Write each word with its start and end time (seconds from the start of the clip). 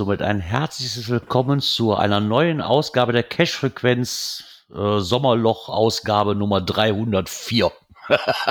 Somit 0.00 0.22
ein 0.22 0.40
herzliches 0.40 1.10
Willkommen 1.10 1.60
zu 1.60 1.94
einer 1.94 2.20
neuen 2.20 2.62
Ausgabe 2.62 3.12
der 3.12 3.22
Cash-Frequenz 3.22 4.42
äh, 4.74 4.98
Sommerloch-Ausgabe 4.98 6.34
Nummer 6.34 6.62
304. 6.62 7.70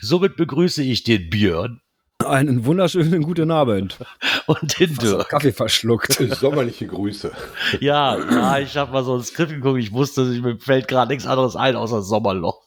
somit 0.00 0.36
begrüße 0.36 0.84
ich 0.84 1.02
den 1.02 1.30
Björn 1.30 1.80
Einen 2.24 2.64
wunderschönen 2.64 3.24
guten 3.24 3.50
Abend. 3.50 3.98
und 4.46 4.78
den 4.78 4.94
Dirk. 4.96 5.30
Kaffee 5.30 5.50
verschluckt. 5.50 6.12
Sommerliche 6.36 6.86
Grüße. 6.86 7.32
Ja, 7.80 8.16
ja, 8.16 8.58
ich 8.60 8.76
habe 8.76 8.92
mal 8.92 9.02
so 9.02 9.16
ein 9.16 9.24
Skript 9.24 9.50
geguckt, 9.50 9.80
ich 9.80 9.92
wusste, 9.92 10.22
mir 10.26 10.58
fällt 10.60 10.86
gerade 10.86 11.10
nichts 11.12 11.26
anderes 11.26 11.56
ein 11.56 11.74
außer 11.74 12.02
Sommerloch. 12.02 12.62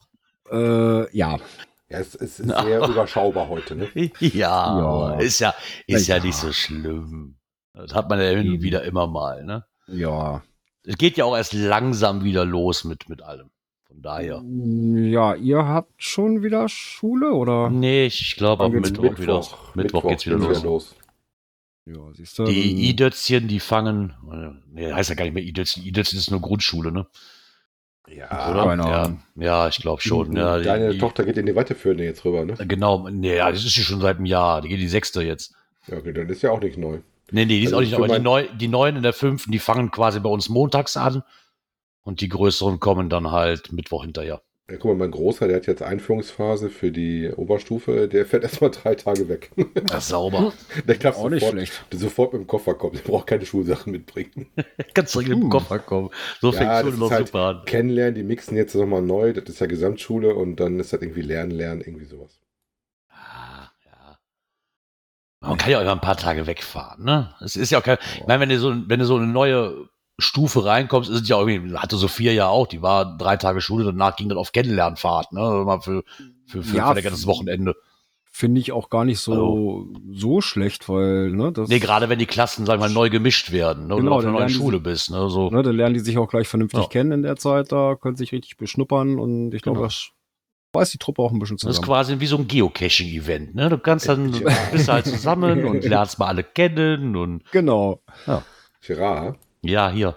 äh, 0.51 1.17
ja. 1.17 1.37
Ja, 1.87 1.99
es, 1.99 2.13
es 2.15 2.41
ist 2.41 2.49
sehr 2.49 2.81
überschaubar 2.89 3.47
heute, 3.47 3.73
ne? 3.77 3.87
Ja, 4.19 5.13
Ja. 5.13 5.13
ist 5.21 5.39
ja, 5.39 5.53
ist 5.87 6.07
ja, 6.07 6.17
Ja. 6.17 6.23
nicht 6.23 6.35
so 6.35 6.51
schlimm. 6.51 7.37
Das 7.73 7.93
hat 7.93 8.09
man 8.09 8.19
ja 8.19 8.29
hin 8.29 8.49
und 8.51 8.61
wieder 8.61 8.83
immer 8.83 9.07
mal, 9.07 9.43
ne? 9.45 9.65
Ja. 9.87 10.43
Es 10.83 10.97
geht 10.97 11.17
ja 11.17 11.25
auch 11.25 11.35
erst 11.37 11.53
langsam 11.53 12.23
wieder 12.23 12.43
los 12.45 12.83
mit, 12.83 13.07
mit 13.07 13.21
allem. 13.21 13.49
Von 13.87 14.01
daher. 14.01 14.41
Ja, 14.43 15.35
ihr 15.35 15.65
habt 15.65 15.91
schon 16.01 16.43
wieder 16.43 16.67
Schule 16.69 17.33
oder? 17.33 17.69
Nee, 17.69 18.05
ich 18.07 18.35
glaube 18.35 18.63
am 18.63 18.71
geht's 18.71 18.91
Mittwoch, 18.91 19.17
wieder. 19.19 19.41
Mittwoch 19.75 20.07
geht's 20.07 20.25
wieder 20.25 20.37
los. 20.37 20.95
Ja, 21.85 21.99
siehst 22.13 22.37
du. 22.39 22.45
Die 22.45 22.89
I-Dötzchen, 22.89 23.47
die 23.47 23.59
fangen, 23.59 24.13
nee, 24.71 24.91
heißt 24.91 25.09
ja 25.09 25.15
gar 25.15 25.25
nicht 25.25 25.33
mehr 25.33 25.43
I-Dötzchen. 25.43 25.83
I-Dötzchen 25.83 26.19
ist 26.19 26.31
nur 26.31 26.41
Grundschule, 26.41 26.91
ne? 26.91 27.07
Ja, 28.07 28.51
Oder? 28.51 28.63
keine 28.65 28.83
ja, 28.83 29.17
ja, 29.35 29.67
ich 29.67 29.77
glaube 29.77 30.01
schon. 30.01 30.35
Ja, 30.35 30.57
die- 30.57 30.63
Deine 30.65 30.91
die, 30.91 30.97
Tochter 30.97 31.23
geht 31.23 31.37
in 31.37 31.45
die 31.45 31.55
weiterführende 31.55 32.03
jetzt 32.03 32.25
rüber, 32.25 32.45
ne? 32.45 32.55
Genau, 32.67 33.07
nee, 33.09 33.35
ja, 33.37 33.51
das 33.51 33.63
ist 33.63 33.73
sie 33.75 33.83
schon 33.83 34.01
seit 34.01 34.17
einem 34.17 34.25
Jahr. 34.25 34.61
Die 34.61 34.69
geht 34.69 34.79
die 34.79 34.87
sechste 34.87 35.21
jetzt. 35.21 35.53
Ja, 35.87 35.97
okay, 35.97 36.11
dann 36.11 36.27
ist 36.29 36.41
ja 36.41 36.51
auch 36.51 36.59
nicht 36.61 36.77
neu. 36.77 36.99
Nee, 37.31 37.45
nee, 37.45 37.59
die 37.59 37.63
ist 37.63 37.73
Also 37.73 37.77
auch 37.77 37.81
nicht, 37.81 37.93
aber 37.95 38.07
die, 38.09 38.19
neu, 38.23 38.47
die 38.59 38.67
neuen 38.67 38.97
in 38.97 39.03
der 39.03 39.13
fünften, 39.13 39.51
die 39.51 39.59
fangen 39.59 39.89
quasi 39.91 40.19
bei 40.19 40.29
uns 40.29 40.49
montags 40.49 40.97
an. 40.97 41.23
Und 42.03 42.21
die 42.21 42.29
größeren 42.29 42.79
kommen 42.79 43.09
dann 43.09 43.31
halt 43.31 43.71
Mittwoch 43.71 44.03
hinterher. 44.03 44.41
Ja, 44.69 44.77
guck 44.77 44.85
mal, 44.91 44.95
mein 44.95 45.11
Großer, 45.11 45.47
der 45.47 45.57
hat 45.57 45.67
jetzt 45.67 45.83
Einführungsphase 45.83 46.69
für 46.69 46.91
die 46.91 47.29
Oberstufe, 47.29 48.07
der 48.07 48.25
fährt 48.25 48.43
erstmal 48.43 48.71
drei 48.71 48.95
Tage 48.95 49.27
weg. 49.29 49.51
Das 49.85 50.03
ist 50.03 50.09
sauber. 50.09 50.53
Der 50.87 50.95
darf 50.95 51.17
Auch 51.17 51.29
nicht 51.29 51.41
sofort, 51.41 51.53
schlecht. 51.57 51.85
sofort 51.93 52.33
mit 52.33 52.41
dem 52.43 52.47
Koffer 52.47 52.73
kommen. 52.73 52.93
Der 52.93 53.01
braucht 53.01 53.27
keine 53.27 53.45
Schulsachen 53.45 53.91
mitbringen. 53.91 54.47
Ganz 54.93 55.11
dringend 55.11 55.33
im 55.33 55.41
Hm. 55.43 55.49
Koffer 55.49 55.79
kommen. 55.79 56.09
So 56.39 56.51
fängt 56.51 56.65
Ja, 56.69 56.79
Schule 56.79 56.91
das 56.91 56.99
noch 56.99 57.07
ist 57.07 57.13
halt- 57.13 57.27
super 57.27 57.39
an. 57.39 57.65
Kennenlernen, 57.65 58.15
die 58.15 58.23
mixen 58.23 58.55
jetzt 58.57 58.73
nochmal 58.73 59.01
neu. 59.01 59.33
Das 59.33 59.45
ist 59.45 59.59
ja 59.59 59.67
Gesamtschule 59.67 60.33
und 60.33 60.55
dann 60.59 60.79
ist 60.79 60.93
das 60.93 61.01
irgendwie 61.01 61.21
Lernen, 61.21 61.51
Lernen, 61.51 61.81
irgendwie 61.81 62.05
sowas. 62.05 62.39
Ah, 63.09 63.69
ja. 63.85 64.17
Man 65.41 65.57
kann 65.57 65.71
ja 65.71 65.77
auch 65.79 65.81
immer 65.81 65.91
ein 65.93 66.01
paar 66.01 66.17
Tage 66.17 66.45
wegfahren, 66.47 67.03
ne? 67.03 67.33
Es 67.41 67.55
ist 67.55 67.71
ja 67.71 67.79
auch 67.79 67.83
kein, 67.83 67.97
ich 68.19 68.27
meine, 68.27 68.41
wenn 68.41 68.49
du 68.49 68.59
so, 68.59 68.73
wenn 68.87 68.99
du 68.99 69.05
so 69.05 69.15
eine 69.17 69.25
neue 69.27 69.89
Stufe 70.19 70.63
reinkommst, 70.65 71.09
ist 71.09 71.21
es 71.23 71.27
ja 71.29 71.39
irgendwie, 71.39 71.75
hatte 71.75 71.97
Sophia 71.97 72.31
ja 72.31 72.47
auch, 72.47 72.67
die 72.67 72.81
war 72.83 73.17
drei 73.17 73.37
Tage 73.37 73.59
Schule, 73.59 73.83
danach 73.85 74.15
ging 74.15 74.29
dann 74.29 74.37
auf 74.37 74.51
Kennenlernfahrt, 74.51 75.33
ne? 75.33 75.63
Mal 75.65 75.81
für, 75.81 76.03
für, 76.45 76.61
für 76.63 76.77
Ja, 76.77 76.83
ein 76.83 76.87
verlängertes 76.87 77.25
Wochenende. 77.25 77.75
Finde 78.33 78.61
ich 78.61 78.71
auch 78.71 78.89
gar 78.89 79.03
nicht 79.03 79.19
so, 79.19 79.87
so 80.13 80.39
schlecht, 80.41 80.87
weil, 80.87 81.31
ne, 81.31 81.51
das. 81.51 81.69
Nee, 81.69 81.79
gerade 81.79 82.07
wenn 82.07 82.19
die 82.19 82.27
Klassen, 82.27 82.65
sagen 82.65 82.79
wir 82.81 82.87
mal, 82.87 82.93
neu 82.93 83.09
gemischt 83.09 83.51
werden, 83.51 83.87
ne? 83.87 83.95
Genau, 83.95 84.11
Oder 84.11 84.11
auf 84.11 84.19
einer 84.19 84.25
dann 84.27 84.33
neuen 84.33 84.39
lernen 84.41 84.47
die 84.49 84.53
Schule 84.57 84.79
bist, 84.79 85.09
ne? 85.09 85.27
So. 85.29 85.49
Ne, 85.49 85.63
dann 85.63 85.75
lernen 85.75 85.95
die 85.95 85.99
sich 86.01 86.17
auch 86.19 86.29
gleich 86.29 86.47
vernünftig 86.47 86.83
Ja. 86.83 86.87
kennen 86.87 87.11
in 87.11 87.23
der 87.23 87.35
Zeit, 87.37 87.71
da 87.71 87.95
können 87.95 88.15
sich 88.15 88.31
richtig 88.31 88.57
beschnuppern 88.57 89.17
und 89.19 89.53
ich 89.55 89.63
glaube, 89.63 89.79
Genau. 89.79 89.87
das 89.87 90.11
weiß 90.73 90.91
die 90.91 90.97
Truppe 90.97 91.21
auch 91.21 91.31
ein 91.31 91.39
bisschen 91.39 91.57
Das 91.57 91.63
ist 91.63 91.75
zusammen. 91.77 91.85
quasi 91.85 92.19
wie 92.19 92.25
so 92.27 92.37
ein 92.37 92.47
Geocaching-Event, 92.47 93.55
ne? 93.55 93.69
Du 93.69 93.77
kannst 93.77 94.07
dann, 94.07 94.33
Ja. 94.41 94.49
bist 94.71 94.87
halt 94.87 95.05
zusammen 95.05 95.65
und 95.65 95.83
lernst 95.85 96.19
mal 96.19 96.27
alle 96.27 96.43
kennen 96.43 97.15
und, 97.15 97.43
Genau. 97.51 98.01
Gerard, 98.85 99.37
ja, 99.61 99.91
hier. 99.91 100.15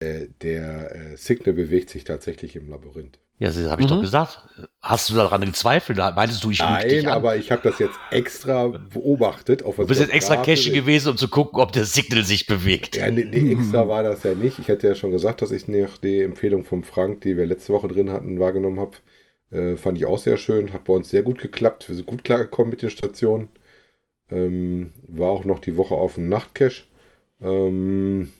äh, 0.00 0.28
der 0.42 0.94
äh, 0.94 1.16
Signal 1.16 1.54
bewegt 1.54 1.90
sich 1.90 2.04
tatsächlich 2.04 2.54
im 2.54 2.68
Labyrinth. 2.70 3.18
Ja, 3.40 3.48
das 3.48 3.56
habe 3.70 3.82
ich 3.82 3.86
Mhm. 3.88 3.94
doch 3.94 4.00
gesagt. 4.00 4.48
Hast 4.82 5.10
du 5.10 5.14
daran 5.14 5.42
gezweifelt? 5.42 5.98
Meintest 5.98 6.42
du, 6.42 6.50
ich 6.50 6.58
Nein, 6.58 7.06
an? 7.06 7.12
aber 7.12 7.36
ich 7.36 7.52
habe 7.52 7.62
das 7.62 7.78
jetzt 7.78 7.96
extra 8.10 8.66
beobachtet. 8.66 9.62
Auf 9.64 9.76
Du 9.76 9.86
bist 9.86 10.00
jetzt 10.00 10.12
extra 10.12 10.36
Cache 10.36 10.72
gewesen, 10.72 11.10
um 11.10 11.16
zu 11.16 11.28
gucken, 11.28 11.60
ob 11.60 11.70
der 11.72 11.84
Signal 11.84 12.24
sich 12.24 12.46
bewegt. 12.46 12.96
Ja, 12.96 13.08
nee, 13.10 13.24
nee, 13.24 13.52
extra 13.52 13.86
war 13.88 14.02
das 14.02 14.24
ja 14.24 14.34
nicht. 14.34 14.58
Ich 14.58 14.66
hätte 14.68 14.88
ja 14.88 14.94
schon 14.96 15.12
gesagt, 15.12 15.40
dass 15.42 15.52
ich 15.52 15.68
nach 15.68 15.98
die 15.98 16.22
Empfehlung 16.22 16.64
vom 16.64 16.82
Frank, 16.82 17.20
die 17.20 17.36
wir 17.36 17.46
letzte 17.46 17.72
Woche 17.72 17.86
drin 17.88 18.10
hatten, 18.10 18.40
wahrgenommen 18.40 18.80
habe. 18.80 18.96
Äh, 19.50 19.76
fand 19.76 19.98
ich 19.98 20.06
auch 20.06 20.18
sehr 20.18 20.36
schön. 20.36 20.72
Hat 20.72 20.84
bei 20.84 20.92
uns 20.94 21.10
sehr 21.10 21.22
gut 21.22 21.38
geklappt. 21.40 21.88
Wir 21.88 21.96
sind 21.96 22.06
gut 22.06 22.24
klargekommen 22.24 22.70
mit 22.70 22.82
den 22.82 22.90
Stationen. 22.90 23.48
Ähm, 24.30 24.92
war 25.08 25.30
auch 25.30 25.44
noch 25.44 25.60
die 25.60 25.76
Woche 25.76 25.94
auf 25.96 26.16
dem 26.16 26.28
Nachtcache. 26.28 26.84
Ähm, 27.40 28.32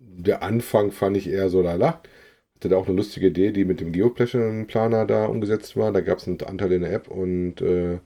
der 0.00 0.42
Anfang 0.42 0.90
fand 0.92 1.16
ich 1.16 1.28
eher 1.28 1.48
so 1.50 1.62
lala. 1.62 2.02
Hatte 2.56 2.68
da 2.68 2.76
auch 2.76 2.86
eine 2.88 2.96
lustige 2.96 3.28
Idee, 3.28 3.52
die 3.52 3.64
mit 3.64 3.80
dem 3.80 3.92
Geoplaner 3.92 5.06
da 5.06 5.26
umgesetzt 5.26 5.76
war. 5.76 5.92
Da 5.92 6.00
gab 6.00 6.18
es 6.18 6.26
einen 6.26 6.40
Anteil 6.42 6.72
in 6.72 6.82
der 6.82 6.92
App 6.92 7.08
und 7.08 7.60
äh, 7.60 8.00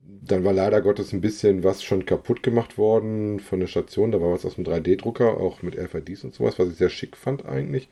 dann 0.00 0.44
war 0.44 0.52
leider 0.52 0.82
Gottes 0.82 1.12
ein 1.12 1.20
bisschen 1.20 1.64
was 1.64 1.82
schon 1.82 2.06
kaputt 2.06 2.42
gemacht 2.42 2.78
worden 2.78 3.40
von 3.40 3.60
der 3.60 3.66
Station. 3.68 4.12
Da 4.12 4.20
war 4.20 4.32
was 4.32 4.44
aus 4.44 4.56
dem 4.56 4.64
3D-Drucker, 4.64 5.38
auch 5.38 5.62
mit 5.62 5.78
RFIDs 5.78 6.24
und 6.24 6.34
sowas, 6.34 6.58
was 6.58 6.68
ich 6.70 6.76
sehr 6.76 6.90
schick 6.90 7.16
fand 7.16 7.46
eigentlich. 7.46 7.88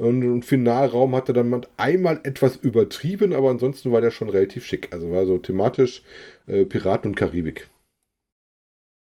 Und 0.00 0.22
im 0.22 0.42
Finalraum 0.42 1.14
hatte 1.14 1.32
dann 1.32 1.50
man 1.50 1.66
einmal 1.76 2.20
etwas 2.24 2.56
übertrieben, 2.56 3.32
aber 3.34 3.50
ansonsten 3.50 3.92
war 3.92 4.00
der 4.00 4.10
schon 4.10 4.30
relativ 4.30 4.64
schick. 4.64 4.92
Also 4.92 5.10
war 5.12 5.26
so 5.26 5.38
thematisch 5.38 6.02
äh, 6.46 6.64
Piraten 6.64 7.10
und 7.10 7.16
Karibik. 7.16 7.68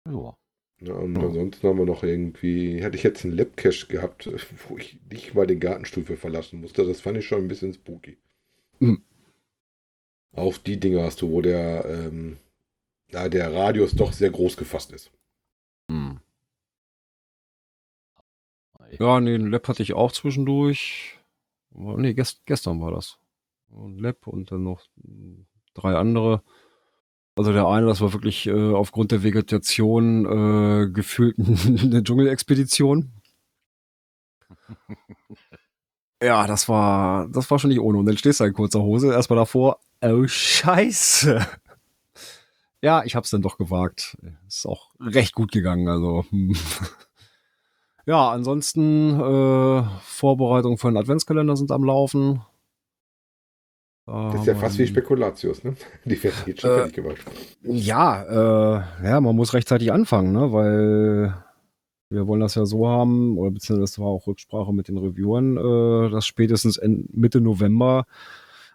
Ja. 0.06 0.34
Ja, 0.80 0.94
und 0.94 1.16
Ja. 1.16 1.22
ansonsten 1.22 1.66
haben 1.68 1.78
wir 1.78 1.86
noch 1.86 2.02
irgendwie, 2.02 2.82
hätte 2.82 2.96
ich 2.96 3.02
jetzt 3.02 3.24
einen 3.24 3.36
Labcache 3.36 3.86
gehabt, 3.88 4.28
wo 4.68 4.76
ich 4.78 4.98
nicht 5.10 5.34
mal 5.34 5.46
den 5.46 5.60
Gartenstuhl 5.60 6.04
für 6.04 6.16
verlassen 6.16 6.60
musste. 6.60 6.84
Das 6.86 7.00
fand 7.00 7.18
ich 7.18 7.26
schon 7.26 7.40
ein 7.42 7.48
bisschen 7.48 7.72
spooky. 7.74 8.18
Mhm. 8.80 9.02
Auf 10.36 10.58
die 10.58 10.78
Dinge 10.78 11.02
hast 11.02 11.22
du, 11.22 11.30
wo 11.30 11.40
der, 11.40 11.84
ähm, 11.86 12.36
ja, 13.12 13.28
der 13.28 13.52
Radius 13.52 13.92
doch 13.92 14.12
sehr 14.12 14.30
groß 14.30 14.56
gefasst 14.56 14.92
ist. 14.92 15.10
Ja, 18.98 19.20
nee, 19.20 19.34
ein 19.34 19.50
Lab 19.50 19.68
hatte 19.68 19.82
ich 19.82 19.94
auch 19.94 20.12
zwischendurch. 20.12 21.18
Nee, 21.70 22.14
gest 22.14 22.42
gestern 22.46 22.80
war 22.80 22.90
das. 22.90 23.18
Ein 23.72 23.98
Lab 23.98 24.26
und 24.26 24.50
dann 24.50 24.62
noch 24.64 24.82
drei 25.74 25.96
andere. 25.96 26.42
Also 27.36 27.52
der 27.52 27.66
eine, 27.66 27.86
das 27.86 28.00
war 28.00 28.12
wirklich 28.12 28.46
äh, 28.46 28.72
aufgrund 28.72 29.10
der 29.10 29.24
Vegetation 29.24 30.24
äh, 30.24 30.90
gefühlt 30.90 31.36
eine 31.38 32.02
Dschungelexpedition. 32.02 33.12
Ja, 36.22 36.46
das 36.46 36.70
war, 36.70 37.28
das 37.28 37.50
war 37.50 37.58
schon 37.58 37.68
nicht 37.68 37.80
ohne. 37.80 37.98
Und 37.98 38.06
dann 38.06 38.16
stehst 38.16 38.40
du 38.40 38.44
in 38.44 38.54
kurzer 38.54 38.80
Hose, 38.80 39.12
erstmal 39.12 39.36
davor, 39.36 39.80
oh 40.00 40.26
Scheiße. 40.26 41.46
Ja, 42.80 43.04
ich 43.04 43.14
hab's 43.14 43.28
dann 43.28 43.42
doch 43.42 43.58
gewagt. 43.58 44.16
Ist 44.46 44.64
auch 44.66 44.94
recht 45.00 45.34
gut 45.34 45.52
gegangen, 45.52 45.86
also. 45.86 46.24
Ja, 48.06 48.30
ansonsten 48.30 49.18
äh, 49.18 49.82
Vorbereitungen 50.02 50.76
für 50.78 50.88
den 50.88 50.96
Adventskalender 50.98 51.56
sind 51.56 51.70
am 51.70 51.84
Laufen. 51.84 52.42
Das 54.06 54.40
ist 54.42 54.46
ja 54.46 54.54
fast 54.54 54.78
wie 54.78 54.86
Spekulatius, 54.86 55.64
ne? 55.64 55.74
Die 56.04 56.22
werden 56.22 56.34
jetzt 56.46 56.60
schon 56.60 56.70
Äh, 56.70 56.74
fertig 56.76 56.94
gemacht. 56.94 57.16
Ja, 57.62 58.22
äh, 58.22 59.06
ja, 59.08 59.20
man 59.22 59.34
muss 59.34 59.54
rechtzeitig 59.54 59.90
anfangen, 59.92 60.32
ne? 60.32 60.52
Weil 60.52 61.34
wir 62.10 62.26
wollen 62.26 62.42
das 62.42 62.54
ja 62.54 62.66
so 62.66 62.86
haben, 62.86 63.38
oder 63.38 63.50
beziehungsweise 63.50 63.80
das 63.92 63.98
war 63.98 64.08
auch 64.08 64.26
Rücksprache 64.26 64.74
mit 64.74 64.88
den 64.88 64.98
Reviewern, 64.98 65.56
äh, 65.56 66.10
dass 66.10 66.26
spätestens 66.26 66.76
en- 66.76 67.08
Mitte 67.12 67.40
November 67.40 68.04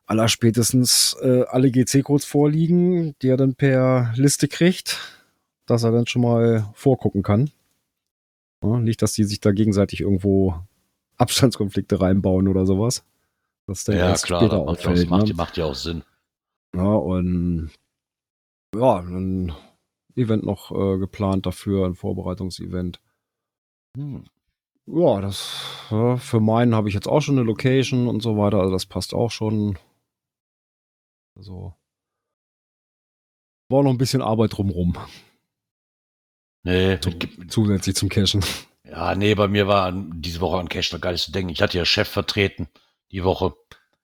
aller 0.08 0.28
spätestens 0.28 1.16
äh, 1.22 1.44
alle 1.48 1.70
GC-Codes 1.70 2.26
vorliegen, 2.26 3.14
die 3.22 3.28
er 3.28 3.38
dann 3.38 3.54
per 3.54 4.12
Liste 4.16 4.48
kriegt, 4.48 4.98
dass 5.68 5.84
er 5.84 5.92
dann 5.92 6.08
schon 6.08 6.24
mal 6.24 6.66
vorgucken 6.74 7.22
kann. 7.22 7.52
Ja, 8.64 8.80
nicht, 8.80 9.02
dass 9.02 9.14
die 9.14 9.24
sich 9.24 9.40
da 9.40 9.52
gegenseitig 9.52 10.02
irgendwo 10.02 10.56
Abstandskonflikte 11.18 12.02
reinbauen 12.02 12.48
oder 12.48 12.66
sowas. 12.66 13.06
Dass 13.68 13.84
der 13.84 13.96
Ja, 13.96 14.10
erst 14.10 14.26
klar, 14.26 14.42
später 14.42 14.58
das 14.58 14.66
macht, 14.66 14.84
ja 14.84 14.90
auch, 14.90 14.92
auffällt, 14.92 15.10
macht, 15.10 15.28
ne? 15.28 15.34
macht 15.34 15.58
ja 15.58 15.66
auch 15.66 15.76
Sinn. 15.76 16.04
Ja, 16.76 16.94
und 16.94 17.72
ja, 18.76 19.00
ein 19.00 19.54
Event 20.16 20.44
noch 20.44 20.72
äh, 20.72 20.98
geplant 20.98 21.46
dafür, 21.46 21.86
ein 21.86 21.96
Vorbereitungsevent. 21.96 23.00
Hm. 23.98 24.26
Ja, 24.88 25.22
das 25.22 25.88
ja, 25.92 26.18
für 26.18 26.40
meinen 26.40 26.76
habe 26.76 26.90
ich 26.90 26.96
jetzt 26.96 27.08
auch 27.08 27.22
schon 27.22 27.38
eine 27.38 27.46
Location 27.46 28.08
und 28.08 28.22
so 28.22 28.38
weiter, 28.38 28.60
also 28.60 28.72
das 28.72 28.86
passt 28.86 29.14
auch 29.14 29.32
schon. 29.32 29.78
Also 31.38 31.74
war 33.70 33.84
noch 33.84 33.92
ein 33.92 33.98
bisschen 34.00 34.22
Arbeit 34.22 34.58
drumrum. 34.58 34.98
Nee, 36.70 37.00
Zu, 37.00 37.10
mit- 37.10 37.52
zusätzlich 37.52 37.96
zum 37.96 38.10
Cashen. 38.10 38.44
ja, 38.84 39.16
nee, 39.16 39.36
bei 39.36 39.48
mir 39.48 39.68
war 39.68 39.92
diese 39.94 40.40
Woche 40.42 40.58
an 40.60 40.70
Cash 40.70 40.92
noch 40.94 41.02
gar 41.02 41.12
nicht 41.12 41.24
zu 41.24 41.32
denken. 41.32 41.52
Ich 41.52 41.62
hatte 41.62 41.78
ja 41.78 41.86
Chef 41.86 42.08
vertreten 42.08 42.68
die 43.12 43.24
Woche. 43.24 43.54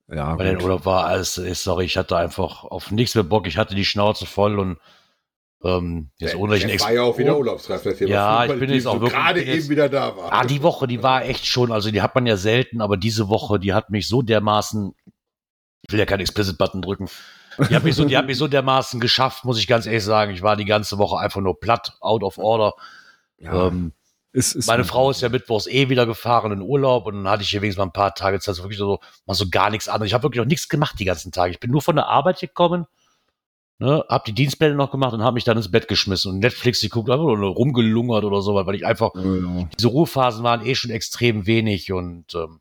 Ja, 0.07 0.35
den 0.35 0.55
gut. 0.55 0.63
Urlaub 0.63 0.85
war 0.85 1.05
alles, 1.05 1.37
ist, 1.37 1.63
sorry, 1.63 1.85
ich 1.85 1.97
hatte 1.97 2.15
einfach 2.17 2.63
auf 2.63 2.91
nichts 2.91 3.15
mehr 3.15 3.23
Bock. 3.23 3.47
Ich 3.47 3.57
hatte 3.57 3.73
die 3.75 3.85
Schnauze 3.85 4.25
voll 4.27 4.59
und 4.59 4.77
ähm, 5.63 6.11
jetzt 6.19 6.33
Der 6.33 6.39
ohne 6.39 6.57
ich 6.57 6.63
war 6.81 6.93
ja 6.93 7.01
auch 7.01 7.17
wieder 7.17 7.35
Oh, 7.35 7.39
ihr 8.01 8.07
Ja, 8.09 8.45
ich 8.45 8.59
bin 8.59 8.69
jetzt 8.69 8.85
auch 8.85 8.95
so 8.95 9.01
wirklich- 9.01 9.19
gerade 9.19 9.43
jetzt- 9.43 9.55
eben 9.63 9.69
wieder 9.69 9.89
da 9.89 10.15
war. 10.15 10.31
Ah, 10.31 10.45
die 10.45 10.61
Woche, 10.61 10.85
die 10.85 11.01
war 11.01 11.25
echt 11.25 11.47
schon, 11.47 11.71
also 11.71 11.89
die 11.89 12.03
hat 12.03 12.13
man 12.13 12.27
ja 12.27 12.37
selten, 12.37 12.81
aber 12.81 12.97
diese 12.97 13.29
Woche, 13.29 13.59
die 13.59 13.73
hat 13.73 13.89
mich 13.89 14.07
so 14.07 14.21
dermaßen, 14.21 14.93
ich 15.87 15.91
will 15.91 15.99
ja 15.99 16.05
keinen 16.05 16.19
Explicit-Button 16.19 16.83
drücken, 16.83 17.09
die 17.69 17.75
hat, 17.75 17.83
mich 17.83 17.95
so, 17.95 18.05
die 18.05 18.17
hat 18.17 18.25
mich 18.25 18.37
so 18.37 18.47
dermaßen 18.47 18.99
geschafft, 18.99 19.45
muss 19.45 19.59
ich 19.59 19.67
ganz 19.67 19.85
ehrlich 19.85 20.03
sagen. 20.03 20.33
Ich 20.33 20.41
war 20.41 20.55
die 20.55 20.65
ganze 20.65 20.97
Woche 20.97 21.17
einfach 21.17 21.41
nur 21.41 21.59
platt, 21.59 21.97
out 22.01 22.23
of 22.23 22.37
order. 22.37 22.73
ja, 23.37 23.67
Ähm, 23.67 23.93
es 24.31 24.53
ist 24.53 24.67
meine 24.67 24.83
Frau 24.83 25.11
ist 25.11 25.21
ja 25.21 25.29
mittwochs 25.29 25.65
eh 25.65 25.87
wieder 25.87 26.05
gefahren 26.05 26.51
in 26.51 26.61
Urlaub 26.61 27.05
und 27.05 27.15
dann 27.15 27.29
hatte 27.29 27.43
ich 27.43 27.49
hier 27.49 27.61
wenigstens 27.61 27.79
mal 27.79 27.85
ein 27.85 27.93
paar 27.93 28.13
Tage 28.15 28.39
Zeit, 28.39 28.55
so 28.55 28.63
wirklich 28.63 28.77
so, 28.77 28.99
mal 29.25 29.33
so 29.33 29.45
gar 29.49 29.69
nichts 29.69 29.87
anderes. 29.87 30.07
Ich 30.09 30.13
habe 30.13 30.23
wirklich 30.23 30.41
noch 30.41 30.47
nichts 30.47 30.67
gemacht 30.67 30.95
die 30.99 31.05
ganzen 31.05 31.31
Tage. 31.31 31.51
Ich 31.51 31.59
bin 31.61 31.71
nur 31.71 31.81
von 31.81 31.95
der 31.95 32.07
Arbeit 32.07 32.41
gekommen, 32.41 32.85
ne, 33.79 34.03
hab 34.09 34.25
die 34.25 34.33
Dienstpläne 34.33 34.75
noch 34.75 34.91
gemacht 34.91 35.13
und 35.13 35.23
habe 35.23 35.35
mich 35.35 35.45
dann 35.45 35.55
ins 35.55 35.71
Bett 35.71 35.87
geschmissen 35.87 36.33
und 36.33 36.39
Netflix 36.39 36.81
geguckt, 36.81 37.09
einfach 37.09 37.23
nur 37.23 37.55
rumgelungert 37.55 38.25
oder 38.25 38.41
so, 38.41 38.55
weil 38.55 38.75
ich 38.75 38.85
einfach, 38.85 39.11
Ja, 39.15 39.67
diese 39.77 39.87
Ruhephasen 39.87 40.43
waren 40.43 40.65
eh 40.65 40.75
schon 40.75 40.91
extrem 40.91 41.45
wenig 41.47 41.93
und 41.93 42.35
ähm, 42.35 42.59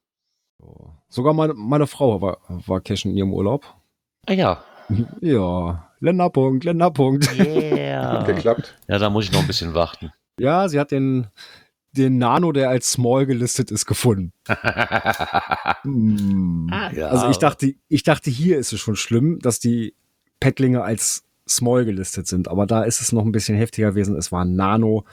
Sogar 1.08 1.35
meine, 1.35 1.55
meine 1.55 1.87
Frau 1.87 2.20
war, 2.20 2.38
war 2.49 2.81
Cashen 2.81 3.12
in 3.12 3.17
ihrem 3.19 3.32
Urlaub. 3.32 3.64
ah 4.26 4.32
ja. 4.32 4.64
Ja, 5.20 5.90
Länderpunkt, 6.00 6.64
Länderpunkt. 6.64 7.38
Yeah. 7.38 8.25
Geklappt. 8.25 8.76
Ja, 8.88 8.98
da 8.98 9.10
muss 9.10 9.25
ich 9.25 9.32
noch 9.32 9.40
ein 9.40 9.46
bisschen 9.46 9.75
warten. 9.75 10.12
Ja, 10.38 10.69
sie 10.69 10.78
hat 10.78 10.90
den, 10.90 11.28
den 11.92 12.19
Nano, 12.19 12.52
der 12.52 12.69
als 12.69 12.90
Small 12.90 13.26
gelistet 13.26 13.70
ist, 13.70 13.86
gefunden. 13.86 14.32
Hm. 15.82 16.69
Ah, 16.72 16.90
ja. 16.92 17.08
Also 17.08 17.28
ich 17.28 17.38
dachte, 17.38 17.75
ich 17.88 18.02
dachte, 18.02 18.31
hier 18.31 18.58
ist 18.58 18.72
es 18.72 18.81
schon 18.81 18.96
schlimm, 18.96 19.38
dass 19.38 19.58
die 19.60 19.94
Pettlinge 20.40 20.82
als 20.82 21.25
Small 21.48 21.84
gelistet 21.84 22.26
sind. 22.26 22.48
Aber 22.48 22.66
da 22.66 22.82
ist 22.82 23.00
es 23.00 23.12
noch 23.12 23.25
ein 23.25 23.32
bisschen 23.32 23.56
heftiger 23.56 23.90
gewesen. 23.90 24.16
Es 24.16 24.32
war 24.32 24.44
ein 24.44 24.56
Nano, 24.56 25.04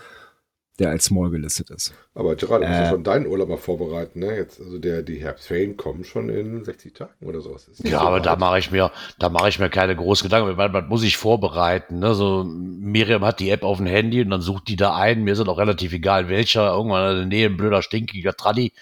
der 0.82 0.90
als 0.90 1.06
Small 1.06 1.30
gelistet 1.30 1.70
ist. 1.70 1.94
Aber 2.16 2.36
Gerard, 2.36 2.64
du 2.64 2.68
musst 2.68 2.80
Äh. 2.80 2.84
ja 2.84 2.90
schon 2.90 3.04
deinen 3.04 3.28
Urlaub 3.28 3.50
mal 3.50 3.58
vorbereiten, 3.58 4.20
ne? 4.20 4.36
Jetzt, 4.36 4.60
also 4.60 4.80
der, 4.80 5.04
die 5.04 5.22
Herbstferien 5.22 5.78
kommen 5.78 6.04
schon 6.04 6.30
in 6.30 6.64
60 6.64 6.94
Tagen 6.94 7.14
oder 7.26 7.40
sowas. 7.40 7.68
Ja, 7.84 8.00
so 8.00 8.08
aber 8.08 8.20
da 8.20 8.36
mache 8.36 8.58
ich 8.60 8.72
mir, 8.72 8.92
da 9.20 9.30
mache 9.30 9.50
ich 9.50 9.60
mir 9.60 9.70
keine 9.70 9.96
großen 9.96 10.26
Gedanken. 10.28 10.56
Man, 10.56 10.72
man 10.72 10.88
muss 10.90 11.02
sich 11.02 11.18
vorbereiten. 11.18 12.00
Ne? 12.00 12.16
So, 12.16 12.44
Miriam 12.44 13.24
hat 13.24 13.40
die 13.40 13.52
App 13.52 13.64
auf 13.64 13.78
dem 13.78 13.86
Handy 13.86 14.22
und 14.22 14.32
dann 14.32 14.42
sucht 14.42 14.68
die 14.68 14.76
da 14.76 14.96
ein. 14.96 15.24
Mir 15.24 15.34
ist 15.34 15.40
auch 15.48 15.58
relativ 15.58 15.94
egal, 15.94 16.28
welcher. 16.28 16.72
Irgendwann 16.74 17.12
in 17.12 17.18
der 17.18 17.26
Nähe 17.28 17.46
ein 17.48 17.58
blöder, 17.58 17.82
stinkiger 17.82 18.36
Traddy. 18.36 18.74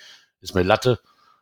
Ist 0.41 0.55
mir 0.55 0.63
Latte. 0.63 0.99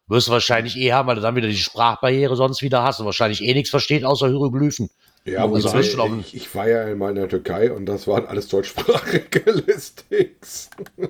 Wirst 0.08 0.28
du 0.28 0.32
wahrscheinlich 0.32 0.78
eh 0.78 0.94
haben, 0.94 1.08
weil 1.08 1.16
du 1.16 1.22
dann 1.22 1.36
wieder 1.36 1.48
die 1.50 1.56
Sprachbarriere 1.58 2.36
sonst 2.36 2.62
wieder 2.62 2.82
hast 2.82 3.00
und 3.00 3.06
wahrscheinlich 3.06 3.44
eh 3.44 3.54
nichts 3.54 3.70
versteht, 3.70 4.06
außer 4.06 4.28
Hieroglyphen. 4.28 4.90
Ja, 5.28 5.44
Also 5.46 5.68
wobei, 5.70 5.80
wirst 5.80 5.94
du 5.94 5.98
noch- 5.98 6.20
ich, 6.20 6.36
ich 6.36 6.56
war 6.56 6.68
ja 6.68 6.96
mal 6.96 7.10
in 7.10 7.16
der 7.16 7.28
Türkei 7.30 7.72
und 7.72 7.86
das 7.86 8.08
waren 8.08 8.26
alles 8.26 8.48
deutschsprachige 8.48 9.52
Listings. 9.68 10.70
Und 10.98 11.10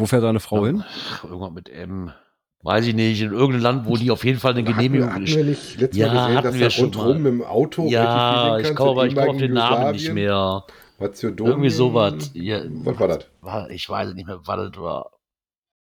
wo 0.00 0.06
fährt 0.06 0.24
deine 0.24 0.40
Frau 0.40 0.66
hin? 0.66 0.84
Irgendwann 1.22 1.54
mit 1.54 1.68
M. 1.68 2.12
Weiß 2.62 2.86
ich 2.86 2.94
nicht. 2.94 3.22
In 3.22 3.32
irgendeinem 3.32 3.62
Land, 3.62 3.86
wo 3.86 3.96
die 3.96 4.10
auf 4.10 4.24
jeden 4.24 4.40
Fall 4.40 4.50
eine 4.52 4.60
Hatten 4.62 4.68
wir, 4.68 4.74
Genehmigung 4.74 5.14
hatten 5.14 5.26
wir 5.26 5.44
nicht 5.44 5.80
letztes 5.80 5.96
Ja, 5.98 6.08
Mal 6.08 6.12
gesehen, 6.14 6.36
hatten 6.36 6.44
dass 6.46 6.54
wir 6.54 6.66
da 6.66 6.70
schon 6.70 6.84
rundherum 6.86 7.24
dem 7.24 7.42
Auto 7.44 7.86
Ja, 7.88 8.58
ich 8.58 8.74
komme 8.74 8.90
aber 8.90 9.06
ich 9.06 9.14
komm 9.14 9.28
auf 9.28 9.36
den 9.36 9.52
Namen 9.52 9.92
nicht 9.92 10.12
mehr. 10.12 10.64
Mazedonien. 10.98 11.46
Irgendwie 11.52 11.70
sowas. 11.70 12.30
Ja, 12.34 12.60
Was 12.66 12.98
war 12.98 13.06
das? 13.08 13.18
war, 13.40 13.70
ich 13.70 13.88
weiß 13.88 14.14
nicht 14.14 14.26
mehr, 14.26 14.40
was 14.44 14.56
das 14.72 14.82
war. 14.82 15.12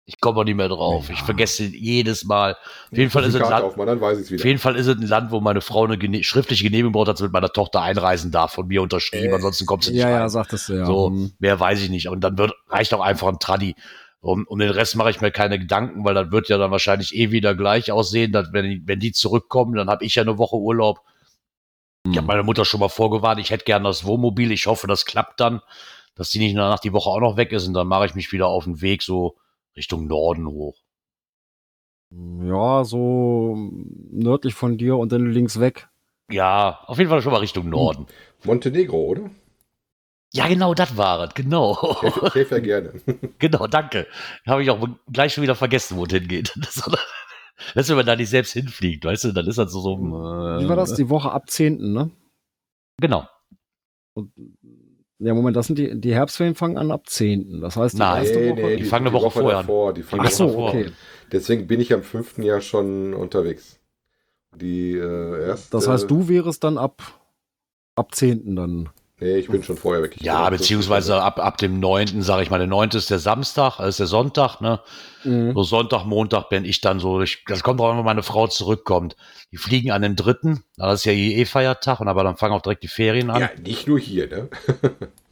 Ich 0.09 0.21
komme 0.21 0.39
auch 0.39 0.45
nicht 0.45 0.55
mehr 0.55 0.69
drauf. 0.69 1.11
Ich 1.11 1.21
vergesse 1.23 1.65
jedes 1.65 2.25
Mal. 2.25 2.53
Auf 2.53 2.97
jeden 2.97 3.11
Fall 3.11 3.25
ist 3.25 3.31
es 3.31 3.35
ein 3.35 3.41
Karte 3.41 3.55
Land, 3.87 4.01
auf, 4.01 4.13
es 4.13 4.33
auf 4.33 4.45
jeden 4.45 4.61
Fall 4.61 4.77
ist 4.77 4.87
es 4.87 4.97
ein 4.97 5.03
Land, 5.07 5.33
wo 5.33 5.41
meine 5.41 5.61
Frau 5.61 5.85
eine 5.85 5.99
gene 5.99 6.23
schriftliche 6.23 6.63
Genehmigung 6.63 6.93
braucht, 6.93 7.09
dass 7.09 7.19
sie 7.19 7.25
mit 7.25 7.33
meiner 7.33 7.53
Tochter 7.53 7.83
einreisen 7.83 8.31
darf, 8.31 8.53
von 8.53 8.69
mir 8.69 8.83
unterschrieben, 8.83 9.35
ansonsten 9.35 9.67
kommt 9.67 9.83
sie 9.83 9.91
nicht 9.91 10.03
Ja, 10.03 10.11
ja, 10.11 10.21
rein. 10.21 10.29
sagtest 10.29 10.69
du 10.69 10.75
ja. 10.75 10.87
So, 10.87 11.09
Hm. 11.09 11.33
mehr 11.41 11.59
weiß 11.59 11.83
ich 11.83 11.91
nicht. 11.91 12.07
Und 12.09 12.21
dann 12.21 12.39
wird, 12.39 12.53
reicht 12.69 12.95
auch 12.95 13.01
einfach 13.01 13.27
ein 13.27 13.41
Traddy. 13.41 13.75
Um, 14.21 14.45
um 14.49 14.59
den 14.61 14.71
Rest 14.71 14.95
mache 14.95 15.11
ich 15.11 15.21
mir 15.21 15.33
keine 15.33 15.59
Gedanken, 15.59 16.05
weil 16.05 16.15
das 16.15 16.31
wird 16.31 16.49
ja 16.49 16.57
dann 16.57 16.71
wahrscheinlich 16.71 17.15
eh 17.17 17.33
wieder 17.33 17.57
gleich 17.57 17.91
aussehen, 17.91 18.31
dass 18.31 18.53
wenn, 18.53 18.65
die- 18.65 18.83
wenn 18.87 19.01
die 19.01 19.11
zurückkommen, 19.13 19.75
dann 19.75 19.89
habe 19.91 20.05
ich 20.05 20.15
ja 20.15 20.23
eine 20.23 20.39
Woche 20.39 20.57
Urlaub. 20.57 21.01
Ich 22.09 22.17
habe 22.17 22.27
meine 22.29 22.45
Mutter 22.45 22.65
schon 22.65 22.79
mal 22.79 22.89
vorgewarnt, 22.89 23.41
ich 23.41 23.51
hätte 23.51 23.65
gern 23.65 23.83
das 23.83 24.05
Wohnmobil. 24.05 24.53
Ich 24.53 24.67
hoffe, 24.67 24.87
das 24.87 25.05
klappt 25.05 25.41
dann, 25.41 25.61
dass 26.15 26.31
die 26.31 26.39
nicht 26.39 26.55
nach 26.55 26.79
die 26.79 26.93
Woche 26.93 27.11
auch 27.11 27.21
noch 27.21 27.37
weg 27.37 27.51
ist 27.51 27.67
und 27.67 27.75
dann 27.75 27.89
mache 27.89 28.07
ich 28.07 28.15
mich 28.15 28.31
wieder 28.31 28.47
auf 28.47 28.65
den 28.65 28.81
Weg 28.81 29.03
so 29.03 29.37
Richtung 29.77 30.07
Norden 30.07 30.47
hoch. 30.47 30.77
Ja, 32.11 32.85
so 32.85 33.57
nördlich 34.11 34.55
von 34.55 34.79
dir 34.79 34.97
und 34.97 35.13
dann 35.13 35.31
links 35.33 35.59
weg. 35.61 35.89
Ja, 36.31 36.81
auf 36.87 36.99
jeden 36.99 37.11
Fall 37.11 37.23
schon 37.23 37.33
mal 37.33 37.39
Richtung 37.39 37.69
Norden. 37.69 38.07
Montenegro, 38.45 38.99
oder? 39.07 39.31
Ja, 40.33 40.49
genau, 40.49 40.75
das 40.75 40.97
war 40.97 41.21
es, 41.29 41.35
genau. 41.35 41.73
Ich 41.73 42.03
helfe- 42.03 42.27
ich 42.27 42.35
helfe 42.35 42.55
ja 42.57 42.61
gerne. 42.61 42.93
Genau, 43.39 43.67
danke. 43.67 44.07
Habe 44.47 44.63
ich 44.63 44.71
auch 44.71 44.87
gleich 45.13 45.35
schon 45.35 45.43
wieder 45.43 45.55
vergessen, 45.55 45.97
wo 45.97 46.05
es 46.05 46.13
hingeht. 46.13 46.53
Das, 46.61 46.83
das 47.75 47.89
wenn 47.89 47.97
man 47.97 48.05
da 48.07 48.17
nicht 48.17 48.29
selbst 48.29 48.53
hinfliegt, 48.53 49.05
weißt 49.07 49.25
du, 49.25 49.33
dann 49.33 49.47
ist 49.47 49.57
das 49.57 49.73
so 49.73 49.81
so. 49.81 49.95
Äh, 49.95 50.61
Wie 50.63 50.69
war 50.69 50.77
das? 50.77 50.93
Die 50.95 51.09
Woche 51.09 51.31
ab 51.33 51.49
10., 51.49 51.79
ne? 51.93 52.11
Genau. 53.01 53.27
Und, 54.15 54.31
ja, 55.19 55.35
Moment, 55.35 55.57
das 55.57 55.67
sind 55.69 55.79
die, 55.79 55.99
die 55.99 56.15
Herbstferien 56.15 56.55
fangen 56.55 56.77
an 56.77 56.91
ab 56.91 57.09
10. 57.09 57.61
Das 57.61 57.77
heißt, 57.77 57.95
die 57.95 57.99
Nein. 57.99 58.23
erste 58.25 58.51
Woche. 58.51 58.77
die 58.77 58.85
fangen 58.85 59.07
eine 59.07 59.15
Woche 59.15 59.31
vorher 59.31 59.59
an. 59.59 59.67
davor, 59.67 59.95
die 59.95 60.03
fangen 60.03 60.25
Ach 60.27 60.31
so, 60.31 60.49
vor. 60.51 60.69
okay. 60.69 60.91
Deswegen 61.33 61.67
bin 61.67 61.81
ich 61.81 61.93
am 61.93 62.03
5. 62.03 62.39
Jahr 62.39 62.61
schon 62.61 63.15
unterwegs. 63.15 63.81
Die 64.55 64.93
äh, 64.93 65.47
erste. 65.49 65.71
Das 65.71 65.89
heißt, 65.89 66.11
du 66.11 66.29
wärst 66.29 66.65
dann 66.65 66.79
ab, 66.79 67.03
ab 67.95 68.15
10. 68.15 68.57
dann. 68.57 68.89
Nee, 69.19 69.39
ich 69.39 69.49
bin 69.49 69.63
schon 69.63 69.79
vorher 69.79 70.03
weg. 70.03 70.17
Ich 70.17 70.23
Ja, 70.23 70.51
beziehungsweise 70.51 71.23
ab, 71.23 71.39
ab 71.39 71.57
dem 71.57 71.81
9., 71.81 72.21
sage 72.21 72.43
ich 72.43 72.51
mal, 72.51 72.59
der 72.59 72.67
9. 72.67 72.91
ist 72.91 73.11
der 73.11 73.19
Samstag, 73.19 73.81
äh, 73.81 73.89
ist 73.89 73.99
der 73.99 74.07
Sonntag, 74.07 74.61
ne? 74.61 74.81
Mhm. 75.25 75.55
So 75.55 75.63
Sonntag, 75.63 76.05
Montag 76.05 76.51
bin 76.51 76.67
ich 76.67 76.83
dann 76.83 77.01
so, 77.01 77.23
ich, 77.23 77.43
das 77.47 77.63
kommt 77.63 77.81
drauf 77.81 77.93
an, 77.93 77.97
wenn 77.97 78.05
meine 78.05 78.23
Frau 78.23 78.47
zurückkommt. 78.47 79.17
Die 79.53 79.57
fliegen 79.57 79.91
an 79.91 80.03
den 80.03 80.17
dritten, 80.17 80.65
das 80.77 81.01
ist 81.01 81.05
ja 81.07 81.13
eh 81.13 81.47
Feiertag, 81.47 82.01
und 82.01 82.09
aber 82.09 82.25
dann 82.25 82.37
fangen 82.37 82.53
auch 82.53 82.61
direkt 82.61 82.83
die 82.83 82.89
Ferien 82.89 83.31
an. 83.31 83.41
Ja, 83.41 83.51
nicht 83.65 83.89
nur 83.89 83.99
hier, 83.99 84.29
ne? 84.29 84.49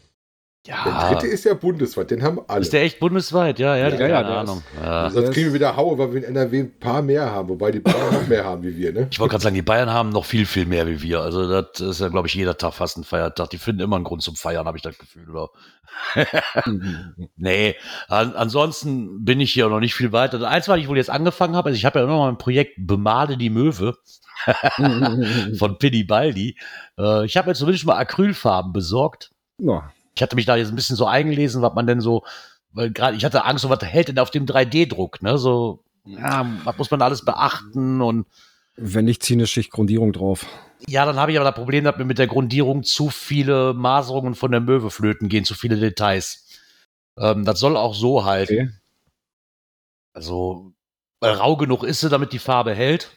Der 0.67 0.77
Ja, 0.77 1.13
dritte 1.13 1.27
ist 1.27 1.45
ja 1.45 1.53
bundesweit, 1.53 2.11
den 2.11 2.23
haben 2.23 2.41
alle. 2.49 2.63
ist 2.63 2.73
der 2.73 2.83
echt 2.85 2.99
bundesweit? 2.99 3.59
Ja, 3.59 3.77
ja, 3.77 3.89
Ja, 3.89 3.97
keine 3.97 4.09
ja, 4.09 4.23
der 4.23 4.37
Ahnung. 4.39 4.63
Ja. 4.83 5.11
Sonst 5.11 5.33
kriegen 5.33 5.49
wir 5.49 5.55
wieder 5.55 5.77
Haue, 5.77 5.99
weil 5.99 6.13
wir 6.15 6.19
in 6.25 6.35
NRW 6.35 6.61
ein 6.61 6.79
paar 6.79 7.03
mehr 7.03 7.31
haben, 7.31 7.51
wobei 7.51 7.71
die 7.71 7.81
Bayern 7.81 8.15
noch 8.15 8.27
mehr 8.29 8.45
haben 8.47 8.63
wie 8.63 8.75
wir, 8.75 8.93
ne? 8.95 9.09
Ich 9.11 9.21
wollte 9.21 9.33
gerade 9.33 9.43
sagen, 9.43 9.55
die 9.57 9.61
Bayern 9.63 9.91
haben 9.91 10.09
noch 10.09 10.25
viel, 10.25 10.47
viel 10.47 10.65
mehr 10.65 10.87
wie 10.87 11.03
wir. 11.03 11.21
Also 11.21 11.47
das 11.61 11.81
ist 11.81 12.01
ja, 12.01 12.09
glaube 12.09 12.29
ich, 12.29 12.35
jeder 12.35 12.57
Tag 12.57 12.73
fast 12.73 12.97
ein 12.97 13.05
Feiertag. 13.05 13.51
Die 13.51 13.59
finden 13.59 13.83
immer 13.83 13.97
einen 13.97 14.07
Grund 14.07 14.23
zum 14.23 14.37
Feiern, 14.37 14.65
habe 14.67 14.79
ich 14.79 14.83
das 14.83 14.97
Gefühl. 14.97 15.29
Oder? 15.31 15.51
Nee, 17.37 17.77
an, 18.09 18.35
ansonsten 18.35 19.23
bin 19.25 19.41
ich 19.41 19.53
hier 19.53 19.69
noch 19.69 19.81
nicht 19.81 19.95
viel 19.95 20.13
weiter. 20.13 20.39
Das 20.39 20.49
Einzige, 20.49 20.73
was 20.75 20.81
ich 20.81 20.89
wohl 20.89 20.97
jetzt 20.97 21.11
angefangen 21.11 21.57
habe, 21.57 21.69
also 21.69 21.77
ich 21.77 21.85
habe 21.85 21.99
ja 21.99 22.05
immer 22.05 22.17
noch 22.17 22.29
ein 22.29 22.39
Projekt 22.39 22.73
Bemale 22.79 23.37
die 23.37 23.51
Möwe 23.51 23.97
von 25.59 25.79
Pini 25.79 26.05
Baldi. 26.05 26.57
Äh, 26.99 27.27
ich 27.27 27.37
habe 27.37 27.51
jetzt 27.51 27.59
zumindest 27.59 27.87
mal 27.87 27.97
Acrylfarben 27.97 28.73
besorgt. 28.73 29.31
ja. 29.59 29.91
Ich 30.15 30.23
hatte 30.23 30.37
mich 30.37 30.47
da 30.47 30.57
jetzt 30.57 30.69
ein 30.69 30.77
bisschen 30.77 30.97
so 30.97 31.07
eingelesen, 31.07 31.63
was 31.63 31.75
man 31.75 31.87
denn 31.87 32.01
so, 32.01 32.25
weil 32.73 32.91
gerade 32.91 33.17
ich 33.17 33.25
hatte 33.25 33.45
Angst, 33.45 33.63
so 33.63 33.71
was 33.71 33.83
hält 33.83 34.09
denn 34.09 34.19
auf 34.19 34.31
dem 34.31 34.47
3D-Druck, 34.47 35.23
ne? 35.23 35.39
So, 35.39 35.85
ja, 36.05 36.47
was 36.65 36.79
muss 36.79 36.91
man 36.91 37.03
alles 37.03 37.25
beachten 37.25 38.01
und 38.01 38.27
Wenn 38.77 39.05
nicht, 39.05 39.23
zieh 39.23 39.35
eine 39.35 39.47
Schicht 39.47 39.71
Grundierung 39.71 40.13
drauf. 40.13 40.47
Ja, 40.87 41.07
dann 41.07 41.17
habe 41.17 41.33
ich 41.33 41.39
aber 41.39 41.49
das 41.49 41.55
Problem, 41.55 41.85
dass 41.85 41.97
mir 41.97 42.05
mit 42.05 42.19
der 42.19 42.27
Grundierung 42.27 42.83
zu 42.83 43.09
viele 43.09 43.73
Maserungen 43.73 44.35
von 44.35 44.51
der 44.51 44.61
Möwe 44.61 44.91
flöten 44.91 45.29
gehen, 45.29 45.45
zu 45.45 45.55
viele 45.55 45.77
Details. 45.77 46.47
Ähm, 47.17 47.45
das 47.45 47.61
soll 47.61 47.77
auch 47.77 47.95
so 47.95 48.25
halten. 48.25 48.55
Okay. 48.55 48.71
Also, 50.13 50.73
weil 51.21 51.33
rau 51.33 51.57
genug 51.57 51.85
ist 51.85 52.01
sie, 52.01 52.09
damit 52.09 52.33
die 52.33 52.39
Farbe 52.39 52.75
hält. 52.75 53.11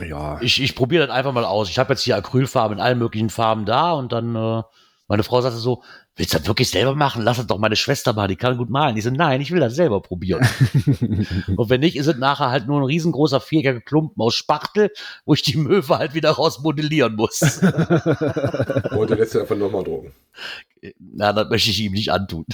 Ja. 0.00 0.40
Ich, 0.40 0.60
ich 0.62 0.74
probiere 0.74 1.06
das 1.06 1.14
einfach 1.14 1.32
mal 1.32 1.44
aus. 1.44 1.68
Ich 1.68 1.78
habe 1.78 1.92
jetzt 1.92 2.02
hier 2.02 2.16
Acrylfarben 2.16 2.78
in 2.78 2.82
allen 2.82 2.98
möglichen 2.98 3.30
Farben 3.30 3.66
da 3.66 3.92
und 3.92 4.12
dann, 4.12 4.34
äh, 4.34 4.62
meine 5.06 5.22
Frau 5.22 5.40
sagte 5.40 5.58
so, 5.58 5.82
willst 6.16 6.32
du 6.32 6.38
das 6.38 6.46
wirklich 6.46 6.70
selber 6.70 6.94
machen? 6.94 7.22
Lass 7.22 7.36
das 7.36 7.46
doch 7.46 7.58
meine 7.58 7.76
Schwester 7.76 8.12
machen, 8.14 8.28
die 8.28 8.36
kann 8.36 8.56
gut 8.56 8.70
malen. 8.70 8.96
Ich 8.96 9.04
so, 9.04 9.10
nein, 9.10 9.40
ich 9.40 9.50
will 9.50 9.60
das 9.60 9.74
selber 9.74 10.00
probieren. 10.00 10.46
und 11.56 11.70
wenn 11.70 11.80
nicht, 11.80 11.96
ist 11.96 12.06
es 12.06 12.16
nachher 12.16 12.50
halt 12.50 12.66
nur 12.66 12.80
ein 12.80 12.84
riesengroßer 12.84 13.40
viereckiger 13.40 13.80
Klumpen 13.80 14.20
aus 14.20 14.34
Spachtel, 14.34 14.90
wo 15.26 15.34
ich 15.34 15.42
die 15.42 15.58
Möwe 15.58 15.98
halt 15.98 16.14
wieder 16.14 16.30
rausmodellieren 16.30 17.14
muss. 17.14 17.40
Wollte 17.62 19.14
letzte 19.14 19.42
einfach 19.42 19.56
nochmal 19.56 19.84
drucken. 19.84 20.12
Na, 20.98 21.32
das 21.32 21.48
möchte 21.50 21.70
ich 21.70 21.80
ihm 21.80 21.92
nicht 21.92 22.10
antun. 22.10 22.46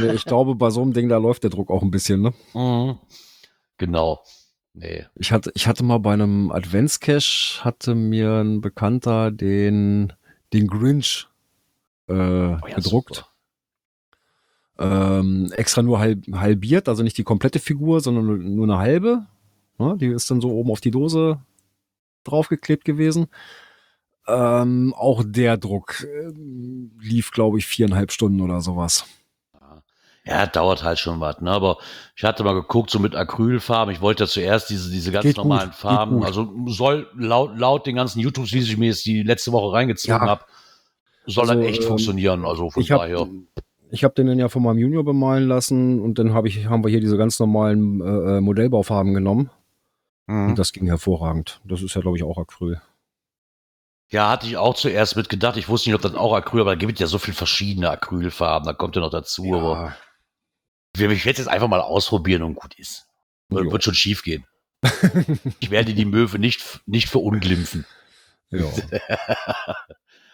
nee, 0.00 0.12
ich 0.12 0.24
glaube, 0.24 0.54
bei 0.54 0.70
so 0.70 0.82
einem 0.82 0.92
Ding, 0.92 1.08
da 1.08 1.16
läuft 1.18 1.44
der 1.44 1.50
Druck 1.50 1.70
auch 1.70 1.82
ein 1.82 1.90
bisschen, 1.90 2.20
ne? 2.20 2.34
Mhm. 2.54 2.98
Genau. 3.78 4.20
Nee. 4.74 5.06
Ich 5.14 5.32
hatte, 5.32 5.50
ich 5.54 5.66
hatte 5.66 5.84
mal 5.84 5.98
bei 5.98 6.12
einem 6.12 6.50
Adventscache, 6.52 7.64
hatte 7.64 7.94
mir 7.94 8.40
ein 8.40 8.60
Bekannter 8.60 9.30
den, 9.30 10.12
den 10.52 10.66
Grinch 10.66 11.28
äh, 12.08 12.12
Oh 12.12 12.66
ja, 12.68 12.74
gedruckt. 12.76 13.24
Ähm, 14.78 15.50
extra 15.56 15.82
nur 15.82 15.98
halb, 15.98 16.24
halbiert, 16.32 16.88
also 16.88 17.02
nicht 17.02 17.18
die 17.18 17.24
komplette 17.24 17.58
Figur, 17.58 18.00
sondern 18.00 18.54
nur, 18.54 18.64
eine 18.64 18.78
halbe. 18.78 19.26
Ne? 19.78 19.96
Die 19.98 20.06
ist 20.06 20.30
dann 20.30 20.40
so 20.40 20.50
oben 20.50 20.70
auf 20.70 20.80
die 20.80 20.92
Dose 20.92 21.40
draufgeklebt 22.24 22.84
gewesen. 22.84 23.26
Ähm, 24.28 24.94
auch 24.96 25.24
der 25.26 25.56
Druck 25.56 26.04
ähm, 26.04 26.92
lief, 27.00 27.32
glaube 27.32 27.58
ich, 27.58 27.66
viereinhalb 27.66 28.12
Stunden 28.12 28.40
oder 28.40 28.60
sowas. 28.60 29.04
Ja, 30.24 30.46
dauert 30.46 30.84
halt 30.84 30.98
schon 30.98 31.20
was, 31.20 31.40
ne? 31.40 31.50
Aber 31.50 31.78
ich 32.14 32.22
hatte 32.22 32.44
mal 32.44 32.52
geguckt, 32.52 32.90
so 32.90 32.98
mit 32.98 33.14
Acrylfarben. 33.16 33.94
Ich 33.94 34.02
wollte 34.02 34.24
ja 34.24 34.28
zuerst 34.28 34.68
diese, 34.68 34.90
diese 34.90 35.10
ganz 35.10 35.22
Geht 35.24 35.36
gut, 35.36 35.44
normalen 35.46 35.70
geht 35.70 35.78
Farben. 35.78 36.16
gut. 36.16 36.26
Also 36.26 36.52
soll 36.66 37.08
laut, 37.16 37.56
laut 37.58 37.86
den 37.86 37.96
ganzen 37.96 38.20
YouTubes, 38.20 38.50
die 38.50 38.58
ich 38.58 38.76
mir 38.76 38.88
jetzt 38.88 39.06
die 39.06 39.22
letzte 39.22 39.52
Woche 39.52 39.72
reingezogen 39.74 40.20
Ja. 40.20 40.28
habe, 40.28 40.44
soll 41.34 41.48
Also, 41.48 41.60
das 41.62 41.70
echt 41.70 41.82
ähm, 41.82 41.88
funktionieren. 41.88 42.44
Also 42.44 42.70
von 42.70 42.82
Ich 42.82 42.90
habe 42.90 43.02
daher. 43.08 43.28
ich 43.90 44.04
hab 44.04 44.14
den 44.14 44.26
dann 44.26 44.38
ja 44.38 44.48
von 44.48 44.62
meinem 44.62 44.78
Junior 44.78 45.04
bemalen 45.04 45.46
lassen 45.48 46.00
und 46.00 46.18
dann 46.18 46.34
hab 46.34 46.46
ich, 46.46 46.66
haben 46.66 46.82
wir 46.84 46.90
hier 46.90 47.00
diese 47.00 47.16
ganz 47.16 47.38
normalen 47.38 48.00
äh, 48.00 48.36
äh, 48.38 48.40
Modellbaufarben 48.40 49.14
genommen. 49.14 49.50
Mhm. 50.26 50.50
Und 50.50 50.58
das 50.58 50.72
ging 50.72 50.86
hervorragend. 50.86 51.60
Das 51.64 51.82
ist 51.82 51.94
ja, 51.94 52.00
glaube 52.00 52.16
ich, 52.16 52.22
auch 52.24 52.38
Acryl. 52.38 52.80
Ja, 54.10 54.30
hatte 54.30 54.46
ich 54.46 54.56
auch 54.56 54.74
zuerst 54.74 55.16
mit 55.16 55.28
gedacht. 55.28 55.56
Ich 55.58 55.68
wusste 55.68 55.90
nicht, 55.90 55.94
ob 55.96 56.00
das 56.02 56.14
auch 56.14 56.32
Acryl, 56.34 56.62
aber 56.62 56.70
da 56.70 56.78
gibt 56.78 56.94
es 56.94 57.00
ja 57.00 57.06
so 57.06 57.18
viel 57.18 57.34
verschiedene 57.34 57.90
Acrylfarben. 57.90 58.66
Da 58.66 58.72
kommt 58.72 58.96
ja 58.96 59.02
noch 59.02 59.10
dazu. 59.10 59.54
Aber 59.54 59.94
ich 60.94 61.00
werde 61.00 61.14
es 61.14 61.24
jetzt 61.24 61.48
einfach 61.48 61.68
mal 61.68 61.80
ausprobieren 61.82 62.42
und 62.42 62.54
gut 62.54 62.74
ist. 62.78 63.06
Wird, 63.50 63.66
Jo. 63.66 63.72
wird 63.72 63.84
schon 63.84 63.94
schief 63.94 64.22
gehen. 64.22 64.44
Ich 65.60 65.70
werde 65.70 65.92
die 65.92 66.04
Möwe 66.04 66.38
nicht, 66.38 66.80
nicht 66.86 67.08
verunglimpfen. 67.08 67.84
ja. 68.50 68.64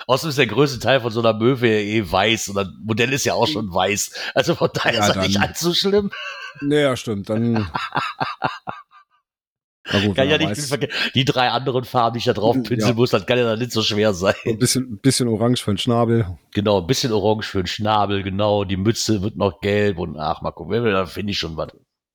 Außerdem 0.06 0.30
ist 0.30 0.38
der 0.38 0.46
größte 0.46 0.78
Teil 0.80 1.00
von 1.00 1.10
so 1.10 1.20
einer 1.20 1.32
Möwe 1.32 1.68
ja 1.68 1.78
eh 1.78 2.10
weiß 2.10 2.48
und 2.48 2.56
das 2.56 2.68
Modell 2.82 3.12
ist 3.12 3.24
ja 3.24 3.34
auch 3.34 3.46
schon 3.46 3.72
weiß. 3.72 4.12
Also 4.34 4.54
von 4.54 4.70
daher 4.74 4.94
Ja, 4.94 5.06
ist 5.06 5.16
das 5.16 5.26
nicht 5.28 5.40
allzu 5.40 5.74
schlimm. 5.74 6.10
naja, 6.60 6.96
stimmt. 6.96 7.28
Dann. 7.30 7.70
Gut, 10.06 10.16
Kann 10.16 10.30
ja 10.30 10.38
nicht 10.38 10.58
viel 10.58 10.88
die 11.14 11.26
drei 11.26 11.50
anderen 11.50 11.84
Farben, 11.84 12.14
die 12.14 12.18
ich 12.18 12.24
da 12.24 12.32
drauf 12.32 12.54
pinseln 12.56 12.80
Ja. 12.80 12.94
muss, 12.94 13.10
das 13.10 13.26
kann 13.26 13.36
ja 13.36 13.44
dann 13.44 13.58
nicht 13.58 13.70
so 13.70 13.82
schwer 13.82 14.14
sein. 14.14 14.34
ein 14.46 14.58
bisschen, 14.58 14.98
bisschen 15.00 15.28
orange 15.28 15.62
für 15.62 15.72
den 15.72 15.78
Schnabel. 15.78 16.38
Genau, 16.54 16.80
ein 16.80 16.86
bisschen 16.86 17.12
orange 17.12 17.44
für 17.46 17.58
den 17.62 17.66
Schnabel, 17.66 18.22
genau. 18.22 18.64
Die 18.64 18.78
Mütze 18.78 19.20
wird 19.20 19.36
noch 19.36 19.60
gelb 19.60 19.98
und 19.98 20.16
ach, 20.18 20.40
mal 20.40 20.52
gucken, 20.52 20.82
da 20.84 21.04
finde 21.04 21.32
ich 21.32 21.38
schon 21.38 21.58
was. 21.58 21.68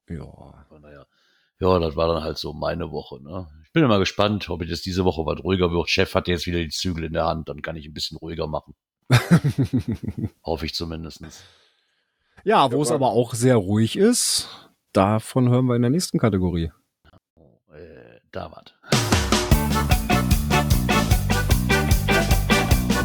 Ja. 0.10 0.25
Ja, 1.62 1.77
das 1.77 1.96
war 1.96 2.08
dann 2.08 2.24
halt 2.24 2.38
so 2.39 2.53
meine 2.53 2.89
Woche. 2.89 3.22
Ne? 3.22 3.46
Ich 3.70 3.74
bin 3.74 3.84
immer 3.84 4.00
gespannt, 4.00 4.50
ob 4.50 4.64
jetzt 4.64 4.88
diese 4.88 5.06
Woche 5.06 5.28
was 5.28 5.44
ruhiger 5.44 5.70
wird. 5.70 5.92
Chef 5.92 6.16
hat 6.16 6.28
jetzt 6.28 6.48
wieder 6.48 6.58
die 6.58 6.70
Zügel 6.70 7.04
in 7.04 7.14
der 7.14 7.28
Hand, 7.28 7.50
dann 7.50 7.62
kann 7.62 7.76
ich 7.76 7.86
ein 7.86 7.94
bisschen 7.94 8.18
ruhiger 8.18 8.48
machen. 8.48 8.74
Hoffe 10.44 10.66
ich 10.66 10.74
zumindest. 10.74 11.22
ja, 12.44 12.72
wo 12.72 12.82
es 12.82 12.90
aber- 12.90 13.12
auch 13.12 13.36
sehr 13.36 13.58
ruhig 13.58 13.96
ist, 13.96 14.50
davon 14.92 15.50
hören 15.50 15.68
wir 15.68 15.76
in 15.76 15.84
der 15.84 15.92
nächsten 15.92 16.18
Kategorie. 16.18 16.72
Äh, 17.72 18.20
da 18.32 18.52
was. 18.52 18.74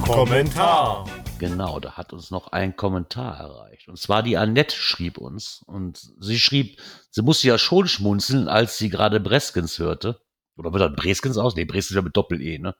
Kommentar. 0.02 1.04
Genau, 1.38 1.78
da 1.78 1.92
hat 1.98 2.14
uns 2.14 2.30
noch 2.30 2.52
ein 2.52 2.74
Kommentar 2.74 3.36
erreicht. 3.38 3.88
Und 3.88 3.98
zwar 3.98 4.22
die 4.22 4.38
Annette 4.38 4.74
schrieb 4.74 5.18
uns. 5.18 5.62
Und 5.66 5.98
sie 6.20 6.38
schrieb, 6.38 6.80
sie 7.10 7.20
musste 7.20 7.48
ja 7.48 7.58
schon 7.58 7.86
schmunzeln, 7.86 8.48
als 8.48 8.78
sie 8.78 8.88
gerade 8.88 9.20
Breskens 9.20 9.78
hörte. 9.78 10.20
Oder 10.56 10.72
wird 10.72 10.82
das 10.82 10.96
Breskens 10.96 11.38
aus? 11.38 11.56
Nee, 11.56 11.64
Breskens 11.64 11.96
ja 11.96 12.02
mit 12.02 12.16
Doppel-E, 12.16 12.58
ne? 12.58 12.74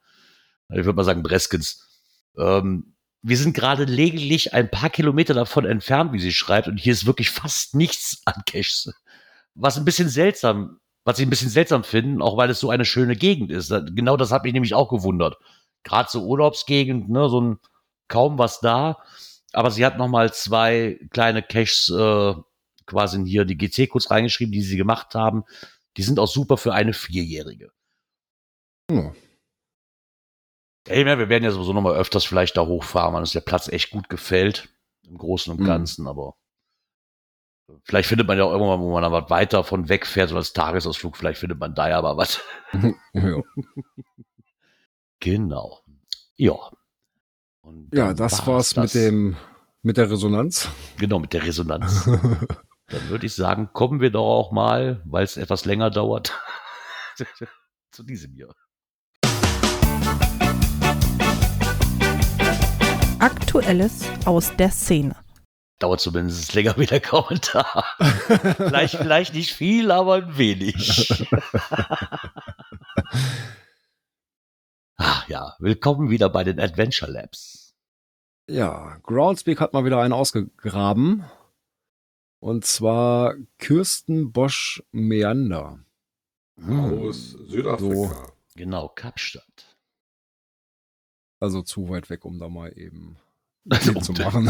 Ich 0.69 0.85
würde 0.85 0.93
mal 0.93 1.03
sagen 1.03 1.23
Breskens. 1.23 2.01
Ähm, 2.37 2.95
wir 3.21 3.37
sind 3.37 3.55
gerade 3.55 3.85
lediglich 3.85 4.53
ein 4.53 4.69
paar 4.69 4.89
Kilometer 4.89 5.33
davon 5.33 5.65
entfernt, 5.65 6.13
wie 6.13 6.19
sie 6.19 6.31
schreibt. 6.31 6.67
Und 6.67 6.77
hier 6.77 6.93
ist 6.93 7.05
wirklich 7.05 7.29
fast 7.31 7.75
nichts 7.75 8.21
an 8.25 8.43
Caches. 8.45 8.93
Was 9.55 9.77
ein 9.77 9.85
bisschen 9.85 10.09
seltsam, 10.09 10.79
was 11.05 11.19
ich 11.19 11.25
ein 11.25 11.29
bisschen 11.29 11.49
seltsam 11.49 11.83
finde, 11.83 12.23
auch 12.23 12.37
weil 12.37 12.49
es 12.49 12.59
so 12.59 12.69
eine 12.69 12.85
schöne 12.85 13.15
Gegend 13.15 13.51
ist. 13.51 13.69
Genau 13.95 14.17
das 14.17 14.31
hat 14.31 14.43
mich 14.43 14.53
nämlich 14.53 14.73
auch 14.73 14.89
gewundert. 14.89 15.37
Gerade 15.83 16.09
so 16.11 16.25
Urlaubsgegend, 16.25 17.09
ne, 17.09 17.29
so 17.29 17.41
ein 17.41 17.59
kaum 18.07 18.37
was 18.37 18.59
da. 18.59 18.97
Aber 19.53 19.71
sie 19.71 19.85
hat 19.85 19.97
noch 19.97 20.07
mal 20.07 20.33
zwei 20.33 20.99
kleine 21.11 21.41
Caches 21.41 21.89
äh, 21.89 22.33
quasi 22.85 23.25
hier 23.25 23.45
die 23.45 23.57
GC-Codes 23.57 24.11
reingeschrieben, 24.11 24.51
die 24.51 24.61
sie 24.61 24.77
gemacht 24.77 25.15
haben. 25.15 25.45
Die 25.97 26.03
sind 26.03 26.19
auch 26.19 26.27
super 26.27 26.57
für 26.57 26.73
eine 26.73 26.93
Vierjährige. 26.93 27.71
Ja. 28.91 29.13
Ey, 30.87 31.05
wir 31.05 31.29
werden 31.29 31.43
ja 31.43 31.51
sowieso 31.51 31.73
noch 31.73 31.81
mal 31.81 31.95
öfters 31.95 32.25
vielleicht 32.25 32.57
da 32.57 32.65
hochfahren, 32.65 33.13
weil 33.13 33.21
uns 33.21 33.31
der 33.31 33.41
Platz 33.41 33.67
echt 33.67 33.89
gut 33.91 34.09
gefällt. 34.09 34.69
Im 35.07 35.17
Großen 35.17 35.51
und 35.51 35.59
Mhm. 35.59 35.65
Ganzen, 35.65 36.07
aber 36.07 36.35
vielleicht 37.83 38.09
findet 38.09 38.27
man 38.27 38.37
ja 38.37 38.43
auch 38.43 38.51
irgendwann, 38.51 38.79
wo 38.81 38.91
man 38.91 39.03
dann 39.03 39.11
was 39.11 39.29
weiter 39.29 39.63
von 39.63 39.89
wegfährt, 39.89 40.29
so 40.29 40.35
als 40.35 40.53
Tagesausflug, 40.53 41.17
vielleicht 41.17 41.39
findet 41.39 41.59
man 41.59 41.73
da 41.75 41.89
ja 41.89 41.97
aber 41.97 42.17
was. 42.17 42.41
ja. 43.13 43.41
Genau. 45.19 45.81
Ja. 46.35 46.55
Ja, 47.93 48.13
das 48.13 48.45
war's 48.45 48.71
das. 48.71 48.93
mit 48.93 49.03
dem 49.03 49.37
mit 49.81 49.97
der 49.97 50.11
Resonanz. 50.11 50.69
Genau, 50.97 51.19
mit 51.19 51.33
der 51.33 51.43
Resonanz. 51.43 52.07
Dann 52.87 53.09
würde 53.09 53.25
ich 53.25 53.33
sagen, 53.33 53.71
kommen 53.73 53.99
wir 53.99 54.11
doch 54.11 54.25
auch 54.25 54.51
mal, 54.51 55.01
weil 55.05 55.23
es 55.23 55.37
etwas 55.37 55.65
länger 55.65 55.89
dauert, 55.89 56.39
zu 57.91 58.03
diesem 58.03 58.33
hier. 58.33 58.53
Aktuelles 63.17 64.03
aus 64.25 64.55
der 64.55 64.69
Szene. 64.69 65.15
Dauert 65.79 65.99
zumindest 65.99 66.53
länger 66.53 66.77
wie 66.77 66.85
der 66.85 67.01
Kommentar. 67.01 67.85
vielleicht, 68.57 68.97
vielleicht 68.97 69.33
nicht 69.33 69.53
viel, 69.53 69.89
aber 69.89 70.13
ein 70.15 70.37
wenig. 70.37 71.11
Ach 74.97 75.27
ja, 75.27 75.55
willkommen 75.57 76.11
wieder 76.11 76.29
bei 76.29 76.43
den 76.43 76.59
Adventure 76.59 77.11
Labs. 77.11 77.73
Ja, 78.47 78.99
Groundspeak 79.01 79.59
hat 79.59 79.73
mal 79.73 79.85
wieder 79.85 79.99
einen 79.99 80.13
ausgegraben. 80.13 81.25
Und 82.45 82.63
zwar 82.63 83.33
Kirsten 83.57 84.31
Bosch 84.31 84.83
Meander. 84.91 85.83
Aus 86.69 87.31
Südafrika. 87.31 88.33
Genau, 88.55 88.87
Kapstadt. 88.87 89.75
Also 91.39 91.63
zu 91.63 91.89
weit 91.89 92.11
weg, 92.11 92.23
um 92.23 92.37
da 92.37 92.47
mal 92.47 92.71
eben 92.77 93.17
Also, 93.69 93.93
Bild 93.93 94.05
zu 94.05 94.11
um- 94.11 94.17
machen. 94.19 94.45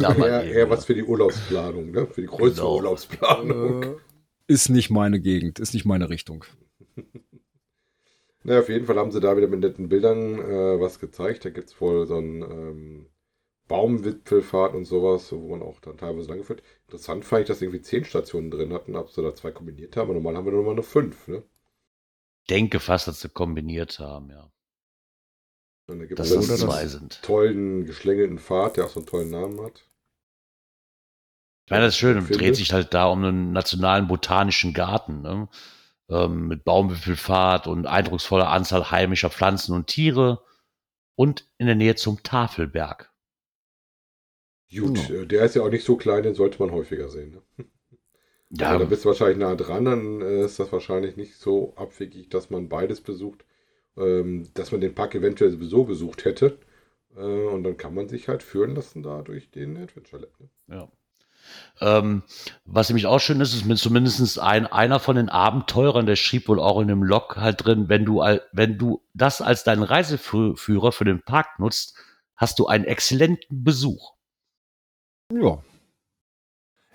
Ja, 0.00 0.12
eher, 0.14 0.44
eher 0.44 0.68
was 0.68 0.84
für 0.84 0.94
die 0.94 1.02
Urlaubsplanung, 1.02 1.92
ne? 1.92 2.06
Für 2.08 2.20
die 2.20 2.26
größere 2.26 2.56
Genau. 2.66 2.76
Urlaubsplanung. 2.76 3.82
Äh, 3.84 3.96
ist 4.46 4.68
nicht 4.68 4.90
meine 4.90 5.18
Gegend, 5.18 5.58
ist 5.60 5.72
nicht 5.72 5.86
meine 5.86 6.10
Richtung. 6.10 6.44
Naja, 8.46 8.60
auf 8.60 8.68
jeden 8.68 8.84
Fall 8.84 8.98
haben 8.98 9.10
sie 9.10 9.20
da 9.20 9.34
wieder 9.38 9.46
mit 9.48 9.60
netten 9.60 9.88
Bildern 9.88 10.38
äh, 10.38 10.78
was 10.78 11.00
gezeigt. 11.00 11.46
Da 11.46 11.48
gibt 11.48 11.70
es 11.70 11.80
wohl 11.80 12.06
so 12.06 12.18
einen 12.18 12.42
ähm, 12.42 13.06
Baumwipfelfahrt 13.68 14.74
und 14.74 14.84
sowas, 14.84 15.32
wo 15.32 15.48
man 15.48 15.62
auch 15.62 15.80
dann 15.80 15.96
teilweise 15.96 16.28
langgeführt. 16.28 16.62
Interessant 16.86 17.24
fand 17.24 17.42
ich, 17.42 17.48
dass 17.48 17.58
sie 17.60 17.66
irgendwie 17.66 17.82
zehn 17.82 18.04
Stationen 18.04 18.50
drin 18.50 18.72
hatten, 18.72 18.96
ob 18.96 19.10
sie 19.10 19.22
da 19.22 19.34
zwei 19.34 19.50
kombiniert 19.52 19.96
haben. 19.96 20.12
Normal 20.12 20.36
haben 20.36 20.44
wir 20.46 20.52
nur 20.52 20.64
mal 20.64 20.72
eine 20.72 20.82
fünf, 20.82 21.28
ne? 21.28 21.42
Denke 22.50 22.78
fast, 22.80 23.08
dass 23.08 23.20
sie 23.20 23.28
kombiniert 23.30 23.98
haben, 23.98 24.30
ja. 24.30 24.50
Und 25.86 25.98
da 25.98 26.06
gibt 26.06 26.18
Dass 26.18 26.30
es 26.30 26.48
das 26.48 26.60
zwei 26.60 26.86
sind. 26.86 27.22
tollen, 27.22 27.84
geschlängelten 27.84 28.38
Pfad, 28.38 28.76
der 28.76 28.86
auch 28.86 28.90
so 28.90 29.00
einen 29.00 29.06
tollen 29.06 29.30
Namen 29.30 29.60
hat. 29.60 29.84
Ich 31.66 31.70
meine, 31.70 31.84
das 31.84 31.94
ist 31.94 31.98
schön, 31.98 32.20
Finde. 32.22 32.38
dreht 32.38 32.56
sich 32.56 32.72
halt 32.72 32.92
da 32.92 33.06
um 33.06 33.24
einen 33.24 33.52
nationalen 33.52 34.06
botanischen 34.06 34.74
Garten, 34.74 35.22
ne? 35.22 35.48
ähm, 36.10 36.48
mit 36.48 36.64
Baumwipfelfahrt 36.64 37.66
und 37.66 37.86
eindrucksvoller 37.86 38.50
Anzahl 38.50 38.90
heimischer 38.90 39.30
Pflanzen 39.30 39.74
und 39.74 39.86
Tiere 39.86 40.44
und 41.16 41.48
in 41.58 41.66
der 41.66 41.76
Nähe 41.76 41.94
zum 41.94 42.22
Tafelberg. 42.22 43.13
Gut, 44.80 45.08
Genau. 45.08 45.22
äh, 45.22 45.26
der 45.26 45.44
ist 45.44 45.54
ja 45.56 45.62
auch 45.62 45.70
nicht 45.70 45.84
so 45.84 45.96
klein, 45.96 46.22
den 46.22 46.34
sollte 46.34 46.58
man 46.60 46.72
häufiger 46.72 47.08
sehen. 47.08 47.40
Ne? 47.58 47.64
Ja, 48.56 48.78
da 48.78 48.84
bist 48.84 49.04
du 49.04 49.08
wahrscheinlich 49.08 49.38
nah 49.38 49.56
dran, 49.56 49.84
dann 49.84 50.20
äh, 50.20 50.44
ist 50.44 50.60
das 50.60 50.70
wahrscheinlich 50.70 51.16
nicht 51.16 51.34
so 51.36 51.74
abwegig, 51.74 52.28
dass 52.28 52.50
man 52.50 52.68
beides 52.68 53.00
besucht. 53.00 53.44
Ähm, 53.96 54.48
dass 54.54 54.72
man 54.72 54.80
den 54.80 54.94
Park 54.94 55.14
eventuell 55.14 55.50
sowieso 55.50 55.84
besucht 55.84 56.24
hätte. 56.24 56.58
Äh, 57.16 57.20
und 57.20 57.62
dann 57.64 57.76
kann 57.76 57.94
man 57.94 58.08
sich 58.08 58.28
halt 58.28 58.42
führen 58.42 58.74
lassen 58.74 59.02
da 59.02 59.22
durch 59.22 59.50
den 59.50 59.76
Adventure 59.76 60.22
Lab. 60.22 60.40
Ne? 60.40 60.48
Ja. 60.68 60.88
Ähm, 61.80 62.22
was 62.64 62.88
nämlich 62.88 63.06
auch 63.06 63.20
schön 63.20 63.40
ist, 63.40 63.54
ist 63.54 63.66
mit 63.66 63.78
zumindest 63.78 64.38
ein, 64.38 64.66
einer 64.66 64.98
von 64.98 65.16
den 65.16 65.28
Abenteurern, 65.28 66.06
der 66.06 66.16
schrieb 66.16 66.48
wohl 66.48 66.58
auch 66.58 66.80
in 66.80 66.88
dem 66.88 67.02
Log 67.02 67.36
halt 67.36 67.64
drin, 67.64 67.88
wenn 67.88 68.04
du, 68.04 68.22
wenn 68.52 68.78
du 68.78 69.02
das 69.14 69.42
als 69.42 69.62
deinen 69.62 69.82
Reiseführer 69.82 70.92
für 70.92 71.04
den 71.04 71.22
Park 71.22 71.58
nutzt, 71.58 71.96
hast 72.34 72.58
du 72.58 72.66
einen 72.66 72.84
exzellenten 72.84 73.62
Besuch. 73.62 74.13
Ja. 75.42 75.62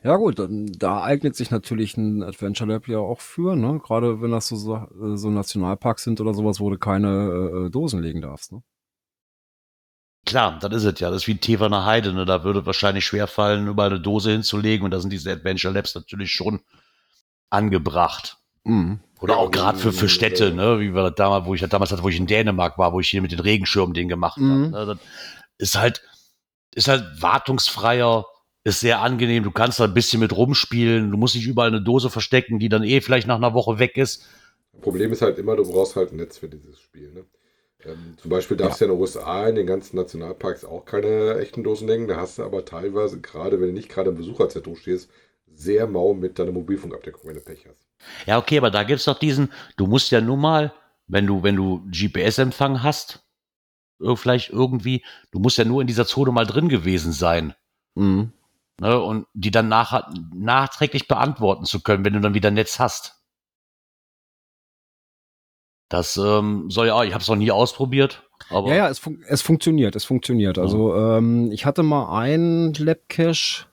Ja 0.01 0.15
gut, 0.15 0.39
dann, 0.39 0.71
da 0.77 1.03
eignet 1.03 1.35
sich 1.35 1.51
natürlich 1.51 1.97
ein 1.97 2.23
Adventure 2.23 2.71
Lab 2.71 2.87
ja 2.87 2.99
auch 2.99 3.19
für, 3.19 3.57
ne? 3.57 3.81
Gerade 3.83 4.21
wenn 4.21 4.31
das 4.31 4.47
so, 4.47 4.55
so 4.55 5.29
Nationalparks 5.29 6.03
sind 6.03 6.21
oder 6.21 6.33
sowas, 6.33 6.61
wo 6.61 6.69
du 6.69 6.77
keine 6.77 7.67
äh, 7.67 7.69
Dosen 7.69 8.01
legen 8.01 8.21
darfst, 8.21 8.53
ne? 8.53 8.63
Klar, 10.25 10.59
das 10.59 10.73
ist 10.73 10.83
es 10.83 10.99
ja. 10.99 11.09
Das 11.09 11.23
ist 11.23 11.27
wie 11.27 11.33
ein 11.33 11.41
Teverner 11.41 11.85
Heide. 11.85 12.13
Ne? 12.13 12.25
Da 12.25 12.43
würde 12.43 12.65
wahrscheinlich 12.65 13.05
schwer 13.05 13.27
fallen, 13.27 13.67
überall 13.67 13.89
eine 13.89 13.99
Dose 13.99 14.31
hinzulegen. 14.31 14.85
Und 14.85 14.91
da 14.91 14.99
sind 14.99 15.11
diese 15.11 15.31
Adventure 15.31 15.73
Labs 15.73 15.95
natürlich 15.95 16.31
schon 16.31 16.59
angebracht. 17.49 18.37
Mhm. 18.63 18.99
Oder 19.21 19.37
auch 19.37 19.49
gerade 19.49 19.77
für, 19.77 19.91
für 19.91 20.07
Städte, 20.07 20.53
ne? 20.53 20.79
wie 20.79 20.93
wir 20.93 21.03
das 21.03 21.15
damals, 21.15 21.45
wo 21.45 21.55
ich 21.55 21.61
das 21.61 21.69
damals 21.69 21.91
hatte, 21.91 22.03
wo 22.03 22.09
ich 22.09 22.17
in 22.17 22.27
Dänemark 22.27 22.77
war, 22.77 22.93
wo 22.93 22.99
ich 22.99 23.09
hier 23.09 23.21
mit 23.21 23.31
den 23.31 23.39
Regenschirmen 23.39 23.93
den 23.93 24.07
gemacht 24.07 24.37
mhm. 24.37 24.51
habe. 24.51 24.85
Ne? 24.85 24.85
Das 24.85 24.97
ist 25.57 25.77
halt, 25.77 26.03
ist 26.73 26.87
halt 26.87 27.03
wartungsfreier, 27.21 28.25
ist 28.63 28.79
sehr 28.79 29.01
angenehm. 29.01 29.43
Du 29.43 29.51
kannst 29.51 29.79
da 29.79 29.85
ein 29.85 29.93
bisschen 29.93 30.19
mit 30.19 30.35
rumspielen. 30.35 31.11
Du 31.11 31.17
musst 31.17 31.35
nicht 31.35 31.47
überall 31.47 31.69
eine 31.69 31.81
Dose 31.81 32.09
verstecken, 32.09 32.59
die 32.59 32.69
dann 32.69 32.83
eh 32.83 33.01
vielleicht 33.01 33.27
nach 33.27 33.37
einer 33.37 33.53
Woche 33.53 33.79
weg 33.79 33.97
ist. 33.97 34.25
Problem 34.81 35.11
ist 35.11 35.21
halt 35.21 35.37
immer, 35.37 35.55
du 35.55 35.69
brauchst 35.69 35.95
halt 35.95 36.11
ein 36.11 36.17
Netz 36.17 36.37
für 36.37 36.47
dieses 36.47 36.79
Spiel. 36.79 37.11
Ne? 37.11 37.25
Ähm, 37.85 38.15
zum 38.17 38.29
Beispiel 38.29 38.57
darfst 38.57 38.81
du 38.81 38.85
ja. 38.85 38.91
in 38.91 38.95
den 38.95 39.01
USA 39.01 39.47
in 39.47 39.55
den 39.55 39.67
ganzen 39.67 39.95
Nationalparks 39.95 40.65
auch 40.65 40.85
keine 40.85 41.37
echten 41.39 41.63
Dosen 41.63 41.87
legen. 41.87 42.07
Da 42.07 42.17
hast 42.17 42.37
du 42.37 42.43
aber 42.43 42.65
teilweise, 42.65 43.19
gerade 43.19 43.59
wenn 43.59 43.67
du 43.67 43.73
nicht 43.73 43.89
gerade 43.89 44.09
im 44.09 44.17
Besucherzentrum 44.17 44.75
stehst, 44.75 45.09
sehr 45.53 45.87
mau 45.87 46.13
mit 46.13 46.39
deiner 46.39 46.51
Mobilfunkabdeckung, 46.51 47.21
wenn 47.25 47.35
du 47.35 47.41
Pech 47.41 47.65
hast. 47.67 47.87
Ja, 48.25 48.37
okay, 48.37 48.57
aber 48.57 48.71
da 48.71 48.83
gibt 48.83 48.99
es 48.99 49.05
doch 49.05 49.19
diesen, 49.19 49.51
du 49.75 49.87
musst 49.87 50.11
ja 50.11 50.21
nun 50.21 50.39
mal, 50.39 50.73
wenn 51.07 51.25
du, 51.25 51.43
wenn 51.43 51.55
du 51.55 51.81
GPS-Empfang 51.91 52.83
hast, 52.83 53.23
vielleicht 54.15 54.49
irgendwie, 54.49 55.03
du 55.31 55.39
musst 55.39 55.57
ja 55.57 55.65
nur 55.65 55.81
in 55.81 55.87
dieser 55.87 56.05
Zone 56.05 56.31
mal 56.31 56.45
drin 56.45 56.69
gewesen 56.69 57.11
sein. 57.11 57.53
Mhm. 57.95 58.31
Ne, 58.81 58.97
und 58.97 59.27
die 59.33 59.51
dann 59.51 59.67
nach, 59.67 60.09
nachträglich 60.33 61.09
beantworten 61.09 61.65
zu 61.65 61.81
können, 61.81 62.05
wenn 62.05 62.13
du 62.13 62.21
dann 62.21 62.33
wieder 62.33 62.49
Netz 62.49 62.79
hast. 62.79 63.21
Das 65.89 66.15
ähm, 66.17 66.69
soll 66.69 66.87
ja, 66.87 67.03
ich 67.03 67.13
habe 67.13 67.21
es 67.21 67.27
noch 67.27 67.35
nie 67.35 67.51
ausprobiert. 67.51 68.23
Aber 68.49 68.69
ja, 68.69 68.75
ja, 68.75 68.89
es, 68.89 68.99
fun 68.99 69.21
es 69.27 69.41
funktioniert, 69.41 69.95
es 69.97 70.05
funktioniert. 70.05 70.57
Also 70.57 70.95
ähm, 70.95 71.51
ich 71.51 71.65
hatte 71.65 71.83
mal 71.83 72.17
einen 72.17 72.73
Labcache, 72.73 73.65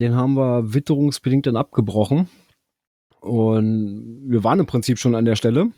den 0.00 0.14
haben 0.14 0.34
wir 0.34 0.72
witterungsbedingt 0.72 1.46
dann 1.46 1.56
abgebrochen. 1.56 2.30
Und 3.20 4.22
wir 4.26 4.44
waren 4.44 4.60
im 4.60 4.66
Prinzip 4.66 4.98
schon 4.98 5.14
an 5.14 5.24
der 5.24 5.36
Stelle. 5.36 5.72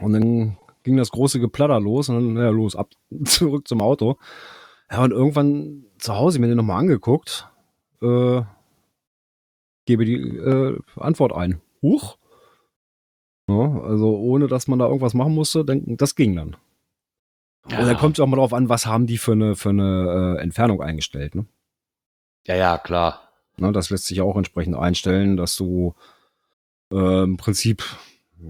Und 0.00 0.12
dann 0.12 0.58
ging 0.82 0.96
das 0.96 1.10
große 1.10 1.40
Geplatter 1.40 1.80
los 1.80 2.08
und 2.08 2.34
dann, 2.34 2.44
ja, 2.44 2.50
los, 2.50 2.76
ab, 2.76 2.90
zurück 3.24 3.68
zum 3.68 3.80
Auto. 3.80 4.18
Ja, 4.90 5.02
und 5.02 5.12
irgendwann 5.12 5.84
zu 5.98 6.14
Hause 6.14 6.38
mir 6.38 6.48
den 6.48 6.56
nochmal 6.56 6.80
angeguckt, 6.80 7.48
äh, 8.02 8.42
gebe 9.86 10.04
die 10.04 10.16
äh, 10.16 10.78
Antwort 10.96 11.32
ein. 11.32 11.60
Huch, 11.82 12.16
ja, 13.48 13.82
also 13.82 14.16
ohne, 14.16 14.46
dass 14.46 14.68
man 14.68 14.78
da 14.78 14.86
irgendwas 14.86 15.14
machen 15.14 15.34
musste, 15.34 15.64
denken, 15.64 15.96
das 15.96 16.14
ging 16.14 16.36
dann. 16.36 16.56
Ja. 17.68 17.80
Und 17.80 17.86
dann 17.86 17.96
kommt 17.96 18.18
es 18.18 18.20
auch 18.20 18.26
mal 18.26 18.36
drauf 18.36 18.52
an, 18.52 18.68
was 18.68 18.86
haben 18.86 19.06
die 19.06 19.18
für 19.18 19.32
eine, 19.32 19.54
für 19.54 19.70
eine 19.70 20.36
äh, 20.38 20.42
Entfernung 20.42 20.80
eingestellt. 20.80 21.34
Ne? 21.34 21.46
Ja, 22.46 22.56
ja, 22.56 22.78
klar. 22.78 23.28
Na, 23.56 23.70
das 23.70 23.90
lässt 23.90 24.06
sich 24.06 24.20
auch 24.20 24.36
entsprechend 24.36 24.76
einstellen, 24.76 25.36
dass 25.36 25.56
du 25.56 25.94
äh, 26.90 27.22
im 27.22 27.36
Prinzip 27.36 27.84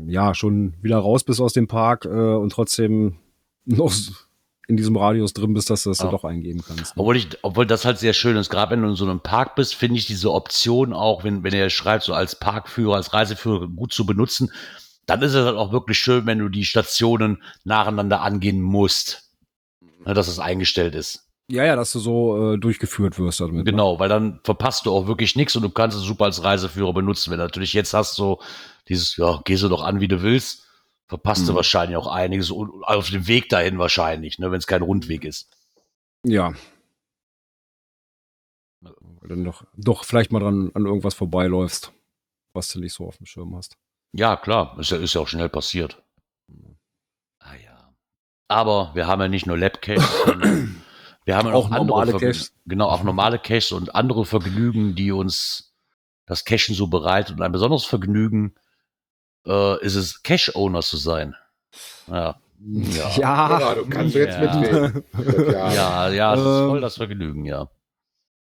ja 0.06 0.34
schon 0.34 0.74
wieder 0.82 0.98
raus 0.98 1.24
bist 1.24 1.40
aus 1.40 1.52
dem 1.52 1.68
Park 1.68 2.04
äh, 2.04 2.08
und 2.08 2.50
trotzdem 2.50 3.16
noch 3.64 3.92
in 4.68 4.76
diesem 4.76 4.96
Radius 4.96 5.32
drin 5.34 5.54
bist, 5.54 5.70
dass 5.70 5.82
du 5.82 5.90
das 5.90 5.98
ja. 5.98 6.10
doch 6.10 6.24
eingeben 6.24 6.62
kannst. 6.66 6.96
Ne? 6.96 7.00
Obwohl, 7.00 7.16
ich, 7.16 7.28
obwohl 7.42 7.66
das 7.66 7.84
halt 7.84 7.98
sehr 7.98 8.12
schön 8.12 8.36
ist. 8.36 8.48
Gerade 8.48 8.72
wenn 8.72 8.82
du 8.82 8.88
in 8.88 8.94
so 8.94 9.04
einem 9.04 9.20
Park 9.20 9.54
bist, 9.54 9.74
finde 9.74 9.98
ich 9.98 10.06
diese 10.06 10.32
Option 10.32 10.92
auch, 10.92 11.24
wenn, 11.24 11.42
wenn 11.42 11.52
ihr 11.52 11.68
schreibt, 11.68 12.04
so 12.04 12.14
als 12.14 12.38
Parkführer, 12.38 12.96
als 12.96 13.12
Reiseführer 13.12 13.68
gut 13.68 13.92
zu 13.92 14.06
benutzen, 14.06 14.52
dann 15.06 15.20
ist 15.22 15.34
es 15.34 15.44
halt 15.44 15.56
auch 15.56 15.72
wirklich 15.72 15.98
schön, 15.98 16.26
wenn 16.26 16.38
du 16.38 16.48
die 16.48 16.64
Stationen 16.64 17.42
nacheinander 17.64 18.22
angehen 18.22 18.62
musst. 18.62 19.30
Ne, 20.04 20.14
dass 20.14 20.28
es 20.28 20.38
eingestellt 20.38 20.94
ist. 20.94 21.28
Ja, 21.48 21.64
ja, 21.64 21.76
dass 21.76 21.92
du 21.92 21.98
so 21.98 22.54
äh, 22.54 22.58
durchgeführt 22.58 23.18
wirst 23.18 23.40
damit. 23.40 23.56
Ne? 23.56 23.64
Genau, 23.64 23.98
weil 23.98 24.08
dann 24.08 24.40
verpasst 24.44 24.86
du 24.86 24.92
auch 24.92 25.06
wirklich 25.06 25.36
nichts 25.36 25.56
und 25.56 25.62
du 25.62 25.70
kannst 25.70 25.96
es 25.96 26.02
super 26.02 26.24
als 26.24 26.42
Reiseführer 26.42 26.94
benutzen. 26.94 27.30
Wenn 27.30 27.38
du 27.38 27.44
natürlich 27.44 27.72
jetzt 27.72 27.94
hast 27.94 28.14
so 28.14 28.40
dieses, 28.88 29.16
ja, 29.16 29.40
gehst 29.44 29.62
du 29.62 29.68
doch 29.68 29.82
an, 29.82 30.00
wie 30.00 30.08
du 30.08 30.22
willst, 30.22 30.66
verpasst 31.08 31.42
mhm. 31.42 31.48
du 31.48 31.54
wahrscheinlich 31.56 31.96
auch 31.96 32.06
einiges 32.06 32.50
auf 32.50 33.10
dem 33.10 33.26
Weg 33.26 33.48
dahin 33.48 33.78
wahrscheinlich, 33.78 34.38
ne, 34.38 34.50
wenn 34.50 34.58
es 34.58 34.66
kein 34.66 34.82
Rundweg 34.82 35.24
ist. 35.24 35.50
Ja. 36.24 36.54
Weil 38.80 39.28
dann 39.28 39.44
doch, 39.44 39.64
doch 39.76 40.04
vielleicht 40.04 40.32
mal 40.32 40.40
dran 40.40 40.70
an 40.74 40.86
irgendwas 40.86 41.14
vorbeiläufst, 41.14 41.92
was 42.54 42.68
du 42.68 42.80
nicht 42.80 42.94
so 42.94 43.06
auf 43.06 43.18
dem 43.18 43.26
Schirm 43.26 43.54
hast. 43.54 43.76
Ja, 44.12 44.36
klar, 44.36 44.78
ist 44.78 44.90
ja, 44.90 44.98
ist 44.98 45.14
ja 45.14 45.20
auch 45.20 45.28
schnell 45.28 45.48
passiert. 45.48 46.02
Ah 47.38 47.54
ja. 47.54 47.94
Aber 48.48 48.92
wir 48.94 49.06
haben 49.06 49.20
ja 49.20 49.28
nicht 49.28 49.46
nur 49.46 49.58
Lab-Caches, 49.58 50.26
wir 51.24 51.36
haben 51.36 51.48
auch 51.48 51.70
normale 51.70 52.12
Caches. 52.12 52.52
Genau, 52.66 52.88
auch 52.88 53.02
normale 53.02 53.38
Caches 53.38 53.72
und 53.72 53.94
andere 53.94 54.24
Vergnügen, 54.24 54.94
die 54.94 55.12
uns 55.12 55.74
das 56.26 56.44
Cachen 56.44 56.74
so 56.74 56.86
bereitet. 56.86 57.36
Und 57.36 57.42
ein 57.42 57.52
besonderes 57.52 57.84
Vergnügen 57.84 58.54
äh, 59.46 59.84
ist 59.84 59.94
es, 59.94 60.22
Cache-Owner 60.22 60.82
zu 60.82 60.96
sein. 60.96 61.34
Ja. 62.08 62.40
Ja. 62.58 63.10
ja. 63.16 63.60
ja 63.60 63.74
du 63.74 63.88
kannst 63.88 64.14
jetzt 64.14 64.38
ja. 64.38 64.56
mitreden. 64.56 65.04
ja, 65.52 66.10
ja, 66.10 66.36
das 66.36 66.44
ist 66.44 66.68
voll 66.68 66.80
das 66.80 66.96
Vergnügen, 66.96 67.44
ja. 67.44 67.70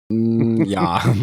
Mm, 0.09 0.63
ja. 0.65 1.03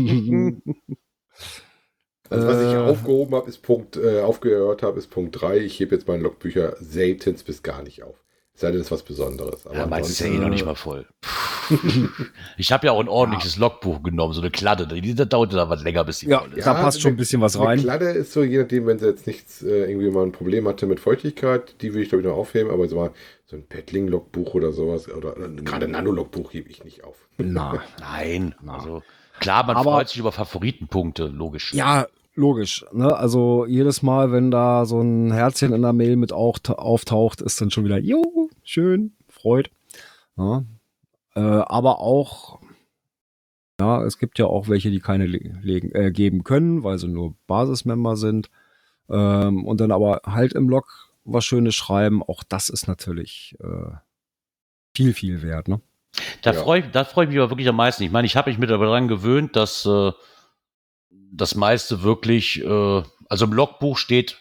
Also 2.29 2.47
was 2.47 2.61
ich 2.61 2.73
äh. 2.73 2.77
aufgehoben 2.77 3.35
habe, 3.35 3.47
ist 3.47 3.61
Punkt, 3.61 3.95
äh, 3.95 4.21
aufgehört 4.21 4.81
habe, 4.81 4.97
ist 4.97 5.11
Punkt 5.11 5.39
3. 5.39 5.59
Ich 5.59 5.79
hebe 5.79 5.93
jetzt 5.93 6.07
meine 6.07 6.23
Logbücher 6.23 6.75
selten 6.79 7.35
bis 7.45 7.61
gar 7.61 7.83
nicht 7.83 8.01
auf. 8.01 8.22
Sei 8.55 8.69
denn, 8.69 8.79
es 8.79 8.87
ist 8.87 8.91
was 8.91 9.03
Besonderes. 9.03 9.65
Aber 9.65 9.75
ja, 9.75 9.87
meins 9.87 10.09
ist 10.09 10.19
ja 10.19 10.27
eh 10.27 10.37
noch 10.37 10.49
nicht 10.49 10.65
mal 10.65 10.75
voll. 10.75 11.07
ich 12.57 12.71
habe 12.71 12.85
ja 12.85 12.91
auch 12.91 12.99
ein 12.99 13.07
ordentliches 13.07 13.55
ja. 13.55 13.61
Logbuch 13.61 14.03
genommen, 14.03 14.33
so 14.33 14.41
eine 14.41 14.51
Kladde. 14.51 14.87
Die, 14.87 15.01
die 15.01 15.15
dauert 15.15 15.53
da 15.53 15.69
was 15.69 15.81
länger, 15.83 16.03
bis 16.03 16.19
sie 16.19 16.27
ja, 16.27 16.39
voll 16.39 16.53
ist. 16.53 16.67
Da 16.67 16.73
passt 16.75 17.01
schon 17.01 17.13
ein 17.13 17.17
bisschen 17.17 17.41
was 17.41 17.59
rein. 17.59 17.79
Die 17.79 17.83
Kladde 17.83 18.09
ist 18.09 18.31
so, 18.31 18.43
je 18.43 18.59
nachdem, 18.59 18.85
wenn 18.85 18.99
sie 18.99 19.07
jetzt 19.07 19.25
nichts, 19.25 19.63
äh, 19.63 19.89
irgendwie 19.89 20.09
mal 20.11 20.23
ein 20.23 20.31
Problem 20.31 20.67
hatte 20.67 20.85
mit 20.85 20.99
Feuchtigkeit, 20.99 21.81
die 21.81 21.93
würde 21.93 22.03
ich 22.03 22.09
glaube 22.09 22.21
ich 22.21 22.27
noch 22.27 22.37
aufheben, 22.37 22.71
aber 22.71 22.87
so, 22.87 22.95
mal, 22.95 23.11
so 23.45 23.55
ein 23.55 23.65
Paddling-Logbuch 23.65 24.53
oder 24.53 24.71
sowas, 24.71 25.09
oder, 25.09 25.35
oder 25.35 25.49
gerade 25.49 25.85
ein 25.85 25.91
Nano-Logbuch 25.91 26.53
hebe 26.53 26.69
ich 26.69 26.83
nicht 26.83 27.03
auf. 27.03 27.15
Na, 27.37 27.81
nein. 27.99 28.53
Na. 28.61 28.75
Also, 28.75 29.03
klar, 29.39 29.65
man 29.65 29.77
aber, 29.77 29.93
freut 29.93 30.09
sich 30.09 30.19
über 30.19 30.31
Favoritenpunkte, 30.31 31.25
logisch. 31.25 31.73
Ja, 31.73 32.07
logisch. 32.35 32.85
Ne? 32.91 33.15
Also 33.15 33.65
jedes 33.65 34.01
Mal, 34.01 34.31
wenn 34.31 34.51
da 34.51 34.85
so 34.85 35.01
ein 35.01 35.31
Herzchen 35.31 35.73
in 35.73 35.81
der 35.81 35.93
Mail 35.93 36.15
mit 36.15 36.33
auch, 36.33 36.59
auftaucht, 36.67 37.41
ist 37.41 37.59
dann 37.61 37.71
schon 37.71 37.85
wieder, 37.85 37.99
jo, 37.99 38.49
schön, 38.63 39.13
freut. 39.29 39.69
Ja. 40.37 40.63
Äh, 41.35 41.39
aber 41.39 41.99
auch, 41.99 42.59
ja, 43.79 44.03
es 44.03 44.17
gibt 44.17 44.39
ja 44.39 44.45
auch 44.45 44.67
welche, 44.67 44.91
die 44.91 44.99
keine 44.99 45.25
legen, 45.25 45.91
äh, 45.93 46.11
geben 46.11 46.43
können, 46.43 46.83
weil 46.83 46.97
sie 46.97 47.07
nur 47.07 47.35
Basismember 47.47 48.15
sind. 48.15 48.49
Ähm, 49.09 49.65
und 49.65 49.81
dann 49.81 49.91
aber 49.91 50.21
halt 50.25 50.53
im 50.53 50.69
Log 50.69 51.11
was 51.25 51.45
Schönes 51.45 51.75
schreiben. 51.75 52.23
Auch 52.23 52.43
das 52.43 52.69
ist 52.69 52.87
natürlich 52.87 53.55
äh, 53.59 53.95
viel, 54.95 55.13
viel 55.13 55.41
wert. 55.41 55.67
Ne? 55.67 55.81
Da 56.41 56.53
ja. 56.53 56.61
freue 56.61 56.79
ich, 56.79 56.85
freu 57.07 57.23
ich 57.23 57.29
mich 57.29 57.39
aber 57.39 57.49
wirklich 57.49 57.67
am 57.67 57.75
meisten. 57.75 58.03
Ich 58.03 58.11
meine, 58.11 58.25
ich 58.25 58.35
habe 58.35 58.49
mich 58.49 58.59
mittlerweile 58.59 58.89
daran 58.89 59.07
gewöhnt, 59.07 59.55
dass 59.55 59.85
äh, 59.85 60.11
das 61.33 61.55
meiste 61.55 62.03
wirklich, 62.03 62.63
äh, 62.63 63.03
also 63.29 63.45
im 63.45 63.53
Logbuch 63.53 63.97
steht, 63.97 64.37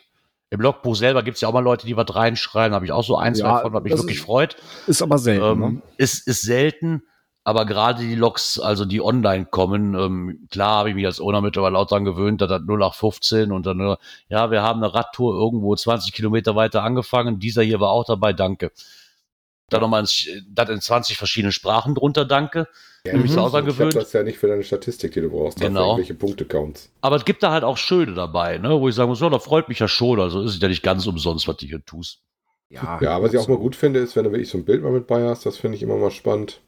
im 0.51 0.61
Logbuch 0.61 0.95
selber 0.95 1.23
gibt 1.23 1.37
es 1.37 1.41
ja 1.41 1.49
auch 1.49 1.55
mal 1.55 1.61
Leute, 1.61 1.87
die 1.87 1.97
was 1.97 2.15
reinschreiben, 2.15 2.75
habe 2.75 2.85
ich 2.85 2.93
auch 2.93 3.05
so 3.05 3.17
eins 3.17 3.39
ja, 3.39 3.47
davon, 3.47 3.73
was 3.73 3.83
mich 3.83 3.93
wirklich 3.95 4.19
ist, 4.19 4.25
freut. 4.25 4.57
Ist 4.87 5.03
aber 5.03 5.17
selten. 5.17 5.45
Ähm, 5.45 5.59
ne? 5.59 5.83
ist, 5.97 6.27
ist 6.29 6.43
selten, 6.43 7.03
aber 7.43 7.65
gerade 7.65 8.03
die 8.03 8.15
Logs, 8.15 8.61
also 8.61 8.85
die 8.85 9.01
online 9.01 9.47
kommen, 9.47 9.95
ähm, 9.95 10.47
klar 10.51 10.81
habe 10.81 10.91
ich 10.91 10.95
mich 10.95 11.07
als 11.07 11.21
Owner 11.21 11.41
mittlerweile 11.41 11.79
auch 11.79 11.87
daran 11.87 12.05
gewöhnt, 12.05 12.43
dass 12.43 12.51
das 12.51 12.61
0815 12.61 13.51
und 13.51 13.65
dann, 13.65 13.81
äh, 13.81 13.97
ja, 14.29 14.51
wir 14.51 14.63
haben 14.63 14.83
eine 14.83 14.93
Radtour 14.93 15.35
irgendwo 15.35 15.75
20 15.75 16.13
Kilometer 16.13 16.55
weiter 16.55 16.83
angefangen, 16.83 17.39
dieser 17.39 17.63
hier 17.63 17.81
war 17.81 17.91
auch 17.91 18.05
dabei, 18.05 18.35
danke. 18.35 18.73
Dann 19.73 19.81
nochmal 19.81 20.03
das 20.03 20.69
in 20.69 20.81
20 20.81 21.17
verschiedenen 21.17 21.53
Sprachen 21.53 21.95
drunter, 21.95 22.25
danke. 22.25 22.69
Ja, 23.05 23.17
mich 23.17 23.33
mhm. 23.33 23.67
gewöhnt. 23.67 23.97
das 23.97 24.13
ja 24.13 24.23
nicht 24.23 24.39
für 24.39 24.47
deine 24.47 24.63
Statistik, 24.63 25.13
die 25.13 25.21
du 25.21 25.31
brauchst, 25.31 25.59
genau. 25.59 25.97
welche 25.97 26.15
Punkte 26.15 26.45
counts. 26.45 26.89
Aber 27.01 27.17
es 27.17 27.25
gibt 27.25 27.43
da 27.43 27.51
halt 27.51 27.65
auch 27.65 27.77
Schöne 27.77 28.15
dabei, 28.15 28.59
ne, 28.59 28.81
wo 28.81 28.89
ich 28.89 28.95
sagen 28.95 29.09
muss, 29.09 29.21
ja, 29.21 29.29
da 29.29 29.41
freut 29.41 29.69
mich 29.69 29.81
ja 29.81 29.89
schon. 29.89 30.21
Also 30.21 30.43
ist 30.43 30.55
es 30.55 30.61
ja 30.61 30.69
nicht 30.69 30.85
ganz 30.85 31.07
umsonst, 31.07 31.49
was 31.49 31.57
du 31.57 31.67
hier 31.67 31.85
tust. 31.85 32.21
Ja, 32.69 33.01
Ja, 33.03 33.21
was 33.21 33.35
ich 33.35 33.41
auch 33.41 33.49
mal 33.49 33.59
gut 33.59 33.75
finde, 33.75 34.01
ist, 34.01 34.15
wenn 34.15 34.25
du 34.25 34.31
wirklich 34.31 34.49
so 34.49 34.57
ein 34.57 34.65
Bild 34.65 34.83
mal 34.83 34.93
mit 34.93 35.09
bei 35.09 35.29
hast, 35.29 35.45
das 35.45 35.59
finde 35.59 35.77
ich 35.77 35.83
immer 35.83 35.97
mal 35.97 36.13
spannend. 36.13 36.61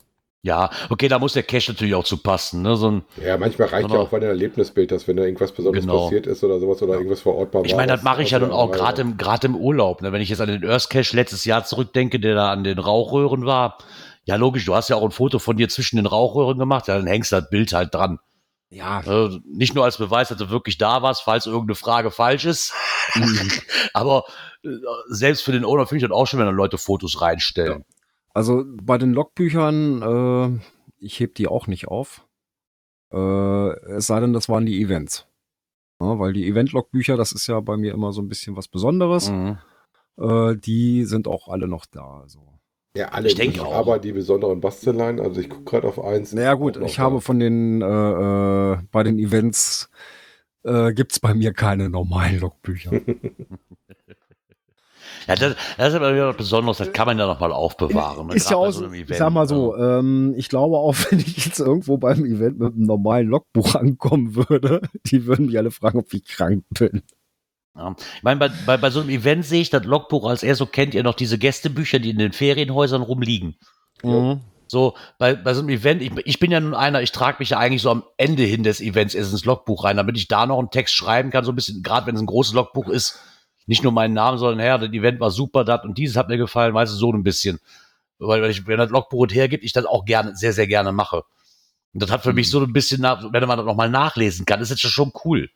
Ja, 0.44 0.68
okay, 0.90 1.08
da 1.08 1.18
muss 1.18 1.32
der 1.32 1.42
Cache 1.42 1.72
natürlich 1.72 1.94
auch 1.94 2.04
zu 2.04 2.18
passen. 2.18 2.60
Ne? 2.60 2.76
So 2.76 2.90
ein, 2.90 3.02
Ja, 3.24 3.38
manchmal 3.38 3.68
reicht 3.68 3.86
Genau. 3.88 3.94
ja 3.94 4.00
auch, 4.02 4.10
du 4.10 4.16
ein 4.16 4.22
Erlebnisbild 4.24 4.92
hast, 4.92 5.08
wenn 5.08 5.16
da 5.16 5.22
irgendwas 5.24 5.52
Besonderes 5.52 5.86
Genau. 5.86 6.02
passiert 6.02 6.26
ist 6.26 6.44
oder 6.44 6.60
sowas 6.60 6.82
oder 6.82 6.92
irgendwas 6.94 7.22
vor 7.22 7.34
Ort 7.36 7.54
mal 7.54 7.64
ich 7.64 7.72
war, 7.72 7.78
meine, 7.78 7.92
das 7.92 8.02
mache 8.02 8.22
ich 8.22 8.30
ja 8.30 8.38
nun 8.38 8.52
auch 8.52 8.70
gerade 8.70 9.00
im, 9.00 9.16
gerade 9.16 9.46
im 9.46 9.56
Urlaub. 9.56 10.02
Ne? 10.02 10.12
Wenn 10.12 10.20
ich 10.20 10.28
jetzt 10.28 10.42
an 10.42 10.48
den 10.48 10.68
Earth 10.68 10.90
Cache 10.90 11.16
letztes 11.16 11.46
Jahr 11.46 11.64
zurückdenke, 11.64 12.20
der 12.20 12.34
da 12.34 12.52
an 12.52 12.62
den 12.62 12.78
Rauchröhren 12.78 13.46
war. 13.46 13.78
Ja, 14.26 14.36
logisch, 14.36 14.66
du 14.66 14.74
hast 14.74 14.90
ja 14.90 14.96
auch 14.96 15.02
ein 15.02 15.12
Foto 15.12 15.38
von 15.38 15.56
dir 15.56 15.70
zwischen 15.70 15.96
den 15.96 16.04
Rauchröhren 16.04 16.58
gemacht. 16.58 16.88
Ja, 16.88 16.96
dann 16.98 17.06
hängst 17.06 17.32
du 17.32 17.36
das 17.36 17.48
Bild 17.48 17.72
halt 17.72 17.94
dran. 17.94 18.18
ja, 18.68 18.98
Also 19.06 19.38
nicht 19.50 19.74
nur 19.74 19.84
als 19.84 19.96
Beweis, 19.96 20.28
dass 20.28 20.36
du 20.36 20.50
wirklich 20.50 20.76
da 20.76 21.00
warst, 21.00 21.22
falls 21.22 21.46
irgendeine 21.46 21.74
Frage 21.76 22.10
falsch 22.10 22.44
ist. 22.44 22.74
Aber 23.94 24.24
äh, 24.62 24.68
selbst 25.08 25.42
für 25.42 25.52
den 25.52 25.64
Owner 25.64 25.86
finde 25.86 26.04
ich 26.04 26.08
das 26.10 26.14
auch 26.14 26.26
schon, 26.26 26.38
wenn 26.38 26.46
dann 26.46 26.54
Leute 26.54 26.76
Fotos 26.76 27.22
reinstellen. 27.22 27.84
Also 28.34 28.64
bei 28.66 28.98
den 28.98 29.12
Logbüchern, 29.12 30.02
äh, 30.02 30.60
ich 30.98 31.20
heb 31.20 31.36
die 31.36 31.46
auch 31.46 31.66
nicht 31.68 31.88
auf. 31.88 32.26
Äh, 33.12 33.68
es 33.96 34.08
sei 34.08 34.20
denn, 34.20 34.32
das 34.32 34.48
waren 34.48 34.66
die 34.66 34.82
Events. 34.82 35.26
Ja, 36.00 36.18
weil 36.18 36.32
die 36.32 36.48
Event-Logbücher, 36.48 37.16
das 37.16 37.30
ist 37.32 37.46
ja 37.46 37.60
bei 37.60 37.76
mir 37.76 37.92
immer 37.94 38.12
so 38.12 38.20
ein 38.20 38.28
bisschen 38.28 38.56
was 38.56 38.66
Besonderes. 38.66 39.30
Mhm. 39.30 39.58
Äh, 40.18 40.56
die 40.56 41.04
sind 41.04 41.28
auch 41.28 41.48
alle 41.48 41.68
noch 41.68 41.86
da. 41.86 42.20
Also. 42.22 42.40
Ja, 42.96 43.08
alle 43.08 43.28
Ich 43.28 43.36
denke 43.36 43.62
auch. 43.62 43.72
aber 43.72 43.98
die 44.00 44.12
besonderen 44.12 44.60
Basteleien, 44.60 45.20
also 45.20 45.40
ich 45.40 45.48
gucke 45.48 45.64
gerade 45.64 45.86
auf 45.88 46.02
eins. 46.02 46.32
Naja 46.32 46.54
gut, 46.54 46.76
ich 46.76 46.96
da. 46.96 47.02
habe 47.02 47.20
von 47.20 47.38
den, 47.38 47.82
äh, 47.82 47.86
äh, 48.72 48.78
bei 48.90 49.02
den 49.04 49.18
Events 49.18 49.90
äh, 50.64 50.92
gibt's 50.92 51.20
bei 51.20 51.34
mir 51.34 51.52
keine 51.52 51.88
normalen 51.88 52.40
Logbücher. 52.40 52.90
Ja, 55.26 55.34
das, 55.34 55.56
das 55.76 55.88
ist 55.88 55.94
aber 55.94 56.14
wieder 56.14 56.28
was 56.28 56.36
Besonderes, 56.36 56.78
das 56.78 56.92
kann 56.92 57.06
man 57.06 57.18
ja 57.18 57.26
nochmal 57.26 57.52
aufbewahren. 57.52 58.30
ist 58.30 58.50
ja 58.50 58.56
auch, 58.56 58.70
so 58.70 58.86
Event, 58.86 59.16
sag 59.16 59.32
mal 59.32 59.48
so, 59.48 59.74
ne? 59.74 59.98
ähm, 59.98 60.34
ich 60.36 60.48
glaube 60.48 60.76
auch, 60.76 60.94
wenn 61.10 61.20
ich 61.20 61.46
jetzt 61.46 61.60
irgendwo 61.60 61.96
beim 61.96 62.24
Event 62.24 62.58
mit 62.58 62.74
einem 62.74 62.86
normalen 62.86 63.28
Logbuch 63.28 63.74
ankommen 63.74 64.36
würde, 64.36 64.82
die 65.06 65.26
würden 65.26 65.46
mich 65.46 65.58
alle 65.58 65.70
fragen, 65.70 65.98
ob 65.98 66.12
ich 66.12 66.24
krank 66.24 66.64
bin. 66.70 67.02
Ja. 67.76 67.96
Ich 68.16 68.22
meine, 68.22 68.38
bei, 68.38 68.50
bei, 68.66 68.76
bei 68.76 68.90
so 68.90 69.00
einem 69.00 69.10
Event 69.10 69.44
sehe 69.44 69.60
ich 69.60 69.70
das 69.70 69.84
Logbuch 69.84 70.28
als 70.28 70.42
eher 70.42 70.54
so, 70.54 70.66
kennt 70.66 70.94
ihr 70.94 71.02
noch 71.02 71.14
diese 71.14 71.38
Gästebücher, 71.38 71.98
die 71.98 72.10
in 72.10 72.18
den 72.18 72.32
Ferienhäusern 72.32 73.02
rumliegen. 73.02 73.56
Ja. 74.02 74.38
So, 74.66 74.94
bei, 75.18 75.34
bei 75.34 75.54
so 75.54 75.60
einem 75.60 75.68
Event, 75.68 76.02
ich, 76.02 76.12
ich 76.24 76.38
bin 76.38 76.50
ja 76.50 76.60
nun 76.60 76.74
einer, 76.74 77.02
ich 77.02 77.12
trage 77.12 77.36
mich 77.38 77.50
ja 77.50 77.58
eigentlich 77.58 77.82
so 77.82 77.90
am 77.90 78.04
Ende 78.16 78.44
hin 78.44 78.62
des 78.62 78.80
Events 78.80 79.14
erst 79.14 79.32
ins 79.32 79.44
Logbuch 79.44 79.84
rein, 79.84 79.96
damit 79.96 80.16
ich 80.16 80.28
da 80.28 80.46
noch 80.46 80.58
einen 80.58 80.70
Text 80.70 80.94
schreiben 80.94 81.30
kann, 81.30 81.44
so 81.44 81.52
ein 81.52 81.54
bisschen, 81.54 81.82
gerade 81.82 82.06
wenn 82.06 82.14
es 82.14 82.20
ein 82.20 82.26
großes 82.26 82.54
Logbuch 82.54 82.88
ist, 82.88 83.20
nicht 83.66 83.82
nur 83.82 83.92
meinen 83.92 84.14
Namen, 84.14 84.38
sondern, 84.38 84.58
Herr, 84.60 84.78
das 84.78 84.90
Event 84.90 85.20
war 85.20 85.30
super, 85.30 85.64
das 85.64 85.84
und 85.84 85.96
dieses 85.96 86.16
hat 86.16 86.28
mir 86.28 86.36
gefallen, 86.36 86.74
weißt 86.74 86.92
du, 86.92 86.96
so 86.96 87.12
ein 87.12 87.22
bisschen. 87.22 87.60
Weil, 88.18 88.42
wenn, 88.42 88.50
ich, 88.50 88.66
wenn 88.66 88.78
das 88.78 88.90
Logbuch 88.90 89.26
hergibt, 89.30 89.64
ich 89.64 89.72
das 89.72 89.86
auch 89.86 90.04
gerne, 90.04 90.36
sehr, 90.36 90.52
sehr 90.52 90.66
gerne 90.66 90.92
mache. 90.92 91.22
Und 91.92 92.02
das 92.02 92.10
hat 92.10 92.22
für 92.22 92.32
mich 92.32 92.50
so 92.50 92.60
ein 92.60 92.72
bisschen, 92.72 93.00
nach, 93.00 93.32
wenn 93.32 93.48
man 93.48 93.58
das 93.58 93.66
nochmal 93.66 93.90
nachlesen 93.90 94.44
kann, 94.46 94.60
ist 94.60 94.70
jetzt 94.70 94.82
schon 94.82 95.12
cool. 95.24 95.48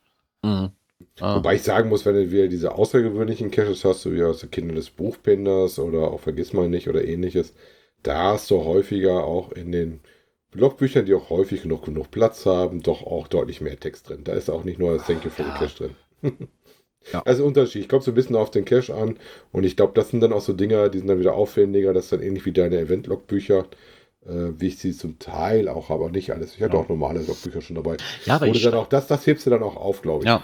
Ja. 0.43 1.35
Wobei 1.35 1.55
ich 1.55 1.63
sagen 1.63 1.89
muss, 1.89 2.05
wenn 2.05 2.15
du 2.15 2.31
wieder 2.31 2.47
diese 2.47 2.73
außergewöhnlichen 2.73 3.51
Caches 3.51 3.85
hast, 3.85 4.01
so 4.01 4.13
wie 4.13 4.23
aus 4.23 4.39
der 4.39 4.49
Kinder 4.49 4.75
des 4.75 4.89
Buchbinders 4.89 5.79
oder 5.79 6.11
auch 6.11 6.21
Vergiss 6.21 6.53
mal 6.53 6.69
nicht 6.69 6.89
oder 6.89 7.03
ähnliches, 7.03 7.53
da 8.03 8.31
hast 8.31 8.49
du 8.51 8.63
häufiger 8.63 9.23
auch 9.25 9.51
in 9.51 9.71
den 9.71 10.01
Logbüchern, 10.53 11.05
die 11.05 11.13
auch 11.13 11.29
häufig 11.29 11.63
genug, 11.63 11.85
genug 11.85 12.09
Platz 12.11 12.45
haben, 12.45 12.81
doch 12.81 13.03
auch 13.03 13.27
deutlich 13.27 13.61
mehr 13.61 13.79
Text 13.79 14.09
drin. 14.09 14.23
Da 14.23 14.33
ist 14.33 14.49
auch 14.49 14.63
nicht 14.63 14.79
nur 14.79 14.97
das 14.97 15.05
Thank 15.05 15.25
you 15.25 15.29
for 15.29 15.45
the 15.45 15.51
Cache 15.51 15.91
drin. 16.21 16.47
Ja. 17.13 17.21
Also 17.25 17.45
Unterschied. 17.45 17.81
Ich 17.81 17.87
glaube 17.87 18.03
so 18.03 18.11
ein 18.11 18.15
bisschen 18.15 18.35
auf 18.35 18.51
den 18.51 18.65
Cache 18.65 18.93
an 18.93 19.17
und 19.51 19.63
ich 19.63 19.75
glaube, 19.75 19.93
das 19.95 20.09
sind 20.09 20.21
dann 20.21 20.33
auch 20.33 20.41
so 20.41 20.53
Dinger, 20.53 20.89
die 20.89 20.99
sind 20.99 21.07
dann 21.07 21.19
wieder 21.19 21.33
aufwendiger, 21.33 21.93
das 21.93 22.05
ist 22.05 22.11
dann 22.11 22.21
ähnlich 22.21 22.45
wie 22.45 22.51
deine 22.51 22.77
Event-Logbücher, 22.77 23.65
äh, 24.25 24.29
wie 24.57 24.67
ich 24.67 24.77
sie 24.77 24.95
zum 24.95 25.17
Teil 25.17 25.69
auch, 25.69 25.89
aber 25.89 26.09
nicht 26.11 26.31
alles. 26.31 26.55
Ich 26.55 26.61
hatte 26.61 26.75
Ja. 26.75 26.83
auch 26.83 26.89
normale 26.89 27.21
Logbücher 27.21 27.61
schon 27.61 27.77
dabei. 27.77 27.97
Ja, 28.25 28.35
aber 28.35 28.47
Oder 28.47 28.55
ich, 28.57 28.63
dann 28.63 28.73
auch 28.75 28.87
das, 28.87 29.07
das 29.07 29.25
hebst 29.25 29.45
du 29.45 29.49
dann 29.49 29.63
auch 29.63 29.75
auf, 29.75 30.01
glaube 30.01 30.23
ich. 30.23 30.27
Ja, 30.27 30.43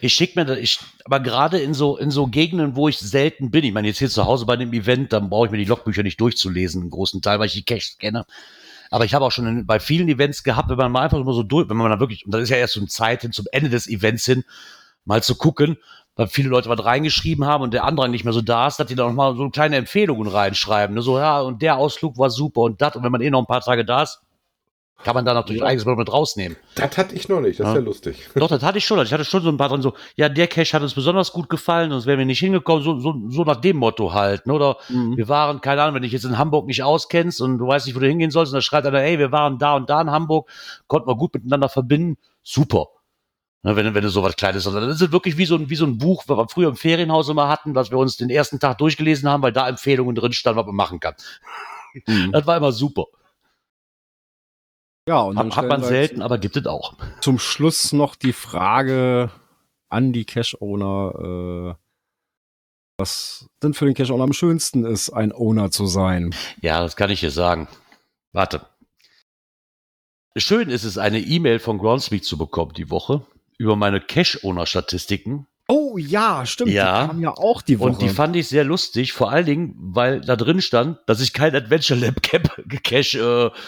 ich 0.00 0.12
schicke 0.14 0.38
mir 0.38 0.46
das, 0.46 0.58
ich, 0.58 0.78
aber 1.04 1.20
gerade 1.20 1.58
in 1.58 1.74
so, 1.74 1.96
in 1.98 2.10
so 2.10 2.28
Gegenden, 2.28 2.76
wo 2.76 2.88
ich 2.88 2.98
selten 2.98 3.50
bin, 3.50 3.64
ich 3.64 3.72
meine, 3.72 3.88
jetzt 3.88 3.98
hier 3.98 4.08
zu 4.08 4.24
Hause 4.24 4.46
bei 4.46 4.56
dem 4.56 4.72
Event, 4.72 5.12
dann 5.12 5.28
brauche 5.28 5.46
ich 5.46 5.52
mir 5.52 5.58
die 5.58 5.64
Logbücher 5.64 6.02
nicht 6.02 6.20
durchzulesen, 6.20 6.82
einen 6.82 6.90
großen 6.90 7.20
Teil, 7.20 7.40
weil 7.40 7.46
ich 7.46 7.54
die 7.54 7.64
Caches 7.64 7.98
kenne. 7.98 8.24
Aber 8.90 9.04
ich 9.04 9.12
habe 9.12 9.24
auch 9.24 9.32
schon 9.32 9.46
in, 9.48 9.66
bei 9.66 9.80
vielen 9.80 10.08
Events 10.08 10.44
gehabt, 10.44 10.70
wenn 10.70 10.76
man 10.76 10.92
mal 10.92 11.02
einfach 11.02 11.18
immer 11.18 11.32
so 11.32 11.42
durch, 11.42 11.68
wenn 11.68 11.76
man 11.76 11.90
da 11.90 11.98
wirklich, 11.98 12.24
und 12.24 12.32
das 12.32 12.44
ist 12.44 12.50
ja 12.50 12.56
erst 12.56 12.74
so 12.74 12.80
eine 12.80 12.88
Zeit 12.88 13.22
hin, 13.22 13.32
zum 13.32 13.46
Ende 13.50 13.68
des 13.68 13.88
Events 13.88 14.24
hin, 14.24 14.44
mal 15.06 15.22
zu 15.22 15.34
gucken, 15.36 15.78
weil 16.16 16.26
viele 16.28 16.48
Leute 16.50 16.68
was 16.68 16.84
reingeschrieben 16.84 17.46
haben 17.46 17.62
und 17.62 17.72
der 17.74 17.84
Andrang 17.84 18.10
nicht 18.10 18.24
mehr 18.24 18.32
so 18.34 18.40
da 18.42 18.66
ist, 18.66 18.78
dass 18.78 18.86
die 18.86 18.94
da 18.94 19.06
noch 19.06 19.14
mal 19.14 19.34
so 19.36 19.48
kleine 19.50 19.76
Empfehlungen 19.76 20.28
reinschreiben. 20.28 20.94
Ne? 20.94 21.02
So, 21.02 21.18
ja, 21.18 21.40
und 21.40 21.62
der 21.62 21.76
Ausflug 21.78 22.18
war 22.18 22.28
super 22.30 22.62
und 22.62 22.80
das, 22.82 22.94
und 22.96 23.02
wenn 23.04 23.12
man 23.12 23.20
eh 23.22 23.30
noch 23.30 23.40
ein 23.40 23.46
paar 23.46 23.60
Tage 23.60 23.84
da 23.84 24.02
ist, 24.02 24.20
kann 25.04 25.14
man 25.14 25.26
da 25.26 25.34
natürlich 25.34 25.60
Ja. 25.60 25.68
eigenes 25.68 25.84
mit 25.84 26.10
rausnehmen. 26.10 26.56
Das 26.74 26.96
hatte 26.96 27.14
ich 27.14 27.28
noch 27.28 27.40
nicht, 27.40 27.60
das 27.60 27.68
ist 27.68 27.74
Ja. 27.74 27.80
ja 27.80 27.84
lustig. 27.84 28.28
Doch, 28.34 28.48
das 28.48 28.62
hatte 28.62 28.78
ich 28.78 28.86
schon. 28.86 28.98
Ich 29.02 29.12
hatte 29.12 29.26
schon 29.26 29.42
so 29.42 29.50
ein 29.50 29.58
paar 29.58 29.68
drin, 29.68 29.82
so, 29.82 29.92
ja, 30.16 30.30
der 30.30 30.48
Cache 30.48 30.72
hat 30.72 30.82
uns 30.82 30.94
besonders 30.94 31.32
gut 31.32 31.50
gefallen, 31.50 31.90
sonst 31.90 32.06
wären 32.06 32.18
wir 32.18 32.24
nicht 32.24 32.38
hingekommen, 32.40 32.82
so, 32.82 32.98
so, 32.98 33.14
so 33.28 33.44
nach 33.44 33.60
dem 33.60 33.76
Motto 33.76 34.14
halt. 34.14 34.46
Ne? 34.46 34.54
Oder 34.54 34.78
Mhm. 34.88 35.18
wir 35.18 35.28
waren, 35.28 35.60
keine 35.60 35.82
Ahnung, 35.82 35.96
wenn 35.96 36.02
dich 36.02 36.12
jetzt 36.12 36.24
in 36.24 36.38
Hamburg 36.38 36.66
nicht 36.66 36.82
auskennst 36.82 37.42
und 37.42 37.58
du 37.58 37.66
weißt 37.68 37.86
nicht, 37.86 37.94
wo 37.94 38.00
du 38.00 38.08
hingehen 38.08 38.30
sollst, 38.30 38.52
und 38.52 38.56
dann 38.56 38.62
schreibt 38.62 38.86
einer, 38.86 39.02
ey, 39.02 39.18
wir 39.18 39.30
waren 39.32 39.58
da 39.58 39.76
und 39.76 39.90
da 39.90 40.00
in 40.00 40.10
Hamburg, 40.10 40.48
konnten 40.86 41.06
wir 41.08 41.14
gut 41.14 41.34
miteinander 41.34 41.68
verbinden, 41.68 42.16
super. 42.42 42.88
Ne, 43.66 43.74
wenn, 43.74 43.94
wenn 43.94 44.02
du 44.04 44.10
so 44.10 44.22
was 44.22 44.36
Kleines 44.36 44.64
hast. 44.64 44.74
Das 44.74 45.00
ist 45.00 45.10
wirklich 45.10 45.38
wie 45.38 45.44
so, 45.44 45.56
ein, 45.56 45.68
wie 45.68 45.74
so 45.74 45.86
ein 45.86 45.98
Buch, 45.98 46.22
was 46.28 46.38
wir 46.38 46.48
früher 46.48 46.68
im 46.68 46.76
Ferienhaus 46.76 47.28
immer 47.28 47.48
hatten, 47.48 47.74
was 47.74 47.90
wir 47.90 47.98
uns 47.98 48.16
den 48.16 48.30
ersten 48.30 48.60
Tag 48.60 48.78
durchgelesen 48.78 49.28
haben, 49.28 49.42
weil 49.42 49.52
da 49.52 49.68
Empfehlungen 49.68 50.14
drin 50.14 50.32
standen, 50.32 50.60
was 50.60 50.66
man 50.66 50.76
machen 50.76 51.00
kann. 51.00 51.16
Mhm. 52.06 52.30
Das 52.30 52.46
war 52.46 52.56
immer 52.58 52.70
super. 52.70 53.06
Ja, 55.08 55.22
und 55.22 55.34
dann 55.34 55.50
Hat, 55.50 55.56
hat 55.56 55.68
man 55.68 55.82
selten, 55.82 56.22
aber 56.22 56.38
gibt 56.38 56.56
es 56.56 56.64
auch. 56.66 56.94
zum 57.20 57.40
Schluss 57.40 57.92
noch 57.92 58.14
die 58.14 58.32
Frage 58.32 59.32
an 59.88 60.12
die 60.12 60.26
Cache-Owner, 60.26 61.74
äh, 61.74 61.74
was 62.98 63.48
denn 63.64 63.74
für 63.74 63.86
den 63.86 63.94
Cache-Owner 63.94 64.22
am 64.22 64.32
schönsten 64.32 64.84
ist, 64.84 65.10
ein 65.10 65.32
Owner 65.32 65.72
zu 65.72 65.86
sein. 65.86 66.36
Ja, 66.60 66.82
das 66.82 66.94
kann 66.94 67.10
ich 67.10 67.18
dir 67.18 67.32
sagen. 67.32 67.66
Warte. 68.32 68.64
Schön 70.36 70.70
ist 70.70 70.84
es, 70.84 70.98
eine 70.98 71.18
E-Mail 71.18 71.58
von 71.58 71.78
Groundspeak 71.78 72.22
zu 72.22 72.38
bekommen 72.38 72.72
die 72.74 72.90
Woche 72.90 73.26
über 73.58 73.76
meine 73.76 74.00
Cache-Owner-Statistiken. 74.00 75.46
Oh 75.68 75.98
ja, 75.98 76.46
stimmt. 76.46 76.70
Ja. 76.70 77.02
Die 77.02 77.08
kam 77.08 77.20
ja 77.20 77.30
auch 77.32 77.60
die 77.60 77.80
Woche. 77.80 77.90
Und 77.90 78.02
die 78.02 78.08
fand 78.08 78.36
ich 78.36 78.48
sehr 78.48 78.64
lustig, 78.64 79.12
vor 79.12 79.30
allen 79.32 79.46
Dingen, 79.46 79.74
weil 79.76 80.20
da 80.20 80.36
drin 80.36 80.60
stand, 80.60 80.98
dass 81.06 81.20
ich 81.20 81.32
kein 81.32 81.54
Adventure 81.56 81.98
Lab 81.98 82.22
Cap 82.22 82.62
Cache 82.84 83.52
äh, 83.52 83.58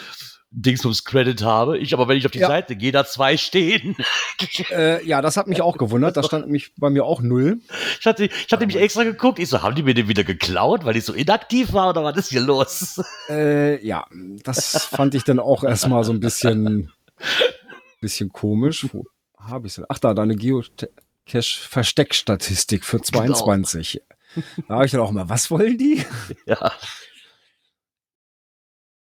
Dingsbums 0.51 1.03
Credit 1.03 1.43
habe. 1.43 1.77
Ich 1.77 1.93
aber, 1.93 2.07
wenn 2.07 2.17
ich 2.17 2.25
auf 2.25 2.31
die 2.31 2.39
Ja. 2.39 2.47
Seite 2.47 2.75
gehe, 2.75 2.91
da 2.91 3.05
zwei 3.05 3.37
stehen. 3.37 3.97
äh, 4.71 5.05
ja, 5.05 5.21
das 5.21 5.37
hat 5.37 5.47
mich 5.47 5.61
auch 5.61 5.77
gewundert. 5.77 6.17
Da 6.17 6.23
stand 6.23 6.45
nämlich 6.45 6.73
bei 6.77 6.89
mir 6.89 7.05
auch 7.05 7.21
null. 7.21 7.59
Ich 7.99 8.05
hatte, 8.05 8.25
ich 8.25 8.51
hatte 8.51 8.61
nämlich 8.61 8.81
extra 8.81 9.03
geguckt. 9.03 9.37
Ich 9.37 9.49
so, 9.49 9.61
haben 9.61 9.75
die 9.75 9.83
mir 9.83 9.93
den 9.93 10.07
wieder 10.07 10.23
geklaut, 10.23 10.85
weil 10.85 10.95
ich 10.95 11.03
so 11.03 11.13
inaktiv 11.13 11.73
war 11.73 11.89
oder 11.89 12.03
was 12.03 12.17
ist 12.17 12.29
hier 12.29 12.41
los? 12.41 13.01
Äh, 13.29 13.85
ja, 13.85 14.07
das 14.43 14.85
fand 14.85 15.13
ich 15.15 15.23
dann 15.23 15.39
auch 15.39 15.63
erstmal 15.63 16.03
so 16.03 16.13
ein 16.13 16.19
bisschen, 16.19 16.91
bisschen 18.01 18.29
komisch. 18.29 18.87
Habe 19.49 19.67
ich 19.67 19.75
denn? 19.75 19.83
Ach 19.89 19.99
da, 19.99 20.13
deine 20.13 20.35
Geocache-Versteckstatistik 20.35 22.85
für 22.85 23.01
22. 23.01 24.01
Da 24.67 24.75
habe 24.75 24.85
ich 24.85 24.91
dann 24.91 25.01
auch 25.01 25.11
mal, 25.11 25.27
was 25.29 25.49
wollen 25.51 25.77
die? 25.77 26.05
Ja. 26.45 26.71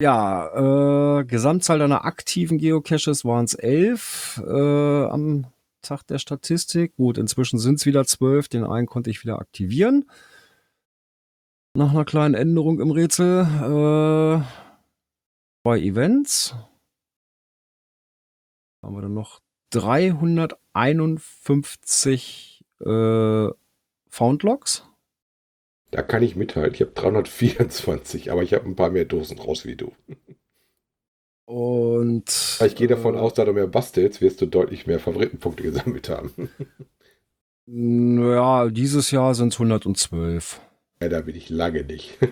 Ja, 0.01 1.19
äh, 1.19 1.25
Gesamtzahl 1.25 1.77
deiner 1.77 2.05
aktiven 2.05 2.57
Geocaches 2.57 3.23
waren 3.23 3.45
es 3.45 3.53
elf 3.53 4.41
äh, 4.43 5.05
am 5.05 5.45
Tag 5.83 6.07
der 6.07 6.17
Statistik. 6.17 6.95
Gut, 6.95 7.19
inzwischen 7.19 7.59
sind 7.59 7.75
es 7.75 7.85
wieder 7.85 8.03
zwölf. 8.05 8.47
Den 8.47 8.63
einen 8.63 8.87
konnte 8.87 9.11
ich 9.11 9.23
wieder 9.23 9.37
aktivieren. 9.37 10.09
Nach 11.75 11.91
einer 11.91 12.03
kleinen 12.03 12.33
Änderung 12.33 12.79
im 12.79 12.89
Rätsel. 12.89 13.43
Äh, 13.43 14.41
bei 15.63 15.79
Events 15.79 16.55
haben 18.83 18.95
wir 18.95 19.03
dann 19.03 19.13
noch 19.13 19.39
351 19.71 22.63
äh, 22.79 23.47
Foundlogs. 24.09 24.85
Da 25.91 26.01
kann 26.01 26.23
ich 26.23 26.35
mithalten. 26.35 26.75
Ich 26.75 26.81
habe 26.81 26.91
324, 26.91 28.31
aber 28.31 28.43
ich 28.43 28.53
habe 28.53 28.65
ein 28.65 28.75
paar 28.75 28.91
mehr 28.91 29.05
Dosen 29.05 29.39
raus 29.39 29.65
wie 29.65 29.75
du. 29.75 29.91
Und 31.45 32.59
Ich 32.63 32.75
gehe 32.75 32.87
davon 32.87 33.15
äh, 33.15 33.17
aus, 33.17 33.33
da 33.33 33.43
du 33.43 33.51
mehr 33.51 33.67
bastelst, 33.67 34.21
wirst 34.21 34.39
du 34.41 34.45
deutlich 34.45 34.87
mehr 34.87 34.99
Favoritenpunkte 34.99 35.63
gesammelt 35.71 36.07
haben. 36.07 36.49
Ja, 37.65 38.69
dieses 38.69 39.11
Jahr 39.11 39.35
sind 39.35 39.53
es 39.53 39.59
112. 39.59 40.61
Ja, 41.01 41.09
da 41.09 41.21
bin 41.21 41.35
ich 41.35 41.49
lange 41.49 41.83
nicht. 41.83 42.17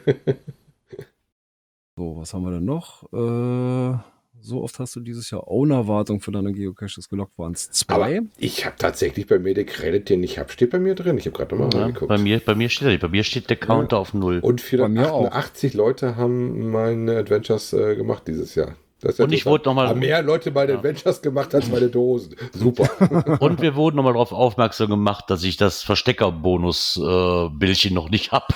So, 1.95 2.15
was 2.15 2.34
haben 2.34 2.43
wir 2.43 2.52
denn 2.52 2.63
noch? 2.63 3.12
Äh, 3.12 3.97
so 4.41 4.63
oft 4.63 4.80
hast 4.80 4.95
du 4.95 4.99
dieses 5.02 5.30
Jahr 5.32 5.47
Owner-Wartung 5.47 6.21
für 6.21 6.32
deine 6.32 6.52
Geocaches 6.54 7.10
gelockt. 7.10 7.38
Waren 7.38 7.52
es 7.54 7.69
Aber 7.88 8.06
zwei? 8.06 8.21
ich 8.38 8.65
habe 8.65 8.75
tatsächlich 8.78 9.28
bei 9.28 9.39
mir 9.39 9.54
der 9.54 9.65
Credit, 9.65 10.08
den 10.10 10.23
ich 10.23 10.39
habe, 10.39 10.52
steht 10.52 10.69
bei 10.71 10.80
mir 10.80 10.95
drin. 10.95 11.17
Ich 11.17 11.25
habe 11.25 11.36
gerade 11.38 11.56
nochmal 11.56 11.73
Ja, 11.73 11.82
reingeguckt. 11.86 12.10
bei, 12.10 12.17
mir, 12.17 12.39
bei 12.39 12.56
mir 12.56 12.69
steht 12.69 12.88
er 12.88 12.91
nicht. 12.91 13.02
Bei 13.02 13.10
mir 13.10 13.23
steht 13.23 13.49
der 13.49 13.58
Counter 13.58 13.97
auf 13.97 14.13
null. 14.13 14.39
Und 14.41 14.63
Bei 14.71 14.88
mir 14.88 15.12
auch. 15.13 15.21
488 15.32 15.73
Leute 15.73 16.15
haben 16.15 16.69
meine 16.71 17.17
Adventures 17.17 17.73
äh, 17.73 17.95
gemacht 17.95 18.23
dieses 18.28 18.56
Jahr. 18.56 18.75
Das 19.02 19.13
ist 19.13 19.19
ja 19.19 19.25
Und 19.25 19.32
ich 19.32 19.45
wurde 19.45 19.63
noch 19.69 19.75
mal- 19.75 19.88
Haben 19.88 19.99
mehr 19.99 20.21
Leute 20.21 20.52
meine 20.52 20.73
Ja. 20.73 20.78
Adventures 20.80 21.21
gemacht 21.21 21.56
als 21.56 21.69
meine 21.69 21.88
Dosen. 21.88 22.36
Super. 22.54 22.89
Und 23.39 23.62
wir 23.62 23.75
wurden 23.75 23.95
nochmal 23.95 24.12
darauf 24.13 24.34
aufmerksam 24.34 24.89
gemacht, 24.89 25.25
dass 25.30 25.43
ich 25.43 25.56
das 25.58 25.84
Verstecker-Bonus-Bildchen 25.84 27.93
noch 27.93 28.10
nicht 28.10 28.32
habe. 28.34 28.47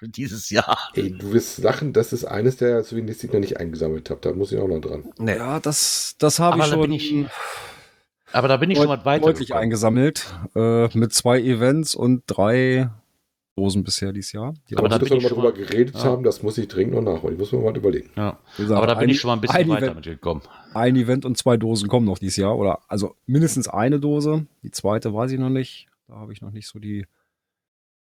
Dieses 0.02 0.50
Jahr. 0.50 0.78
Ey, 0.94 1.10
du 1.10 1.32
wirst 1.32 1.58
lachen, 1.58 1.92
das 1.92 2.12
ist 2.12 2.24
eines 2.24 2.56
der 2.56 2.82
Souvenirs, 2.84 3.18
die 3.18 3.26
ich 3.26 3.32
noch 3.32 3.40
nicht 3.40 3.58
eingesammelt 3.58 4.10
habe. 4.10 4.20
Da 4.20 4.32
muss 4.32 4.52
ich 4.52 4.58
auch 4.58 4.68
noch 4.68 4.80
dran. 4.80 5.12
Ja, 5.18 5.60
das, 5.60 6.14
das 6.18 6.38
habe 6.38 6.58
ich 6.58 6.66
schon 6.66 6.92
ich 6.92 7.26
Aber 8.32 8.48
da 8.48 8.56
bin 8.56 8.70
ich 8.70 8.78
schon 8.78 8.86
mal 8.88 9.04
weiter. 9.04 9.26
deutlich 9.26 9.48
gekommen. 9.48 9.62
eingesammelt. 9.64 10.26
Äh, 10.54 10.88
mit 10.98 11.12
zwei 11.14 11.40
Events 11.40 11.94
und 11.94 12.22
drei 12.26 12.90
Dosen 13.56 13.84
bisher 13.84 14.12
dieses 14.12 14.32
Jahr. 14.32 14.52
Die 14.68 14.76
Aber 14.76 14.88
da 14.88 14.98
bin 14.98 15.08
wir 15.10 15.16
ich 15.18 15.22
noch 15.22 15.28
schon 15.30 15.38
mal 15.38 15.52
drüber 15.52 15.66
geredet 15.66 15.94
Ja. 15.94 16.04
haben, 16.04 16.24
das 16.24 16.42
muss 16.42 16.58
ich 16.58 16.66
dringend 16.66 16.94
noch 16.94 17.02
nachholen. 17.02 17.34
Ich 17.34 17.38
muss 17.38 17.52
mir 17.52 17.60
mal 17.60 17.76
überlegen. 17.76 18.10
Ja. 18.16 18.38
gesagt, 18.56 18.76
Aber 18.76 18.88
da 18.88 18.94
bin 18.94 19.04
ein- 19.04 19.10
ich 19.10 19.20
schon 19.20 19.28
mal 19.28 19.34
ein 19.34 19.40
bisschen 19.40 19.56
ein 19.56 19.68
weiter 19.68 19.82
Event, 19.86 19.94
mitgekommen. 20.06 20.42
ein 20.74 20.96
Event 20.96 21.24
und 21.24 21.38
zwei 21.38 21.56
Dosen 21.56 21.88
kommen 21.88 22.04
noch 22.06 22.18
dieses 22.18 22.36
Jahr. 22.36 22.58
Oder 22.58 22.80
also 22.88 23.14
mindestens 23.26 23.68
eine 23.68 24.00
Dose. 24.00 24.46
Die 24.64 24.72
zweite 24.72 25.14
weiß 25.14 25.30
ich 25.30 25.38
noch 25.38 25.50
nicht. 25.50 25.86
Da 26.08 26.14
habe 26.16 26.32
ich 26.32 26.42
noch 26.42 26.50
nicht 26.50 26.66
so 26.66 26.80
die 26.80 27.06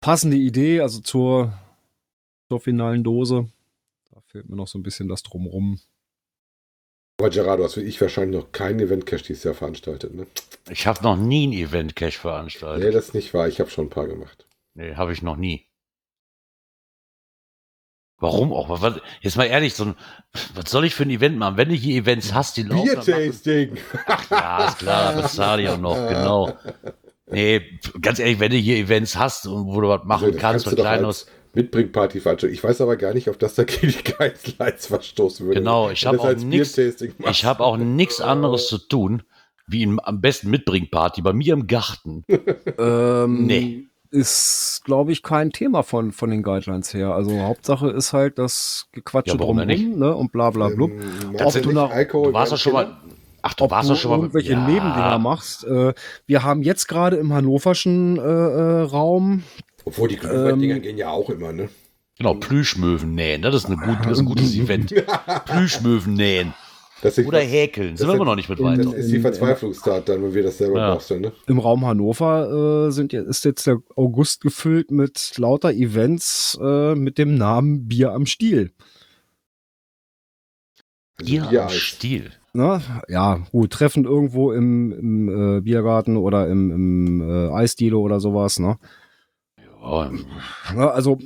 passende 0.02 0.36
Idee. 0.36 0.80
Also 0.82 1.00
zur, 1.00 1.54
zur 2.50 2.60
finalen 2.60 3.04
Dose. 3.04 3.48
Da 4.10 4.20
fehlt 4.26 4.48
mir 4.48 4.56
noch 4.56 4.66
so 4.66 4.76
ein 4.76 4.82
bisschen 4.82 5.06
das 5.08 5.22
drumrum. 5.22 5.78
Aber 7.20 7.30
Gerardo, 7.30 7.62
hast 7.62 7.76
wie 7.76 7.82
ich 7.82 8.00
wahrscheinlich 8.00 8.40
noch 8.40 8.50
kein 8.50 8.80
Event-Cash 8.80 9.22
dieses 9.22 9.44
Jahr 9.44 9.54
veranstaltet. 9.54 10.14
Ne? 10.14 10.26
Ich 10.68 10.88
habe 10.88 11.00
noch 11.04 11.16
nie 11.16 11.46
ein 11.46 11.52
Event-Cache 11.52 12.06
Nee, 12.06 12.10
veranstaltet. 12.10 12.92
das 12.92 13.08
ist 13.08 13.14
nicht 13.14 13.32
wahr. 13.34 13.46
Ich 13.46 13.60
habe 13.60 13.70
schon 13.70 13.86
ein 13.86 13.90
paar 13.90 14.08
gemacht. 14.08 14.48
Nee, 14.74 14.96
habe 14.96 15.12
ich 15.12 15.22
noch 15.22 15.36
nie. 15.36 15.64
Warum 18.18 18.52
auch? 18.52 18.82
Was, 18.82 19.00
jetzt 19.20 19.36
mal 19.36 19.44
ehrlich, 19.44 19.74
so 19.74 19.84
ein, 19.84 19.94
was 20.54 20.68
soll 20.72 20.84
ich 20.86 20.94
für 20.96 21.04
ein 21.04 21.10
Event 21.10 21.38
machen? 21.38 21.56
Wenn 21.56 21.68
du 21.68 21.76
hier 21.76 22.02
Events 22.02 22.34
hast, 22.34 22.56
die 22.56 22.64
laufen, 22.64 22.84
Bier-Tasting! 23.04 23.76
Ja, 24.28 24.66
ist 24.66 24.78
klar, 24.78 25.14
das 25.14 25.36
zahle 25.36 25.62
ich 25.62 25.68
auch 25.68 25.78
noch, 25.78 25.94
genau. 26.08 26.52
Nee, 27.26 27.78
ganz 28.00 28.18
ehrlich, 28.18 28.40
wenn 28.40 28.50
du 28.50 28.56
hier 28.56 28.76
Events 28.76 29.16
hast 29.16 29.46
und 29.46 29.66
wo 29.66 29.80
du 29.80 29.88
was 29.88 30.02
machen 30.04 30.32
das 30.32 30.40
kannst, 30.40 30.66
du 30.66 30.70
was 30.72 30.76
doch 30.76 30.82
Kleines. 30.82 31.26
Mitbringparty 31.54 32.20
veranstalten. 32.20 32.54
Ich 32.54 32.62
weiß 32.62 32.80
aber 32.80 32.96
gar 32.96 33.14
nicht, 33.14 33.28
ob 33.28 33.38
das 33.38 33.54
dagegen 33.54 33.88
die 34.06 34.12
Guidelines 34.12 34.86
verstoßen 34.86 35.46
würde. 35.46 35.60
Genau, 35.60 35.90
ich 35.90 36.06
habe 36.06 36.20
auch 36.20 36.24
machst. 36.44 36.78
Ich 37.30 37.44
habe 37.44 37.64
auch 37.64 37.76
nichts 37.76 38.20
anderes 38.20 38.68
zu 38.68 38.78
tun, 38.78 39.22
wie 39.66 39.82
in, 39.82 39.98
am 40.02 40.20
besten 40.20 40.50
Mitbringparty 40.50 41.22
bei 41.22 41.32
mir 41.32 41.54
im 41.54 41.66
Garten. 41.66 42.24
Ähm, 42.78 43.46
Nee. 43.46 43.86
Ist, 44.12 44.82
glaube 44.84 45.12
ich, 45.12 45.22
kein 45.22 45.52
Thema 45.52 45.84
von, 45.84 46.10
von 46.10 46.30
den 46.30 46.42
Guidelines 46.42 46.92
her. 46.92 47.14
Also 47.14 47.42
Hauptsache 47.42 47.90
ist 47.90 48.12
halt 48.12 48.40
das 48.40 48.88
Gequatsche 48.90 49.30
Ja, 49.32 49.36
drumherum, 49.36 49.98
ne? 50.00 50.16
Und 50.16 50.32
bla 50.32 50.50
bla 50.50 50.68
blub. 50.68 50.90
Ähm, 50.90 51.36
Ob 51.40 51.52
du 51.62 51.70
nach- 51.70 51.90
Alkohol 51.92 52.28
Du 52.28 52.32
warst 52.32 52.50
doch 52.50 52.56
schon 52.58 52.72
mal. 52.72 52.96
Ach, 53.42 53.54
du 53.54 53.64
Ob 53.64 53.70
warst 53.70 53.88
du 53.88 53.94
schon 53.94 54.10
mal. 54.10 54.16
irgendwelche 54.18 54.56
Nebendinger 54.56 55.18
machst. 55.20 55.62
Äh, 55.64 55.94
wir 56.26 56.42
haben 56.42 56.62
jetzt 56.64 56.88
gerade 56.88 57.18
im 57.18 57.32
hannoverschen 57.32 58.18
äh, 58.18 58.20
äh, 58.22 58.80
Raum 58.82 59.44
Obwohl 59.84 60.08
die 60.08 60.16
Glühweindinger 60.16 60.76
Ähm, 60.76 60.82
gehen 60.82 60.98
ja 60.98 61.10
auch 61.10 61.30
immer, 61.30 61.52
ne? 61.52 61.68
Genau, 62.18 62.34
Plüschmöwen 62.34 63.14
nähen. 63.14 63.40
Das 63.42 63.54
ist, 63.54 63.66
eine 63.66 63.76
gut, 63.76 63.96
das 64.04 64.12
ist 64.12 64.18
ein 64.20 64.24
gutes 64.26 64.54
Event. 64.56 64.92
Plüschmöwen 65.46 66.14
nähen. 66.14 66.52
Das 67.02 67.16
ist, 67.16 67.26
Oder 67.26 67.38
häkeln. 67.40 67.96
Sind 67.96 68.08
wir 68.08 68.14
immer 68.14 68.26
noch 68.26 68.36
nicht 68.36 68.50
mit 68.50 68.62
weiter. 68.62 68.84
das 68.84 68.92
ist 68.92 69.10
die 69.10 69.20
Verzweiflungstat 69.20 70.06
dann, 70.10 70.22
wenn 70.22 70.34
wir 70.34 70.42
das 70.42 70.58
selber 70.58 70.78
Ja. 70.78 70.94
basteln, 70.94 71.22
ne? 71.22 71.32
im 71.46 71.58
Raum 71.58 71.86
Hannover 71.86 72.88
äh, 72.88 72.92
sind, 72.92 73.14
ist 73.14 73.46
jetzt 73.46 73.66
der 73.66 73.78
August 73.96 74.42
gefüllt 74.42 74.90
mit 74.90 75.32
lauter 75.38 75.70
Events 75.72 76.58
äh, 76.62 76.94
mit 76.94 77.16
dem 77.16 77.36
Namen 77.36 77.88
Bier 77.88 78.12
am 78.12 78.26
Stiel. 78.26 78.72
Also 81.18 81.30
Hier 81.30 81.44
am 81.44 81.50
Biereis. 81.50 81.72
Stil. 81.74 82.32
Ne? 82.52 82.82
Ja, 83.08 83.46
gut, 83.52 83.70
Treffen 83.72 84.04
irgendwo 84.04 84.52
im, 84.52 84.92
im 84.92 85.56
äh, 85.58 85.60
Biergarten 85.62 86.16
oder 86.16 86.48
im, 86.48 86.70
im 86.70 87.20
äh, 87.30 87.48
Eisdiele 87.52 87.96
oder 87.96 88.20
sowas. 88.20 88.58
Ne? 88.58 88.76
Ne, 89.80 90.90
Also 90.90 91.18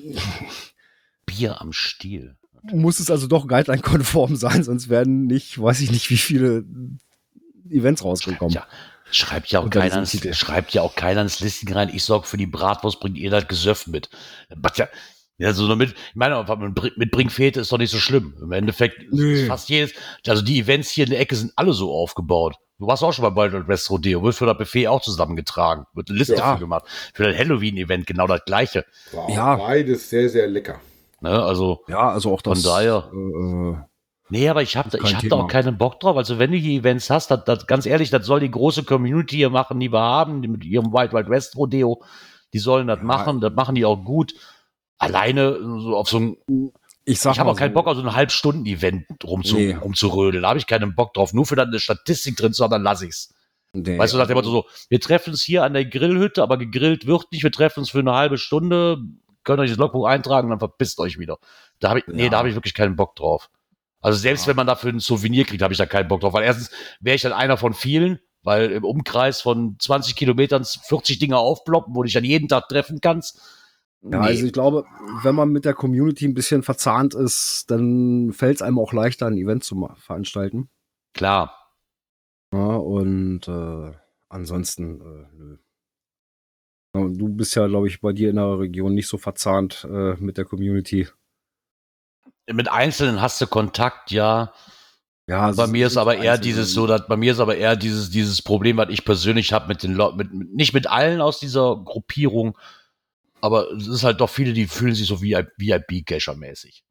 Bier 1.27 1.61
am 1.61 1.73
Stiel. 1.73 2.37
muss 2.73 3.01
es 3.01 3.11
also 3.11 3.27
doch 3.27 3.47
guideline-konform 3.47 4.37
sein, 4.37 4.63
sonst 4.65 4.89
werden 4.89 5.27
nicht, 5.27 5.61
weiß 5.61 5.81
ich 5.81 5.91
nicht, 5.91 6.09
wie 6.11 6.17
viele 6.17 6.65
Events 7.71 8.05
rausgekommen. 8.05 8.55
Ja, 8.55 8.67
schreibt 9.11 9.49
ja 9.51 9.61
auch 9.61 9.71
keiner 9.71 9.99
ins, 9.99 10.37
schreibt 10.37 10.73
ja 10.75 10.83
auch 10.83 10.95
keiner 10.95 11.23
ins 11.23 11.41
Listing 11.41 11.73
rein. 11.73 11.91
Ich 11.93 12.05
sorge 12.05 12.27
für 12.27 12.37
die 12.37 12.47
Bratwurst, 12.47 13.01
bringt 13.01 13.19
ihr 13.19 13.31
das 13.31 13.49
Gesöff 13.49 13.87
mit. 13.87 14.09
Ja, 14.77 14.89
ja, 15.39 15.53
so 15.53 15.67
damit, 15.67 15.91
ich 15.91 16.15
meine, 16.15 16.37
was 16.47 16.59
man 16.59 16.75
bring- 16.75 16.93
mitbringen 16.97 17.31
Fete 17.31 17.61
ist 17.61 17.73
doch 17.73 17.79
nicht 17.79 17.91
so 17.91 17.99
schlimm. 17.99 18.35
Im 18.41 18.53
Endeffekt 18.53 19.03
ist 19.03 19.47
fast 19.49 19.69
jedes, 19.69 19.93
also 20.27 20.43
die 20.43 20.61
Events 20.61 20.91
hier 20.91 21.05
in 21.05 21.11
der 21.11 21.19
Ecke 21.21 21.35
sind 21.35 21.53
alle 21.57 21.73
so 21.73 21.93
aufgebaut. 21.93 22.55
Du 22.85 22.89
warst 22.89 23.03
auch 23.03 23.15
schon 23.15 23.35
bei 23.35 23.51
Wild 23.51 23.67
West 23.67 23.89
Rodeo, 23.89 24.23
wird 24.23 24.35
für 24.35 24.45
das 24.45 24.59
Buffet 24.59 24.89
auch 24.89 25.01
zusammengetragen, 25.01 25.87
wird 25.95 26.11
eine 26.11 26.19
Liste 26.19 26.35
Ja. 26.35 26.53
für 26.53 26.61
gemacht. 26.61 26.85
Für 27.15 27.25
das 27.25 27.39
Halloween-Event 27.39 28.07
genau 28.07 28.27
das 28.27 28.45
gleiche. 28.45 28.85
War 29.13 29.31
Ja. 29.31 29.57
beides 29.57 30.11
sehr, 30.11 30.29
sehr 30.29 30.47
lecker. 30.49 30.81
Ne? 31.23 31.31
Also, 31.43 31.81
Ja, 31.89 32.11
also 32.11 32.31
auch 32.31 32.43
das. 32.43 32.63
Von 32.63 32.71
daher. 32.71 33.09
Äh, 33.11 33.17
äh, 33.17 33.77
Nee, 34.29 34.49
aber 34.51 34.61
ich 34.63 34.77
habe 34.77 34.91
ich 35.03 35.15
hab 35.15 35.29
da 35.29 35.37
auch 35.37 35.49
keinen 35.49 35.79
Bock 35.79 36.01
drauf. 36.01 36.17
Also 36.19 36.39
wenn 36.39 36.51
du 36.51 36.59
hier 36.59 36.81
Events 36.81 37.09
hast, 37.09 37.31
das, 37.31 37.45
das, 37.45 37.67
ganz 37.67 37.87
ehrlich, 37.87 38.11
das 38.11 38.27
soll 38.27 38.41
die 38.41 38.51
große 38.51 38.83
Community 38.85 39.37
hier 39.37 39.51
machen, 39.51 39.81
die 39.81 39.93
wir 39.93 40.01
haben, 40.01 40.43
die 40.43 40.49
mit 40.49 40.65
ihrem 40.65 40.93
Wild 40.93 41.13
Wild 41.15 41.31
West 41.31 41.57
Rodeo. 41.57 42.03
Die 42.53 42.59
sollen 42.59 42.87
das 42.87 43.01
machen, 43.03 43.41
das 43.41 43.53
machen 43.55 43.75
die 43.75 43.85
auch 43.87 44.03
gut. 44.05 44.35
Alleine 44.99 45.59
so 45.81 45.97
auf 45.97 46.09
so 46.09 46.19
ein, 46.19 46.37
ich 47.07 47.25
ich 47.25 47.39
habe 47.39 47.51
auch 47.51 47.57
keinen 47.57 47.71
so, 47.71 47.75
Bock 47.75 47.87
auf 47.87 47.97
so 47.97 48.03
ein 48.03 48.15
Halbstunden-Event 48.15 49.07
rumzu, 49.25 49.57
Nee. 49.57 49.75
rumzurödeln. 49.75 50.43
Da 50.43 50.49
habe 50.51 50.59
ich 50.59 50.67
keinen 50.67 50.95
Bock 50.95 51.13
drauf. 51.15 51.33
Nur 51.35 51.45
für 51.47 51.57
dann 51.57 51.69
eine 51.69 51.81
Statistik 51.81 52.37
drin 52.37 52.53
zu 52.53 52.65
haben, 52.65 52.71
dann 52.71 52.83
lasse 52.83 53.07
ich's. 53.07 53.35
Nee, 53.73 53.99
Weißt 53.99 54.15
du, 54.15 54.19
nach 54.19 54.27
dem 54.29 54.37
Motto 54.37 54.51
so, 54.51 54.67
wir 54.89 55.01
treffen 55.01 55.31
uns 55.31 55.43
hier 55.43 55.65
an 55.65 55.75
der 55.75 55.85
Grillhütte, 55.85 56.43
aber 56.43 56.57
gegrillt 56.59 57.07
wird 57.07 57.31
nicht. 57.33 57.43
Wir 57.43 57.51
treffen 57.53 57.81
uns 57.81 57.91
für 57.91 57.99
eine 57.99 58.13
halbe 58.15 58.39
Stunde, 58.39 58.99
könnt 59.43 59.59
euch 59.61 59.71
das 59.71 59.79
Logbuch 59.79 60.07
eintragen, 60.07 60.51
dann 60.51 60.61
verpisst 60.61 61.01
euch 61.01 61.19
wieder. 61.19 61.39
Da 61.81 61.91
habe 61.91 61.99
ich, 61.99 62.07
nee, 62.07 62.25
Ja. 62.25 62.31
da 62.31 62.39
habe 62.39 62.49
ich 62.49 62.55
wirklich 62.55 62.75
keinen 62.75 62.95
Bock 62.97 63.17
drauf. 63.17 63.51
Also 64.01 64.19
selbst 64.19 64.45
Ja. 64.45 64.49
wenn 64.51 64.57
man 64.57 64.67
dafür 64.69 64.93
ein 64.93 65.01
Souvenir 65.01 65.45
kriegt, 65.45 65.63
habe 65.63 65.73
ich 65.75 65.79
da 65.79 65.87
keinen 65.87 66.09
Bock 66.09 66.21
drauf. 66.21 66.33
Weil 66.35 66.45
erstens 66.45 66.71
wäre 67.01 67.17
ich 67.17 67.23
dann 67.23 67.33
einer 67.33 67.57
von 67.57 67.75
vielen, 67.75 68.21
weil 68.45 68.71
im 68.71 68.85
Umkreis 68.85 69.41
von 69.41 69.77
20 69.81 70.15
Kilometern 70.15 70.65
40 70.65 71.19
Dinge 71.19 71.37
aufploppen, 71.39 71.95
wo 71.95 72.03
du 72.03 72.07
dich 72.07 72.15
dann 72.15 72.25
jeden 72.25 72.47
Tag 72.49 72.69
treffen 72.69 73.01
kannst. 73.01 73.41
Ja, 74.11 74.21
also 74.21 74.45
ich 74.45 74.53
glaube, 74.53 74.85
wenn 75.23 75.35
man 75.35 75.49
mit 75.51 75.65
der 75.65 75.73
Community 75.73 76.27
ein 76.27 76.35
bisschen 76.35 76.63
verzahnt 76.63 77.15
ist, 77.15 77.65
dann 77.69 78.33
fällt 78.33 78.57
es 78.57 78.63
einem 78.63 78.79
auch 78.79 78.93
leichter, 78.93 79.27
ein 79.27 79.39
Event 79.39 79.65
zu 79.65 79.89
veranstalten. 79.97 80.69
Klar. 81.15 81.73
Ja, 82.53 82.77
und 82.77 83.49
äh, 83.49 83.93
ansonsten, 84.29 85.01
äh, 85.01 85.27
nö. 85.35 85.59
Du 86.95 87.29
bist 87.29 87.57
ja, 87.57 87.67
glaube 87.67 87.89
ich, 87.89 88.01
bei 88.01 88.13
dir 88.13 88.31
in 88.31 88.37
der 88.37 88.59
Region 88.59 88.95
nicht 88.95 89.09
so 89.09 89.19
verzahnt 89.19 89.85
äh, 89.91 90.15
mit 90.17 90.37
der 90.37 90.45
Community. 90.45 91.09
Mit 92.53 92.71
Einzelnen 92.71 93.21
hast 93.21 93.41
du 93.41 93.49
Kontakt, 93.49 94.13
ja. 94.13 94.53
Ja, 95.27 95.51
Bei 95.53 95.65
es 95.65 95.71
mir 95.71 95.87
ist 95.87 95.97
aber 95.97 96.19
eher 96.19 96.37
dieses 96.37 96.73
so, 96.73 96.87
dass 96.87 97.09
bei 97.09 97.17
mir 97.17 97.33
ist 97.33 97.41
aber 97.41 97.57
eher 97.57 97.77
dieses 97.77 98.11
dieses 98.11 98.43
Problem, 98.43 98.77
was 98.77 98.91
ich 98.91 99.07
persönlich 99.07 99.55
habe 99.55 99.69
mit 99.69 99.83
den 99.83 99.95
Leuten, 99.95 100.51
nicht 100.53 100.75
mit 100.75 100.87
allen 100.87 101.23
aus 101.23 101.41
dieser 101.41 101.83
Gruppierung, 101.83 102.59
aber 103.45 103.71
es 103.73 103.89
ist 103.89 104.05
halt 104.05 104.23
doch 104.23 104.31
viele, 104.31 104.55
die 104.55 104.67
fühlen 104.67 104.95
sich 104.95 105.07
so 105.07 105.21
wie 105.21 105.37
VIP-Cacher 105.59 106.35
mäßig. 106.35 106.83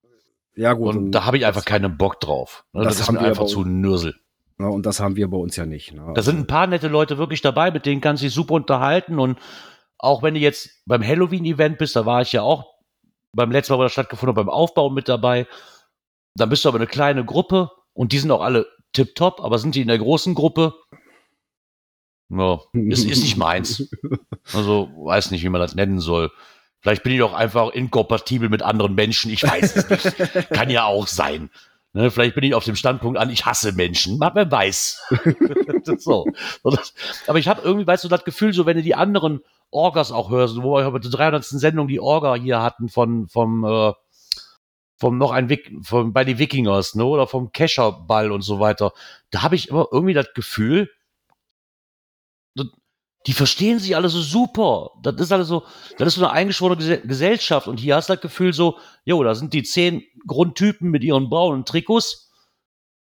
Ja, 0.56 0.74
gut. 0.74 0.96
Und 0.96 1.12
da 1.12 1.26
habe 1.26 1.36
ich 1.36 1.48
einfach 1.48 1.66
keinen 1.66 1.98
Bock 1.98 2.20
drauf. 2.20 2.64
Ne, 2.74 2.84
das 2.84 2.98
Das, 2.98 3.08
ist 3.08 3.12
mir 3.12 3.22
einfach 3.22 3.48
zu 3.48 3.66
Nürsel. 3.66 4.14
Ja, 4.60 4.68
und 4.68 4.86
das 4.86 5.00
haben 5.00 5.16
wir 5.16 5.28
bei 5.28 5.38
uns 5.38 5.56
ja 5.56 5.66
nicht. 5.66 5.94
Ne? 5.94 6.12
Da 6.14 6.22
sind 6.22 6.38
ein 6.38 6.46
paar 6.46 6.68
nette 6.68 6.90
Leute 6.90 7.18
wirklich 7.18 7.42
dabei, 7.42 7.72
mit 7.72 7.88
denen 7.88 8.02
kannst 8.02 8.22
du 8.22 8.28
dich 8.28 8.36
super 8.36 8.54
unterhalten. 8.54 9.18
Und 9.18 9.40
auch 9.98 10.22
wenn 10.22 10.36
du 10.36 10.40
jetzt 10.40 10.84
beim 10.86 11.04
Halloween-Event 11.04 11.80
bist, 11.80 11.96
da 11.96 12.06
war 12.06 12.22
ich 12.22 12.34
ja 12.34 12.44
auch 12.44 12.76
beim 13.34 13.50
letzten 13.50 13.74
Mal, 13.74 13.80
wo 13.80 13.84
das 13.84 13.94
stattgefunden 13.94 14.38
hat, 14.38 14.46
beim 14.46 14.54
Aufbau 14.54 14.92
mit 14.92 15.10
dabei. 15.10 15.48
Dann 16.36 16.50
bist 16.50 16.66
du 16.66 16.70
aber 16.70 16.78
eine 16.78 16.86
kleine 16.86 17.26
Gruppe 17.26 17.72
und 17.94 18.12
die 18.12 18.20
sind 18.20 18.30
auch 18.30 18.42
alle 18.42 18.68
tipptopp, 18.92 19.44
aber 19.44 19.58
sind 19.58 19.74
die 19.74 19.82
in 19.82 19.88
der 19.88 19.98
großen 19.98 20.36
Gruppe? 20.36 20.76
Ja, 22.38 22.60
ist, 22.74 23.06
ist 23.06 23.24
nicht 23.24 23.38
meins. 23.38 23.90
Also, 24.54 24.90
weiß 24.96 25.32
nicht, 25.32 25.44
wie 25.44 25.50
man 25.50 25.62
das 25.62 25.74
nennen 25.74 26.02
soll. 26.02 26.30
Vielleicht 26.82 27.04
bin 27.04 27.14
ich 27.14 27.22
auch 27.22 27.34
einfach 27.34 27.70
inkompatibel 27.70 28.50
mit 28.50 28.62
anderen 28.62 28.94
Menschen. 28.94 29.32
Ich 29.32 29.42
weiß 29.42 29.76
es 29.78 29.90
nicht. 29.90 30.50
Kann 30.50 30.70
ja 30.70 30.84
auch 30.84 31.08
sein. 31.08 31.50
Ne, 31.94 32.12
vielleicht 32.12 32.36
bin 32.36 32.44
ich 32.44 32.56
auf 32.56 32.66
dem 32.66 32.76
Standpunkt 32.76 33.20
an, 33.20 33.30
ich 33.30 33.46
hasse 33.46 33.72
Menschen. 33.72 34.18
Man, 34.18 34.32
wer 34.34 34.52
weiß. 34.52 35.14
so. 36.00 36.26
Das, 36.64 36.94
aber 37.28 37.38
ich 37.38 37.48
habe 37.48 37.62
irgendwie, 37.64 37.86
weißt 37.88 38.04
du, 38.04 38.10
das 38.10 38.26
Gefühl, 38.26 38.52
so 38.52 38.66
wenn 38.66 38.78
du 38.78 38.84
die 38.84 38.96
anderen 38.96 39.42
Orgas 39.70 40.12
auch 40.12 40.32
hörst, 40.32 40.62
wo 40.62 40.76
wir 40.76 40.92
bei 40.92 41.00
der 41.00 41.12
300. 41.12 41.46
Sendung 41.46 41.88
die 41.88 42.00
Orga 42.00 42.36
hier 42.36 42.62
hatten 42.62 42.90
von, 42.90 43.28
vom, 43.28 43.64
äh, 43.64 43.94
vom 44.98 45.18
noch 45.20 45.32
ein 45.32 45.50
Wik 45.50 45.72
vom, 45.84 46.14
bei 46.14 46.24
den 46.24 46.40
Wikingers, 46.40 46.96
ne, 46.96 47.06
oder 47.06 47.28
vom 47.28 47.52
Kescherball 47.52 48.32
und 48.32 48.42
so 48.42 48.60
weiter. 48.60 48.92
Da 49.30 49.44
habe 49.44 49.56
ich 49.56 49.70
immer 49.70 49.88
irgendwie 49.92 50.14
das 50.14 50.34
Gefühl, 50.34 50.90
die 53.26 53.34
verstehen 53.34 53.80
sich 53.80 53.96
alle 53.96 54.10
so 54.10 54.22
super. 54.22 54.92
Das 55.02 55.16
ist 55.16 55.32
alles 55.32 55.48
so, 55.48 55.64
das 55.98 56.10
ist 56.10 56.16
so 56.16 56.26
eine 56.26 56.34
eingeschworene 56.34 57.02
Gesellschaft. 57.02 57.68
Und 57.68 57.80
hier 57.80 57.96
hast 57.96 58.10
du 58.10 58.14
das 58.14 58.22
Gefühl 58.22 58.54
so, 58.54 58.78
jo, 59.06 59.24
da 59.24 59.34
sind 59.34 59.54
die 59.54 59.64
zehn 59.64 60.04
Grundtypen 60.28 60.92
mit 60.92 61.04
ihren 61.04 61.30
braunen 61.30 61.66
Trikots. 61.66 62.32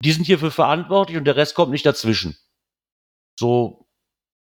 Die 0.04 0.12
sind 0.12 0.24
hierfür 0.24 0.50
verantwortlich 0.50 1.16
und 1.18 1.24
der 1.24 1.36
Rest 1.36 1.54
kommt 1.54 1.72
nicht 1.72 1.86
dazwischen. 1.86 2.36
So, 3.38 3.86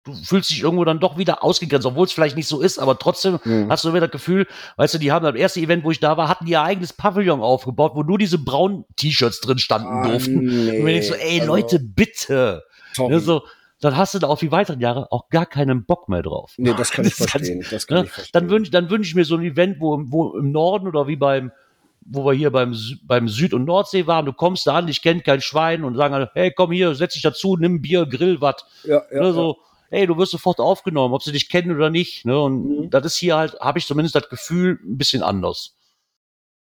du 0.03 0.13
fühlst 0.13 0.49
dich 0.49 0.61
irgendwo 0.61 0.83
dann 0.83 0.99
doch 0.99 1.17
wieder 1.17 1.43
ausgegrenzt, 1.43 1.85
obwohl 1.85 2.05
es 2.05 2.11
vielleicht 2.11 2.35
nicht 2.35 2.47
so 2.47 2.59
ist, 2.59 2.77
aber 2.77 2.99
trotzdem 2.99 3.39
mhm. 3.43 3.71
hast 3.71 3.85
du 3.85 3.89
wieder 3.89 4.01
das 4.01 4.11
Gefühl, 4.11 4.47
weißt 4.75 4.95
du, 4.95 4.97
die 4.97 5.11
haben 5.11 5.23
beim 5.23 5.35
ersten 5.35 5.59
Event, 5.59 5.83
wo 5.83 5.91
ich 5.91 5.99
da 5.99 6.17
war, 6.17 6.27
hatten 6.27 6.47
ihr 6.47 6.61
eigenes 6.61 6.91
Pavillon 6.91 7.41
aufgebaut, 7.41 7.93
wo 7.95 8.03
nur 8.03 8.17
diese 8.17 8.37
braunen 8.37 8.83
T-Shirts 8.97 9.39
drin 9.39 9.59
standen 9.59 9.87
ah, 9.87 10.07
durften. 10.07 10.39
Nee. 10.39 10.79
Und 10.79 10.85
wenn 10.85 10.97
ich 10.97 11.07
so, 11.07 11.13
ey, 11.13 11.39
also, 11.39 11.53
Leute, 11.53 11.79
bitte. 11.79 12.63
Ne, 12.97 13.19
so, 13.19 13.43
dann 13.83 13.97
hast 13.97 14.13
du 14.13 14.19
da 14.19 14.27
auf 14.27 14.39
die 14.39 14.51
weiteren 14.51 14.79
Jahre 14.79 15.11
auch 15.11 15.27
gar 15.29 15.45
keinen 15.45 15.85
Bock 15.85 16.07
mehr 16.07 16.21
drauf. 16.21 16.53
Nee, 16.57 16.73
das 16.73 16.91
kann 16.91 17.05
ich 17.05 17.15
verstehen. 17.15 17.65
das 17.69 17.85
kann 17.85 17.99
ne? 17.99 18.03
ich 18.05 18.11
verstehen. 18.11 18.31
Dann 18.33 18.49
wünsche 18.49 18.71
dann 18.71 18.89
wünsch 18.89 19.09
ich 19.09 19.15
mir 19.15 19.25
so 19.25 19.35
ein 19.35 19.43
Event, 19.43 19.81
wo, 19.81 19.99
wo 20.05 20.37
im 20.37 20.51
Norden 20.51 20.87
oder 20.87 21.07
wie 21.07 21.17
beim, 21.17 21.51
wo 22.05 22.25
wir 22.25 22.33
hier 22.33 22.49
beim, 22.49 22.75
beim 23.03 23.27
Süd- 23.27 23.53
und 23.53 23.65
Nordsee 23.65 24.07
waren, 24.07 24.25
du 24.25 24.31
kommst 24.31 24.67
da 24.67 24.75
an, 24.75 24.87
ich 24.87 25.01
kenne 25.01 25.21
kein 25.21 25.41
Schwein 25.41 25.83
und 25.83 25.95
sagen, 25.95 26.27
hey, 26.33 26.53
komm 26.55 26.71
hier, 26.71 26.95
setz 26.95 27.13
dich 27.13 27.23
dazu, 27.23 27.57
nimm 27.57 27.81
Bier, 27.81 28.05
grill 28.05 28.39
was. 28.39 28.65
Ja, 28.85 29.01
ja, 29.11 29.21
ne, 29.21 29.33
so, 29.33 29.57
ja. 29.91 29.97
hey, 29.97 30.07
du 30.07 30.17
wirst 30.17 30.31
sofort 30.31 30.59
aufgenommen, 30.59 31.13
ob 31.13 31.23
sie 31.23 31.33
dich 31.33 31.49
kennen 31.49 31.75
oder 31.75 31.89
nicht. 31.89 32.25
Ne? 32.25 32.39
Und 32.39 32.63
mhm. 32.63 32.89
das 32.89 33.05
ist 33.05 33.17
hier 33.17 33.35
halt, 33.35 33.59
habe 33.59 33.79
ich 33.79 33.85
zumindest 33.85 34.15
das 34.15 34.29
Gefühl, 34.29 34.79
ein 34.81 34.97
bisschen 34.97 35.23
anders. 35.23 35.75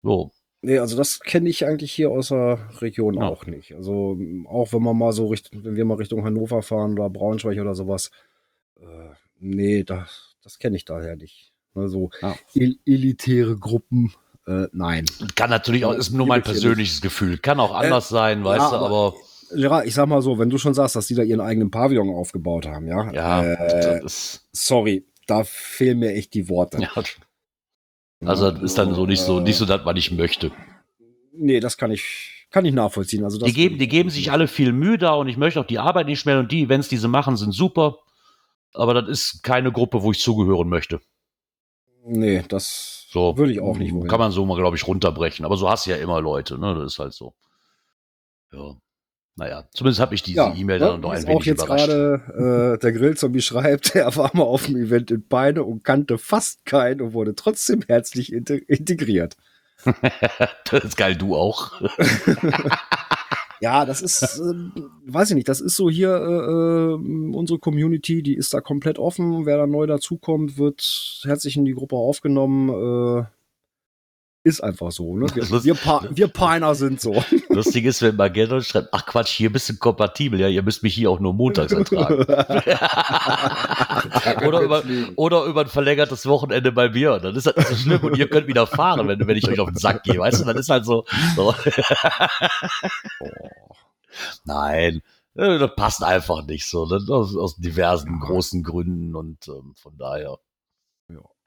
So. 0.03 0.31
Nee, 0.61 0.79
also 0.79 0.97
das 0.97 1.21
kenne 1.21 1.49
ich 1.49 1.67
eigentlich 1.67 1.93
hier 1.93 2.11
aus 2.11 2.29
der 2.29 2.59
Region 2.81 3.15
ja. 3.15 3.29
auch 3.29 3.47
nicht. 3.47 3.75
Also 3.75 4.19
auch 4.49 4.73
wenn 4.73 4.83
man 4.83 4.99
mal 4.99 5.13
so 5.13 5.29
Richtung, 5.29 5.65
wenn 5.65 5.77
wir 5.77 5.85
mal 5.85 5.95
Richtung 5.95 6.25
Hannover 6.25 6.63
fahren 6.63 6.93
oder 6.93 7.09
Braunschweig 7.09 7.59
oder 7.61 7.75
sowas, 7.75 8.11
äh, 8.81 9.11
nee, 9.39 9.85
das, 9.85 10.37
das 10.43 10.59
kenne 10.59 10.77
ich 10.77 10.85
daher 10.85 11.17
nicht. 11.17 11.53
Also 11.75 12.11
ja. 12.23 12.35
el 12.55 12.77
elitäre 12.85 13.57
Gruppen, 13.57 14.13
äh, 14.49 14.67
nein. 14.73 15.07
Kann 15.37 15.51
natürlich 15.51 15.85
auch, 15.85 15.95
ist 15.95 16.11
nur 16.11 16.27
mein 16.27 16.43
persönliches 16.43 17.01
Gefühl. 17.01 17.39
Kann 17.39 17.61
auch 17.61 17.75
anders 17.75 18.11
äh, 18.11 18.15
sein, 18.15 18.45
weißt 18.45 18.73
ja, 18.73 18.79
du, 18.79 18.85
aber. 18.85 19.15
Ja, 19.55 19.83
ich 19.83 19.95
sag 19.95 20.09
mal 20.09 20.21
so, 20.21 20.39
wenn 20.39 20.51
du 20.51 20.59
schon 20.59 20.75
sagst, 20.75 20.97
dass 20.97 21.07
die 21.07 21.15
da 21.15 21.23
ihren 21.23 21.41
eigenen 21.41 21.71
Pavillon 21.71 22.11
aufgebaut 22.11 22.67
haben, 22.67 22.87
ja. 22.87 23.11
Ja, 23.13 23.45
äh, 23.45 24.03
sorry, 24.05 25.07
da 25.27 25.45
fehlen 25.45 26.01
mir 26.01 26.13
echt 26.13 26.35
die 26.35 26.49
Worte. 26.49 26.83
Ja, 26.83 26.91
also 28.25 28.51
das 28.51 28.63
ist 28.63 28.79
dann 28.79 28.95
so 28.95 29.07
nicht 29.07 29.23
so, 29.23 29.41
nicht 29.41 29.57
so, 29.57 29.65
dass 29.65 29.85
man 29.85 29.95
nicht 29.95 30.11
möchte. 30.13 30.51
Nee, 31.33 31.61
das 31.61 31.77
kann 31.77 31.91
ich, 31.91 32.47
kann 32.51 32.65
ich 32.65 32.75
nachvollziehen. 32.75 33.25
Also 33.25 33.39
die 33.39 33.53
geben, 33.53 33.79
die 33.79 33.89
geben 33.89 34.11
sich 34.11 34.33
alle 34.33 34.49
viel 34.49 34.73
Mühe 34.73 34.99
da 34.99 35.13
und 35.15 35.29
ich 35.29 35.37
möchte 35.37 35.61
auch 35.61 35.67
die 35.67 35.79
Arbeit 35.79 36.07
nicht 36.07 36.27
mehr 36.27 36.41
und 36.41 36.51
die 36.51 36.63
Events, 36.63 36.89
die 36.89 36.97
sie 36.97 37.09
machen, 37.09 37.37
sind 37.37 37.53
super. 37.53 37.99
Aber 38.75 38.95
das 38.95 39.09
ist 39.09 39.43
keine 39.43 39.73
Gruppe, 39.73 40.03
wo 40.03 40.11
ich 40.11 40.21
zugehören 40.21 40.69
möchte. 40.69 41.01
Nee, 42.05 42.45
das 42.49 43.07
so, 43.11 43.37
würde 43.37 43.53
ich 43.53 43.61
auch 43.61 43.77
nicht 43.77 43.95
wollen. 43.95 44.09
Kann 44.09 44.19
man 44.19 44.33
so 44.33 44.45
mal, 44.45 44.57
glaube 44.57 44.77
ich, 44.77 44.87
runterbrechen. 44.87 45.45
Aber 45.45 45.57
so 45.57 45.69
hast 45.69 45.87
du 45.87 45.91
ja 45.91 45.97
immer 45.97 46.21
Leute, 46.21 46.59
ne? 46.59 46.75
Das 46.75 46.93
ist 46.93 46.99
halt 46.99 47.13
so. 47.13 47.35
Ja. 48.53 48.77
Naja, 49.39 49.69
zumindest 49.73 50.01
habe 50.01 50.17
ich 50.17 50.25
diese 50.25 50.39
ja, 50.39 50.53
E-Mail 50.53 50.81
dann 50.81 51.01
noch 51.01 51.13
ein 51.13 51.23
wenig 51.23 51.37
auch 51.37 51.45
jetzt 51.45 51.65
gerade 51.65 52.75
äh, 52.77 52.79
der 52.81 52.93
Grillzombie 52.93 53.41
schreibt, 53.41 53.95
er 53.95 54.15
war 54.17 54.33
mal 54.35 54.43
auf 54.43 54.67
dem 54.67 54.77
Event 54.77 55.13
in 55.13 55.27
Beine 55.29 55.63
und 55.63 55.85
kannte 55.85 56.19
fast 56.19 56.65
keinen 56.67 57.01
und 57.01 57.13
wurde 57.13 57.37
trotzdem 57.37 57.83
herzlich 57.87 58.33
integriert. 58.33 59.37
das 60.71 60.85
ist 60.85 60.97
geil, 60.97 61.15
du 61.15 61.37
auch. 61.37 61.81
ja, 63.61 63.87
das 63.87 64.03
ist, 64.03 64.23
äh, 64.23 64.83
weiß 65.07 65.31
ich 65.31 65.37
nicht, 65.37 65.49
das 65.49 65.61
ist 65.61 65.77
so 65.77 65.89
hier 65.89 66.17
äh, 66.17 66.91
äh, 66.91 67.37
unsere 67.37 67.61
Community, 67.61 68.25
die 68.25 68.35
ist 68.35 68.53
da 68.53 68.61
komplett 68.61 68.99
offen. 68.99 69.47
Wer 69.47 69.57
da 69.57 69.69
neu 69.69 69.87
dazukommt, 69.87 70.59
wird 70.59 71.21
herzlich 71.23 71.57
in 71.57 71.65
die 71.65 71.75
Gruppe 71.75 71.95
aufgenommen. 71.95 72.71
Äh, 72.71 73.38
ist 74.49 74.63
einfach 74.63 74.91
so, 74.91 75.17
ne? 75.17 75.27
Wir, 75.35 75.65
wir, 75.65 75.75
pa 75.75 76.03
wir 76.11 76.29
Piner 76.29 76.75
sind 76.75 77.01
so. 77.01 77.23
Lustig 77.51 77.85
ist, 77.85 78.03
wenn 78.03 78.17
Magellan 78.17 78.63
schreibt, 78.63 78.89
ach 78.93 79.07
Quatsch, 79.07 79.29
hier 79.29 79.53
bist 79.53 79.69
du 79.69 79.77
kompatibel, 79.77 80.41
ja, 80.41 80.49
ihr 80.49 80.63
müsst 80.63 80.83
mich 80.83 80.95
hier 80.95 81.11
auch 81.11 81.21
nur 81.21 81.35
montags 81.35 81.73
ertragen. 81.73 82.25
oder, 84.47 84.61
über, 84.61 84.83
oder 85.17 85.45
über 85.45 85.61
ein 85.61 85.69
verlängertes 85.69 86.27
Wochenende 86.27 86.73
bei 86.73 86.89
mir. 86.89 87.19
Dann 87.19 87.37
ist 87.37 87.47
das 87.47 87.57
nicht 87.57 87.69
so 87.69 87.77
schlimm 87.77 88.03
und 88.03 88.17
ihr 88.17 88.29
könnt 88.29 88.47
wieder 88.47 88.67
fahren, 88.67 89.07
wenn, 89.07 89.27
wenn 89.27 89.37
ich 89.37 89.49
euch 89.49 89.61
auf 89.61 89.69
den 89.69 89.77
Sack 89.77 90.03
gehe, 90.03 90.19
weißt 90.19 90.41
du? 90.41 90.45
Dann 90.47 90.57
ist 90.57 90.71
halt 90.71 90.85
so. 90.85 91.05
so. 91.37 91.55
Nein. 94.45 95.03
Das 95.35 95.71
passt 95.77 96.03
einfach 96.03 96.45
nicht 96.47 96.67
so, 96.67 96.87
ne? 96.87 97.01
aus, 97.09 97.37
aus 97.37 97.57
diversen 97.57 98.19
großen 98.19 98.65
Gründen 98.65 99.15
und 99.15 99.47
ähm, 99.47 99.75
von 99.77 99.97
daher. 99.97 100.39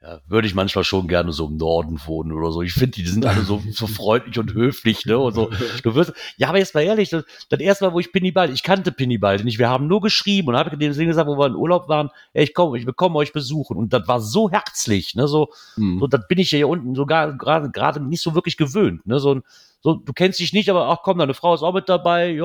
Ja, 0.02 0.20
würde 0.26 0.48
ich 0.48 0.54
manchmal 0.56 0.82
schon 0.82 1.06
gerne 1.06 1.32
so 1.32 1.46
im 1.46 1.58
Norden 1.58 2.00
wohnen 2.06 2.32
oder 2.32 2.50
so. 2.50 2.60
Ich 2.62 2.72
finde, 2.72 2.90
die 2.90 3.06
sind 3.06 3.24
alle 3.24 3.42
so, 3.42 3.62
so 3.70 3.86
freundlich 3.86 4.36
und 4.36 4.52
höflich, 4.52 5.06
ne? 5.06 5.16
Und 5.16 5.34
so. 5.34 5.48
Du 5.84 5.94
wirst, 5.94 6.12
ja, 6.36 6.48
aber 6.48 6.58
jetzt 6.58 6.74
mal 6.74 6.80
ehrlich, 6.80 7.10
das, 7.10 7.24
das 7.50 7.60
erste 7.60 7.84
Mal, 7.84 7.92
wo 7.92 8.00
ich 8.00 8.10
Pinnibald, 8.10 8.52
ich 8.52 8.64
kannte 8.64 8.90
Pinnibald 8.90 9.44
nicht. 9.44 9.60
Wir 9.60 9.68
haben 9.68 9.86
nur 9.86 10.00
geschrieben 10.00 10.48
und 10.48 10.56
habe 10.56 10.76
dem 10.76 10.92
gesagt, 10.92 11.28
wo 11.28 11.38
wir 11.38 11.46
in 11.46 11.54
Urlaub 11.54 11.88
waren, 11.88 12.10
ey, 12.32 12.42
ich 12.42 12.52
komme, 12.52 12.78
ich 12.78 12.84
bekomme 12.84 13.14
euch 13.14 13.32
besuchen. 13.32 13.76
Und 13.76 13.92
das 13.92 14.08
war 14.08 14.20
so 14.20 14.50
herzlich, 14.50 15.14
ne? 15.14 15.28
So, 15.28 15.50
mhm. 15.76 16.00
so 16.00 16.08
das 16.08 16.26
bin 16.26 16.38
ich 16.38 16.50
ja 16.50 16.56
hier 16.56 16.68
unten 16.68 16.96
sogar 16.96 17.36
gerade 17.36 17.70
gerade 17.70 18.00
nicht 18.00 18.22
so 18.22 18.34
wirklich 18.34 18.56
gewöhnt, 18.56 19.06
ne? 19.06 19.20
So 19.20 19.36
ein 19.36 19.42
so, 19.84 19.94
du 19.94 20.12
kennst 20.12 20.38
dich 20.38 20.52
nicht, 20.52 20.70
aber 20.70 20.88
ach 20.88 20.98
komm, 21.02 21.18
deine 21.18 21.34
Frau 21.34 21.54
ist 21.54 21.62
auch 21.62 21.74
mit 21.74 21.88
dabei. 21.88 22.30
Ja, 22.30 22.44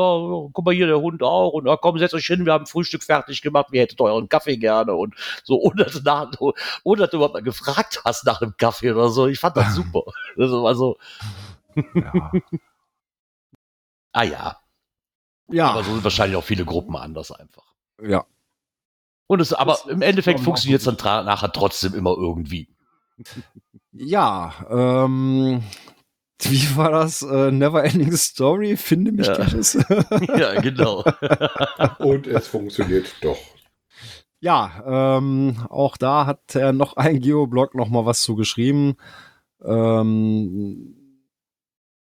guck 0.52 0.65
mal 0.65 0.73
hier, 0.73 0.88
der 0.88 1.00
Hund 1.00 1.21
auch. 1.21 1.54
Und 1.54 1.67
ach 1.67 1.78
komm, 1.80 2.00
setzt 2.00 2.15
euch 2.15 2.26
hin, 2.26 2.47
wir 2.47 2.54
haben 2.54 2.65
Frühstück 2.65 3.04
fertig 3.04 3.43
gemacht, 3.43 3.67
wir 3.69 3.82
hättet 3.82 4.02
euren 4.02 4.28
Kaffee 4.28 4.58
gerne. 4.58 4.95
Und 4.95 5.13
so, 5.43 5.56
ohne 5.62 5.84
dass, 5.84 6.02
nach, 6.02 6.32
ohne 6.84 7.02
dass 7.02 7.12
du 7.12 7.17
überhaupt 7.17 7.36
mal 7.36 7.43
gefragt 7.43 8.02
hast 8.04 8.26
nach 8.26 8.39
dem 8.39 8.58
Kaffee 8.58 8.91
oder 8.91 9.10
so. 9.10 9.28
Ich 9.28 9.39
fand 9.39 9.56
das 9.56 9.76
super. 9.76 10.02
Also, 10.36 10.65
also 10.65 10.97
ja. 11.93 12.32
ah 14.13 14.23
ja. 14.23 14.58
Ja. 15.50 15.69
Aber 15.69 15.84
so 15.84 15.93
sind 15.93 16.04
wahrscheinlich 16.04 16.38
auch 16.38 16.43
viele 16.43 16.65
Gruppen 16.65 16.95
anders 16.95 17.32
einfach. 17.32 17.65
Ja. 18.02 18.26
Und 19.28 19.41
es, 19.41 19.54
aber 19.54 19.73
das 19.73 19.86
im 19.86 20.02
Endeffekt 20.02 20.39
funktioniert 20.39 20.82
es 20.82 20.95
dann 20.95 21.26
nachher 21.26 21.52
trotzdem 21.52 21.93
immer 21.93 22.15
irgendwie. 22.17 22.67
Ja, 23.91 24.54
ähm, 24.69 25.63
wie 26.43 26.76
war 26.76 26.91
das? 26.91 27.21
Äh, 27.21 27.52
Never 27.52 27.84
Ending 27.84 28.15
Story? 28.15 28.78
Finde 28.78 29.12
mich 29.12 29.28
ja. 29.28 29.38
ja, 30.38 30.62
genau. 30.62 31.04
Und 32.00 32.28
es 32.28 32.47
funktioniert 32.47 33.13
doch. 33.21 33.38
Ja, 34.39 35.17
ähm, 35.17 35.65
auch 35.69 35.97
da 35.97 36.28
hat 36.28 36.56
er 36.56 36.71
noch 36.71 36.95
ein 36.95 37.19
Geoblog 37.21 37.73
noch 37.73 37.89
mal 37.89 38.06
was 38.06 38.21
zu 38.21 38.36
geschrieben, 38.36 38.97
ähm, 39.63 40.95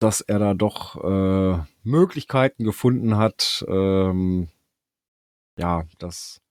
dass 0.00 0.20
er 0.20 0.38
da 0.38 0.52
doch 0.52 1.02
äh, 1.02 1.58
Möglichkeiten 1.82 2.64
gefunden 2.64 3.16
hat, 3.16 3.64
ähm, 3.68 4.48
ja, 5.58 5.84
das 5.98 6.42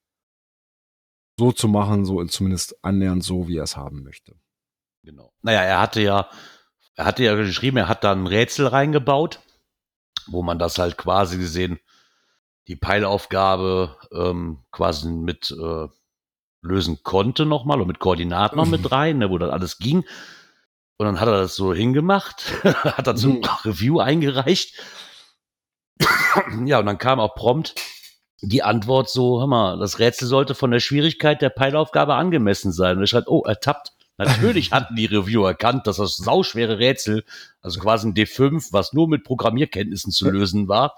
so 1.38 1.52
zu 1.52 1.68
machen, 1.68 2.06
so 2.06 2.24
zumindest 2.26 2.84
annähernd 2.84 3.24
so, 3.24 3.48
wie 3.48 3.58
er 3.58 3.64
es 3.64 3.78
haben 3.78 4.02
möchte. 4.04 4.36
Genau. 5.04 5.32
Naja, 5.44 5.62
er 5.62 5.82
hatte 5.82 6.02
ja 6.02 6.30
er 6.96 7.06
hatte 7.06 7.24
ja 7.24 7.36
geschrieben, 7.36 7.78
er 7.78 7.90
hat 7.90 8.04
da 8.04 8.12
ein 8.12 8.28
Rätsel 8.28 8.68
reingebaut, 8.68 9.40
wo 10.28 10.42
man 10.42 10.60
das 10.60 10.78
halt 10.78 10.98
quasi 10.98 11.38
gesehen, 11.38 11.80
die 12.68 12.76
Peilaufgabe 12.76 13.98
ähm, 14.12 14.64
quasi 14.72 15.10
mit 15.10 15.52
äh, 15.52 15.88
lösen 16.62 17.04
konnte 17.04 17.46
nochmal 17.46 17.80
und 17.80 17.88
mit 17.88 18.00
Koordinaten 18.00 18.58
noch 18.58 18.66
mit 18.66 18.92
rein, 18.92 19.20
ne, 19.20 19.30
wo 19.30 19.38
das 19.38 19.52
alles 19.52 19.78
ging. 19.78 20.04
Und 20.98 21.06
dann 21.06 21.20
hat 21.20 21.28
er 21.28 21.38
das 21.38 21.56
so 21.56 21.74
hingemacht, 21.74 22.64
hat 22.64 23.08
dann 23.08 23.18
so 23.18 23.30
ein 23.30 23.36
mhm. 23.36 23.46
Review 23.66 24.00
eingereicht. 24.00 24.80
ja, 26.66 26.80
und 26.80 26.86
dann 26.86 26.98
kam 26.98 27.20
auch 27.20 27.36
prompt 27.36 27.76
die 28.42 28.64
Antwort 28.64 29.10
so, 29.10 29.40
hör 29.40 29.48
mal, 29.48 29.78
das 29.80 30.00
Rätsel 30.00 30.28
sollte 30.28 30.56
von 30.56 30.72
der 30.72 30.80
Schwierigkeit 30.80 31.42
der 31.42 31.50
Peilaufgabe 31.50 32.16
angemessen 32.16 32.72
sein. 32.72 32.98
Und 32.98 33.04
er 33.04 33.08
schreibt, 33.08 33.28
oh, 33.28 33.44
ertappt. 33.44 33.94
Natürlich 34.18 34.72
hatten 34.72 34.96
die 34.96 35.06
Reviewer 35.06 35.50
erkannt, 35.50 35.88
dass 35.88 35.98
das 35.98 36.16
sauschwere 36.16 36.80
Rätsel, 36.80 37.26
also 37.62 37.82
quasi 37.82 38.08
ein 38.08 38.14
D5, 38.14 38.72
was 38.72 38.94
nur 38.94 39.10
mit 39.10 39.26
Programmierkenntnissen 39.26 40.12
zu 40.12 40.30
lösen 40.30 40.70
war, 40.70 40.96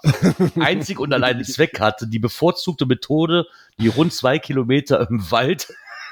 einzig 0.60 1.00
und 1.00 1.12
allein 1.12 1.42
Zweck 1.44 1.80
hatte, 1.80 2.06
die 2.06 2.20
bevorzugte 2.20 2.86
Methode, 2.86 3.46
die 3.80 3.88
rund 3.88 4.12
zwei 4.12 4.38
Kilometer 4.38 5.08
im 5.10 5.30
Wald 5.32 5.68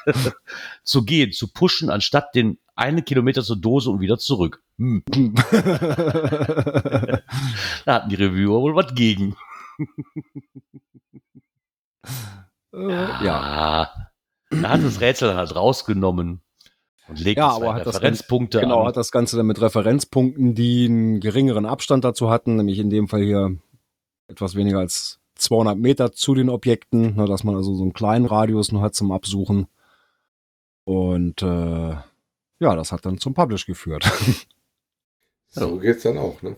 zu 0.83 1.05
gehen, 1.05 1.33
zu 1.33 1.53
pushen, 1.53 1.91
anstatt 1.91 2.35
den 2.35 2.59
einen 2.75 3.05
Kilometer 3.05 3.43
zur 3.43 3.57
Dose 3.57 3.91
und 3.91 4.01
wieder 4.01 4.19
zurück. 4.19 4.63
Hm. 4.79 5.05
da 5.15 5.23
hatten 7.87 8.11
die 8.11 8.17
Reviewer 8.17 8.61
wohl 8.61 8.75
was 8.75 8.95
gegen. 8.95 9.37
Äh, 12.75 13.25
ja. 13.25 13.91
Er 14.51 14.69
hat 14.69 14.85
das 14.85 15.01
Rätsel 15.01 15.35
halt 15.35 15.55
rausgenommen 15.55 16.43
Und 17.09 17.21
legt 17.21 17.39
Ja, 17.39 17.51
zwei 17.51 17.67
aber 17.67 17.75
hat 17.75 17.87
das 17.87 17.97
Referenzpunkte 17.97 18.61
Genau, 18.61 18.81
an. 18.83 18.87
hat 18.89 18.97
das 18.97 19.13
Ganze 19.13 19.37
dann 19.37 19.47
mit 19.47 19.61
Referenzpunkten, 19.61 20.55
die 20.55 20.87
einen 20.87 21.21
geringeren 21.21 21.67
Abstand 21.67 22.05
dazu 22.05 22.31
hatten, 22.31 22.57
nämlich 22.57 22.79
in 22.79 22.91
dem 22.91 23.09
Fall 23.09 23.23
hier 23.23 23.57
etwas 24.29 24.55
weniger 24.57 24.79
als 24.81 25.21
200 25.37 25.79
Meter 25.79 26.13
zu 26.13 26.35
den 26.35 26.49
Objekten, 26.49 27.15
ne, 27.17 27.27
dass 27.27 27.45
man 27.45 27.55
also 27.55 27.75
so 27.75 27.83
einen 27.83 27.93
kleinen 27.93 28.27
Radius 28.27 28.73
nur 28.73 28.83
hat 28.83 28.95
zum 28.95 29.13
Absuchen. 29.13 29.67
Und 30.85 31.43
äh, 31.43 31.91
ja, 32.59 32.75
das 32.75 32.91
hat 32.93 33.05
dann 33.07 33.19
zum 33.19 33.35
Publish 33.35 33.67
geführt. 33.67 34.11
So 35.49 35.79
geht's 35.79 36.03
dann 36.03 36.19
auch, 36.19 36.43
ne? 36.43 36.57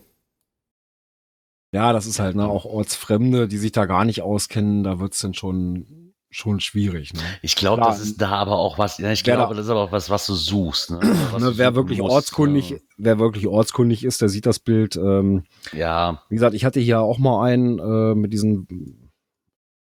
ja, 1.73 1.93
das 1.93 2.07
ist 2.07 2.19
halt 2.19 2.35
ne, 2.35 2.49
auch 2.49 2.65
Ortsfremde, 2.65 3.47
die 3.47 3.59
sich 3.59 3.71
da 3.71 3.85
gar 3.87 4.05
nicht 4.05 4.23
auskennen, 4.23 4.83
da 4.83 4.99
wird's 4.99 5.21
dann 5.21 5.35
schon, 5.35 6.08
schon 6.31 6.61
schwierig. 6.61 7.15
Ne? 7.15 7.21
Ich 7.43 7.57
glaube, 7.57 7.83
das 7.83 8.01
ist 8.01 8.21
da 8.21 8.31
aber 8.33 8.59
auch 8.59 8.79
was, 8.79 8.99
ja, 8.99 9.11
ich 9.11 9.25
glaube, 9.25 9.55
da- 9.55 9.55
das 9.55 9.65
ist 9.67 9.71
aber 9.71 9.81
auch 9.81 9.93
was, 9.93 10.11
was 10.11 10.27
du 10.27 10.35
suchst. 10.35 10.91
Ne? 10.91 10.99
Was 11.33 11.43
Ne, 11.43 11.51
du 11.53 11.59
wer 11.59 11.75
wirklich 11.75 12.01
musst, 12.01 12.13
ortskundig, 12.13 12.71
ne? 12.73 12.81
wer 12.99 13.19
wirklich 13.19 13.47
ortskundig 13.47 14.05
ist, 14.05 14.21
der 14.21 14.29
sieht 14.29 14.45
das 14.47 14.59
Bild. 14.59 14.97
Ähm, 14.97 15.45
Ja, 15.73 16.23
Wie 16.29 16.35
gesagt, 16.35 16.55
ich 16.55 16.65
hatte 16.67 16.81
hier 16.81 17.01
auch 17.01 17.19
mal 17.19 17.45
einen 17.47 17.79
äh, 17.79 18.15
mit 18.15 18.33
diesen 18.33 19.11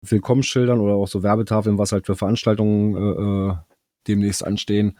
Willkommensschildern 0.01 0.79
oder 0.79 0.95
auch 0.95 1.07
so 1.07 1.23
Werbetafeln, 1.23 1.77
was 1.77 1.91
halt 1.91 2.05
für 2.07 2.15
Veranstaltungen 2.15 2.95
äh, 2.95 3.51
äh, 3.51 3.55
demnächst 4.07 4.43
anstehen. 4.45 4.97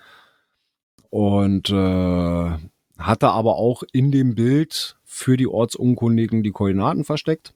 Und 1.10 1.70
äh, 1.70 2.52
hatte 2.98 3.30
aber 3.30 3.56
auch 3.58 3.84
in 3.92 4.12
dem 4.12 4.36
Bild 4.36 4.98
für 5.04 5.36
die 5.38 5.48
Ortsunkundigen 5.48 6.42
die 6.44 6.52
Koordinaten 6.52 7.04
versteckt. 7.04 7.54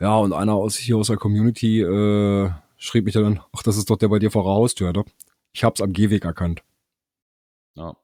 Ja, 0.00 0.16
und 0.16 0.32
einer 0.32 0.54
aus 0.54 0.76
hier 0.76 0.96
aus 0.96 1.08
der 1.08 1.16
Community 1.16 1.80
äh, 1.80 2.50
schrieb 2.76 3.04
mich 3.04 3.14
dann, 3.14 3.40
ach, 3.52 3.62
das 3.62 3.76
ist 3.76 3.90
doch 3.90 3.96
der 3.96 4.08
bei 4.08 4.18
dir 4.18 4.30
vor 4.30 4.44
der 4.44 4.52
Haustür, 4.52 4.92
ne? 4.92 5.04
Ich 5.52 5.64
hab's 5.64 5.80
am 5.80 5.92
Gehweg 5.92 6.24
erkannt. 6.24 6.62
ja. 7.74 7.94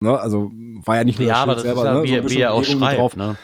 Ne? 0.00 0.18
Also 0.18 0.50
war 0.84 0.96
ja 0.96 1.04
nicht 1.04 1.18
nur 1.18 1.28
ja 1.28 1.34
das 1.34 1.42
aber 1.42 1.52
Schild 1.54 1.62
selber, 1.62 1.84
ja, 1.84 1.94
ne? 1.94 2.02
wie, 2.04 2.28
so 2.28 2.36
wie 2.36 2.40
er 2.40 2.52
auch 2.52 2.64
schreibt. 2.64 2.98
drauf. 2.98 3.16
Ne? 3.16 3.36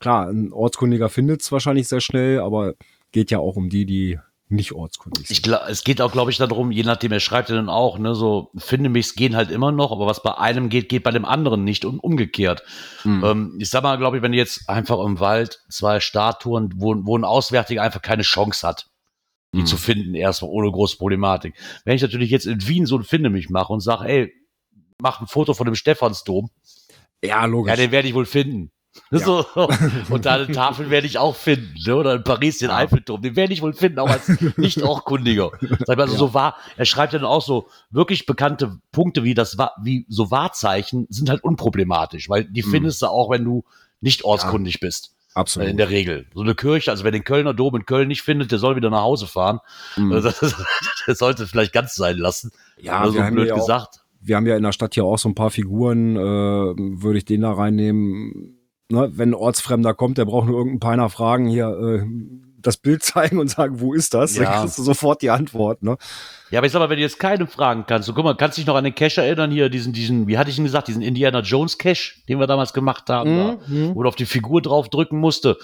Klar, 0.00 0.28
ein 0.28 0.52
Ortskundiger 0.52 1.08
findet 1.08 1.42
es 1.42 1.52
wahrscheinlich 1.52 1.88
sehr 1.88 2.00
schnell, 2.00 2.40
aber 2.40 2.74
geht 3.12 3.30
ja 3.30 3.38
auch 3.38 3.56
um 3.56 3.68
die, 3.68 3.86
die 3.86 4.18
nicht 4.50 4.72
ortskundig 4.72 5.26
sind. 5.28 5.36
Ich 5.36 5.42
glaub, 5.42 5.62
es 5.68 5.84
geht 5.84 6.00
auch, 6.00 6.12
glaube 6.12 6.30
ich, 6.30 6.36
darum, 6.36 6.72
je 6.72 6.82
nachdem, 6.82 7.12
er 7.12 7.20
schreibt 7.20 7.48
ja 7.48 7.54
dann 7.54 7.68
auch, 7.68 7.98
ne, 7.98 8.14
so 8.14 8.50
finde 8.56 8.88
michs 8.88 9.14
gehen 9.14 9.36
halt 9.36 9.50
immer 9.50 9.72
noch, 9.72 9.92
aber 9.92 10.06
was 10.06 10.22
bei 10.22 10.36
einem 10.36 10.68
geht, 10.68 10.88
geht 10.88 11.04
bei 11.04 11.10
dem 11.12 11.24
anderen 11.24 11.64
nicht 11.64 11.84
und 11.84 11.98
umgekehrt. 12.00 12.62
Mhm. 13.04 13.24
Ähm, 13.24 13.56
ich 13.60 13.70
sag 13.70 13.82
mal, 13.82 13.96
glaube 13.96 14.16
ich, 14.16 14.22
wenn 14.22 14.32
jetzt 14.32 14.68
einfach 14.68 14.98
im 15.04 15.20
Wald 15.20 15.60
zwei 15.70 16.00
Statuen, 16.00 16.72
wo, 16.76 16.94
wo 17.04 17.16
ein 17.16 17.24
Auswärtiger 17.24 17.82
einfach 17.82 18.02
keine 18.02 18.22
Chance 18.22 18.66
hat, 18.66 18.86
die 19.54 19.60
Mhm. 19.60 19.66
zu 19.66 19.76
finden, 19.76 20.14
erstmal 20.14 20.50
ohne 20.50 20.70
große 20.70 20.96
Problematik. 20.96 21.54
Wenn 21.84 21.96
ich 21.96 22.02
natürlich 22.02 22.30
jetzt 22.30 22.46
in 22.46 22.66
Wien 22.66 22.86
so 22.86 22.96
ein 22.96 23.04
Finde 23.04 23.30
mich 23.30 23.50
mache 23.50 23.72
und 23.72 23.80
sage, 23.80 24.08
ey, 24.08 24.32
mach 25.00 25.20
ein 25.20 25.26
Foto 25.26 25.54
von 25.54 25.66
dem 25.66 25.74
Stephansdom, 25.74 26.50
ja, 27.22 27.44
logisch. 27.44 27.70
ja, 27.70 27.76
den 27.76 27.90
werde 27.92 28.08
ich 28.08 28.14
wohl 28.14 28.26
finden. 28.26 28.72
Ja. 29.12 29.18
So, 29.20 29.44
und 30.10 30.24
da 30.26 30.34
eine 30.34 30.50
Tafel 30.50 30.90
werde 30.90 31.06
ich 31.06 31.18
auch 31.18 31.36
finden, 31.36 31.74
ne? 31.86 31.96
oder 31.96 32.14
in 32.14 32.24
Paris 32.24 32.58
den 32.58 32.70
Ja. 32.70 32.76
Eiffelturm, 32.76 33.22
den 33.22 33.36
werde 33.36 33.52
ich 33.52 33.62
wohl 33.62 33.72
finden, 33.72 33.98
auch 34.00 34.08
als 34.08 34.28
nicht 34.56 34.82
auch 34.82 35.04
Kundiger. 35.04 35.50
Sag 35.86 35.96
mal, 35.96 36.02
also 36.04 36.14
Ja. 36.14 36.18
so 36.18 36.34
wahr, 36.34 36.56
er 36.76 36.84
schreibt 36.84 37.12
ja 37.12 37.18
dann 37.20 37.28
auch 37.28 37.42
so 37.42 37.68
wirklich 37.90 38.26
bekannte 38.26 38.78
Punkte 38.92 39.22
wie 39.24 39.34
das 39.34 39.56
wie 39.82 40.06
so 40.08 40.30
Wahrzeichen 40.30 41.06
sind 41.08 41.30
halt 41.30 41.44
unproblematisch, 41.44 42.28
weil 42.28 42.44
die 42.44 42.62
Mhm. 42.64 42.70
findest 42.70 43.02
du 43.02 43.06
auch, 43.06 43.30
wenn 43.30 43.44
du 43.44 43.64
nicht 44.00 44.24
ortskundig 44.24 44.80
bist. 44.80 45.12
Äh, 45.12 45.38
Absolut. 45.38 45.68
In 45.68 45.76
der 45.76 45.90
Regel. 45.90 46.26
So 46.34 46.40
eine 46.40 46.56
Kirche, 46.56 46.90
also 46.90 47.04
wer 47.04 47.12
den 47.12 47.22
Kölner 47.24 47.54
Dom 47.54 47.76
in 47.76 47.86
Köln 47.86 48.08
nicht 48.08 48.22
findet, 48.22 48.50
der 48.50 48.58
soll 48.58 48.74
wieder 48.74 48.90
nach 48.90 49.02
Hause 49.02 49.28
fahren. 49.28 49.60
Mhm. 49.96 50.12
Also 50.12 50.30
Das, 50.30 50.54
das 51.06 51.18
sollte 51.18 51.46
vielleicht 51.46 51.72
ganz 51.72 51.94
sein 51.94 52.16
lassen. 52.18 52.50
ja, 52.80 52.98
also 53.00 53.14
wir, 53.14 53.24
haben 53.24 53.34
blöd 53.36 53.48
ja 53.48 53.54
auch, 53.54 53.58
gesagt. 53.58 54.00
wir 54.20 54.34
haben 54.36 54.46
ja 54.46 54.56
in 54.56 54.62
der 54.64 54.72
Stadt 54.72 54.94
hier 54.94 55.04
auch 55.04 55.18
so 55.18 55.28
ein 55.28 55.34
paar 55.36 55.50
Figuren, 55.50 56.16
äh, 56.16 56.20
würde 56.20 57.18
ich 57.18 57.24
den 57.24 57.42
da 57.42 57.52
reinnehmen. 57.52 58.56
Ne, 58.90 59.10
wenn 59.14 59.30
ein 59.30 59.34
Ortsfremder 59.34 59.94
kommt, 59.94 60.18
der 60.18 60.24
braucht 60.24 60.46
nur 60.48 60.56
irgendein 60.58 60.80
Peiner 60.80 61.10
fragen, 61.10 61.46
hier 61.46 61.68
äh, 61.68 62.04
das 62.60 62.76
Bild 62.76 63.02
zeigen 63.04 63.38
und 63.38 63.48
sagen, 63.48 63.80
wo 63.80 63.94
ist 63.94 64.14
das? 64.14 64.36
Ja. 64.36 64.44
Dann 64.44 64.60
kriegst 64.62 64.78
du 64.78 64.82
sofort 64.82 65.22
die 65.22 65.30
Antwort. 65.30 65.82
Ne? 65.82 65.96
Ja, 66.50 66.58
aber 66.58 66.66
ich 66.66 66.72
sag 66.72 66.80
mal, 66.80 66.90
wenn 66.90 66.96
du 66.96 67.02
jetzt 67.02 67.18
keine 67.20 67.46
fragen 67.46 67.84
kannst, 67.86 68.06
so 68.06 68.12
guck 68.14 68.24
mal, 68.24 68.34
kannst 68.36 68.58
du 68.58 68.62
dich 68.62 68.66
noch 68.66 68.74
an 68.74 68.82
den 68.84 68.94
Cache 68.94 69.22
erinnern 69.22 69.50
hier, 69.52 69.68
diesen, 69.68 69.92
diesen, 69.92 70.26
wie 70.26 70.36
hatte 70.38 70.50
ich 70.50 70.58
ihn 70.58 70.64
gesagt, 70.64 70.88
diesen 70.88 71.02
Indiana 71.02 71.40
Jones 71.40 71.78
Cache, 71.78 72.14
den 72.28 72.40
wir 72.40 72.46
damals 72.48 72.72
gemacht 72.72 73.08
haben, 73.08 73.36
da, 73.36 73.58
Mhm. 73.68 73.94
wo 73.94 74.02
du 74.02 74.08
auf 74.08 74.16
die 74.16 74.26
Figur 74.26 74.60
drauf 74.60 74.88
drücken 74.88 75.18
musste. 75.18 75.56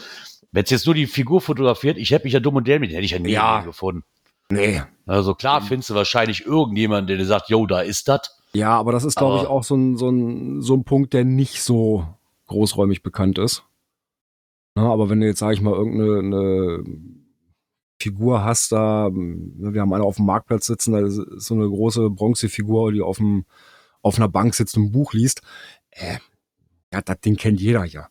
Wenn 0.53 0.63
es 0.65 0.71
jetzt 0.71 0.87
nur 0.87 0.95
die 0.95 1.07
Figur 1.07 1.41
fotografiert, 1.41 1.99
ich 1.99 2.13
hätte 2.13 2.25
mich 2.25 2.33
ja 2.33 2.41
dumm 2.41 2.55
und 2.57 2.67
dämlich, 2.69 2.93
hätte 2.93 3.03
ich 3.03 3.11
ja 3.11 3.19
nie 3.19 3.33
Ja. 3.33 3.61
gefunden. 3.63 4.05
Nee. 4.49 4.83
Also 5.07 5.35
klar 5.35 5.61
findest 5.61 5.91
du 5.91 5.95
wahrscheinlich 5.97 6.47
irgendjemanden, 6.47 7.09
der 7.09 7.17
dir 7.17 7.27
sagt, 7.27 7.51
yo, 7.51 7.67
da 7.67 7.81
ist 7.81 8.07
das. 8.09 8.21
Ja, 8.53 8.71
aber 8.79 8.93
das 8.93 9.05
ist, 9.05 9.17
glaube 9.17 9.39
ich, 9.43 9.47
auch 9.49 9.65
so 9.65 9.75
ein, 9.77 9.97
so, 9.99 10.09
ein, 10.09 10.63
so 10.63 10.75
ein 10.75 10.85
Punkt, 10.85 11.13
der 11.13 11.25
nicht 11.25 11.63
so 11.63 12.07
großräumig 12.47 13.03
bekannt 13.03 13.39
ist. 13.39 13.65
Na, 14.75 14.93
aber 14.93 15.09
wenn 15.09 15.21
du 15.21 15.27
jetzt, 15.27 15.39
sage 15.39 15.55
ich 15.55 15.61
mal, 15.61 15.73
irgendeine 15.73 16.19
eine 16.19 16.85
Figur 17.99 18.45
hast, 18.45 18.73
da, 18.73 19.09
ne, 19.11 19.73
wir 19.73 19.81
haben 19.81 19.93
eine 19.93 20.05
auf 20.05 20.17
dem 20.17 20.27
Marktplatz 20.27 20.67
sitzen, 20.67 20.93
da 20.93 21.01
ist 21.01 21.17
so 21.17 21.55
eine 21.55 21.67
große 21.67 22.11
Bronzefigur, 22.11 22.93
die 22.93 23.01
auf, 23.01 23.17
dem, 23.17 23.47
auf 24.03 24.17
einer 24.17 24.29
Bank 24.29 24.55
sitzt 24.55 24.77
und 24.77 24.85
ein 24.85 24.93
Buch 24.93 25.15
liest. 25.15 25.41
Äh, 25.91 26.19
ja, 26.93 27.01
das 27.01 27.21
Ding 27.21 27.37
kennt 27.37 27.61
jeder 27.61 27.85
ja. 27.85 28.09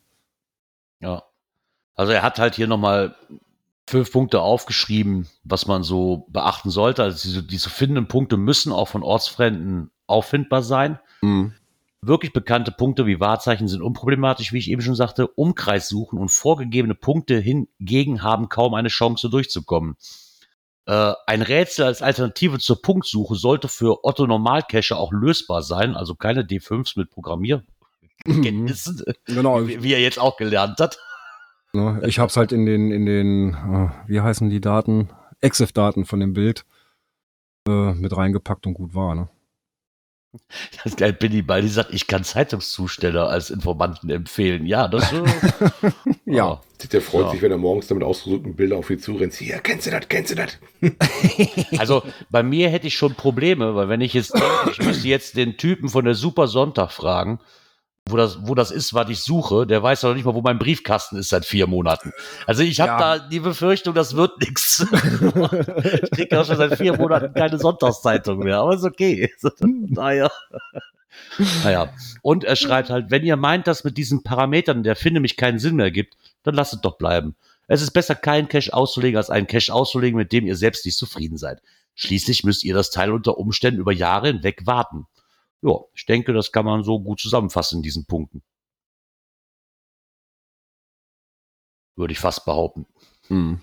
Ja. 1.00 1.22
Also 1.94 2.12
er 2.12 2.22
hat 2.22 2.38
halt 2.38 2.56
hier 2.56 2.66
nochmal 2.66 3.14
fünf 3.88 4.10
Punkte 4.10 4.40
aufgeschrieben, 4.40 5.28
was 5.44 5.66
man 5.66 5.82
so 5.82 6.26
beachten 6.28 6.70
sollte. 6.70 7.04
Also 7.04 7.28
diese, 7.28 7.42
diese 7.44 7.70
findenden 7.70 8.08
Punkte 8.08 8.36
müssen 8.36 8.72
auch 8.72 8.88
von 8.88 9.02
Ortsfremden 9.02 9.90
auffindbar 10.06 10.62
sein. 10.62 10.98
Wirklich 12.02 12.32
bekannte 12.32 12.70
Punkte 12.72 13.06
wie 13.06 13.20
Wahrzeichen 13.20 13.68
sind 13.68 13.82
unproblematisch, 13.82 14.52
wie 14.52 14.58
ich 14.58 14.70
eben 14.70 14.82
schon 14.82 14.94
sagte. 14.94 15.26
Umkreis 15.28 15.88
suchen 15.88 16.18
und 16.18 16.28
vorgegebene 16.30 16.94
Punkte 16.94 17.38
hingegen 17.38 18.22
haben 18.22 18.48
kaum 18.48 18.74
eine 18.74 18.88
Chance 18.88 19.28
durchzukommen. 19.30 19.96
Äh, 20.86 21.14
ein 21.26 21.42
Rätsel 21.42 21.84
als 21.86 22.02
Alternative 22.02 22.58
zur 22.58 22.80
Punktsuche 22.80 23.34
sollte 23.34 23.66
für 23.68 24.04
Otto 24.04 24.26
Normalcacher 24.26 24.98
auch 24.98 25.12
lösbar 25.12 25.62
sein, 25.62 25.96
also 25.96 26.14
keine 26.14 26.42
D5s 26.42 26.92
mit 26.96 27.10
Programmierkenntnissen, 27.10 29.02
Genau, 29.24 29.66
wie, 29.66 29.82
wie 29.82 29.92
er 29.92 30.00
jetzt 30.00 30.20
auch 30.20 30.36
gelernt 30.36 30.78
hat. 30.78 30.98
ne, 31.72 32.02
ich 32.06 32.18
hab's 32.20 32.36
halt 32.36 32.52
in 32.52 32.66
den, 32.66 32.92
in 32.92 33.04
den, 33.06 33.54
äh, 33.54 33.88
wie 34.06 34.20
heißen 34.20 34.48
die 34.48 34.60
Daten? 34.60 35.10
EXIF-Daten 35.40 36.04
von 36.04 36.20
dem 36.20 36.34
Bild 36.34 36.64
äh, 37.68 37.92
mit 37.92 38.16
reingepackt 38.16 38.66
und 38.66 38.74
gut 38.74 38.94
war, 38.94 39.14
ne? 39.14 39.28
Das 40.76 40.86
ist 40.86 40.96
geil, 40.98 41.12
Billy 41.12 41.42
Baldi 41.42 41.68
sagt, 41.68 41.92
ich 41.92 42.06
kann 42.06 42.24
Zeitungszusteller 42.24 43.28
als 43.28 43.50
Informanten 43.50 44.10
empfehlen. 44.10 44.66
Ja, 44.66 44.88
das 44.88 45.12
äh, 45.12 45.22
Ja. 46.26 46.60
Der 46.92 47.00
freut 47.00 47.24
Ja. 47.26 47.30
sich, 47.32 47.42
wenn 47.42 47.50
er 47.50 47.58
morgens 47.58 47.86
damit 47.86 48.04
ausgedrückten 48.04 48.54
Bilder 48.54 48.76
auf 48.76 48.90
ihn 48.90 48.98
zurennt. 49.00 49.32
Hier, 49.34 49.58
kennst 49.58 49.86
du 49.86 49.90
das, 49.90 50.08
kennst 50.08 50.30
du 50.32 50.34
das? 50.36 50.58
Also 51.78 52.02
bei 52.30 52.42
mir 52.42 52.68
hätte 52.68 52.86
ich 52.86 52.94
schon 52.96 53.14
Probleme, 53.14 53.74
weil 53.74 53.88
wenn 53.88 54.00
ich 54.00 54.14
jetzt 54.14 54.34
denke, 54.34 54.70
ich 54.72 54.78
müsste 54.84 55.08
jetzt 55.08 55.36
den 55.36 55.56
Typen 55.56 55.88
von 55.88 56.04
der 56.04 56.14
Super 56.14 56.48
Sonntag 56.48 56.90
fragen, 56.92 57.40
wo 58.08 58.16
das, 58.16 58.38
wo 58.46 58.54
das 58.54 58.70
ist, 58.70 58.94
was 58.94 59.10
ich 59.10 59.20
suche, 59.20 59.66
der 59.66 59.82
weiß 59.82 60.02
doch 60.02 60.14
nicht 60.14 60.24
mal, 60.24 60.34
wo 60.34 60.40
mein 60.40 60.58
Briefkasten 60.58 61.16
ist 61.16 61.28
seit 61.30 61.44
vier 61.44 61.66
Monaten. 61.66 62.12
Also 62.46 62.62
ich 62.62 62.80
habe 62.80 62.90
Ja. 62.92 63.16
da 63.16 63.28
die 63.28 63.40
Befürchtung, 63.40 63.94
das 63.94 64.14
wird 64.16 64.40
nichts. 64.40 64.86
Ich 66.02 66.10
kriege 66.10 66.40
auch 66.40 66.44
schon 66.46 66.56
seit 66.56 66.76
vier 66.78 66.96
Monaten 66.96 67.34
keine 67.34 67.58
Sonntagszeitung 67.58 68.38
mehr, 68.38 68.58
aber 68.58 68.74
ist 68.74 68.84
okay. 68.84 69.30
Naja. 69.60 70.30
Naja. 71.64 71.92
Und 72.22 72.44
er 72.44 72.56
schreibt 72.56 72.90
halt, 72.90 73.10
wenn 73.10 73.24
ihr 73.24 73.36
meint, 73.36 73.66
dass 73.66 73.84
mit 73.84 73.96
diesen 73.96 74.22
Parametern 74.22 74.82
der 74.82 74.96
Finde 74.96 75.20
mich 75.20 75.36
keinen 75.36 75.58
Sinn 75.58 75.76
mehr 75.76 75.90
gibt, 75.90 76.16
dann 76.42 76.54
lasst 76.54 76.74
es 76.74 76.80
doch 76.80 76.98
bleiben. 76.98 77.34
Es 77.68 77.82
ist 77.82 77.90
besser, 77.90 78.14
keinen 78.14 78.48
Cache 78.48 78.72
auszulegen, 78.72 79.16
als 79.16 79.30
einen 79.30 79.46
Cache 79.48 79.72
auszulegen, 79.72 80.16
mit 80.16 80.32
dem 80.32 80.46
ihr 80.46 80.56
selbst 80.56 80.84
nicht 80.86 80.96
zufrieden 80.98 81.36
seid. 81.38 81.60
Schließlich 81.94 82.44
müsst 82.44 82.62
ihr 82.64 82.74
das 82.74 82.90
Teil 82.90 83.10
unter 83.10 83.38
Umständen 83.38 83.80
über 83.80 83.92
Jahre 83.92 84.28
hinweg 84.28 84.66
warten. 84.66 85.06
Ja, 85.62 85.80
ich 85.94 86.06
denke, 86.06 86.32
das 86.32 86.52
kann 86.52 86.64
man 86.64 86.84
so 86.84 87.00
gut 87.00 87.20
zusammenfassen 87.20 87.78
in 87.78 87.82
diesen 87.82 88.06
Punkten. 88.06 88.42
Würde 91.96 92.12
ich 92.12 92.18
fast 92.20 92.44
behaupten. 92.44 92.86
Mhm. 93.28 93.60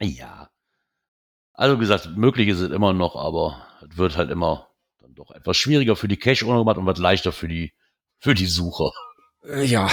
Ja. 0.00 0.50
Also 1.54 1.78
gesagt, 1.78 2.08
möglich 2.16 2.48
ist 2.48 2.60
es 2.60 2.70
immer 2.70 2.92
noch, 2.92 3.16
aber 3.16 3.66
es 3.88 3.96
wird 3.96 4.16
halt 4.16 4.30
immer 4.30 4.68
dann 4.98 5.14
doch 5.14 5.30
etwas 5.30 5.56
schwieriger 5.56 5.96
für 5.96 6.08
die 6.08 6.16
Cache-Owner 6.18 6.76
und 6.76 6.86
wird 6.86 6.98
leichter 6.98 7.32
für 7.32 7.48
die, 7.48 7.72
für 8.18 8.34
die 8.34 8.46
Sucher. 8.46 8.90
Äh, 9.44 9.64
Ja. 9.64 9.88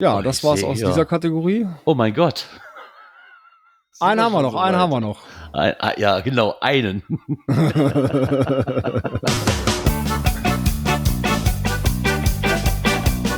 Ja, 0.00 0.18
Oh, 0.18 0.22
das 0.22 0.42
war's 0.42 0.64
aus 0.64 0.78
hier. 0.78 0.88
dieser 0.88 1.06
Kategorie. 1.06 1.66
Oh 1.84 1.94
mein 1.94 2.12
Gott. 2.14 2.48
Einen 4.00 4.20
haben 4.20 4.32
wir 4.32 4.42
noch, 4.42 4.54
einen 4.56 4.76
haben 4.76 4.90
wir 4.90 5.00
noch. 5.00 5.22
Ein, 5.52 5.74
ja, 5.98 6.20
genau, 6.20 6.56
einen. 6.60 7.02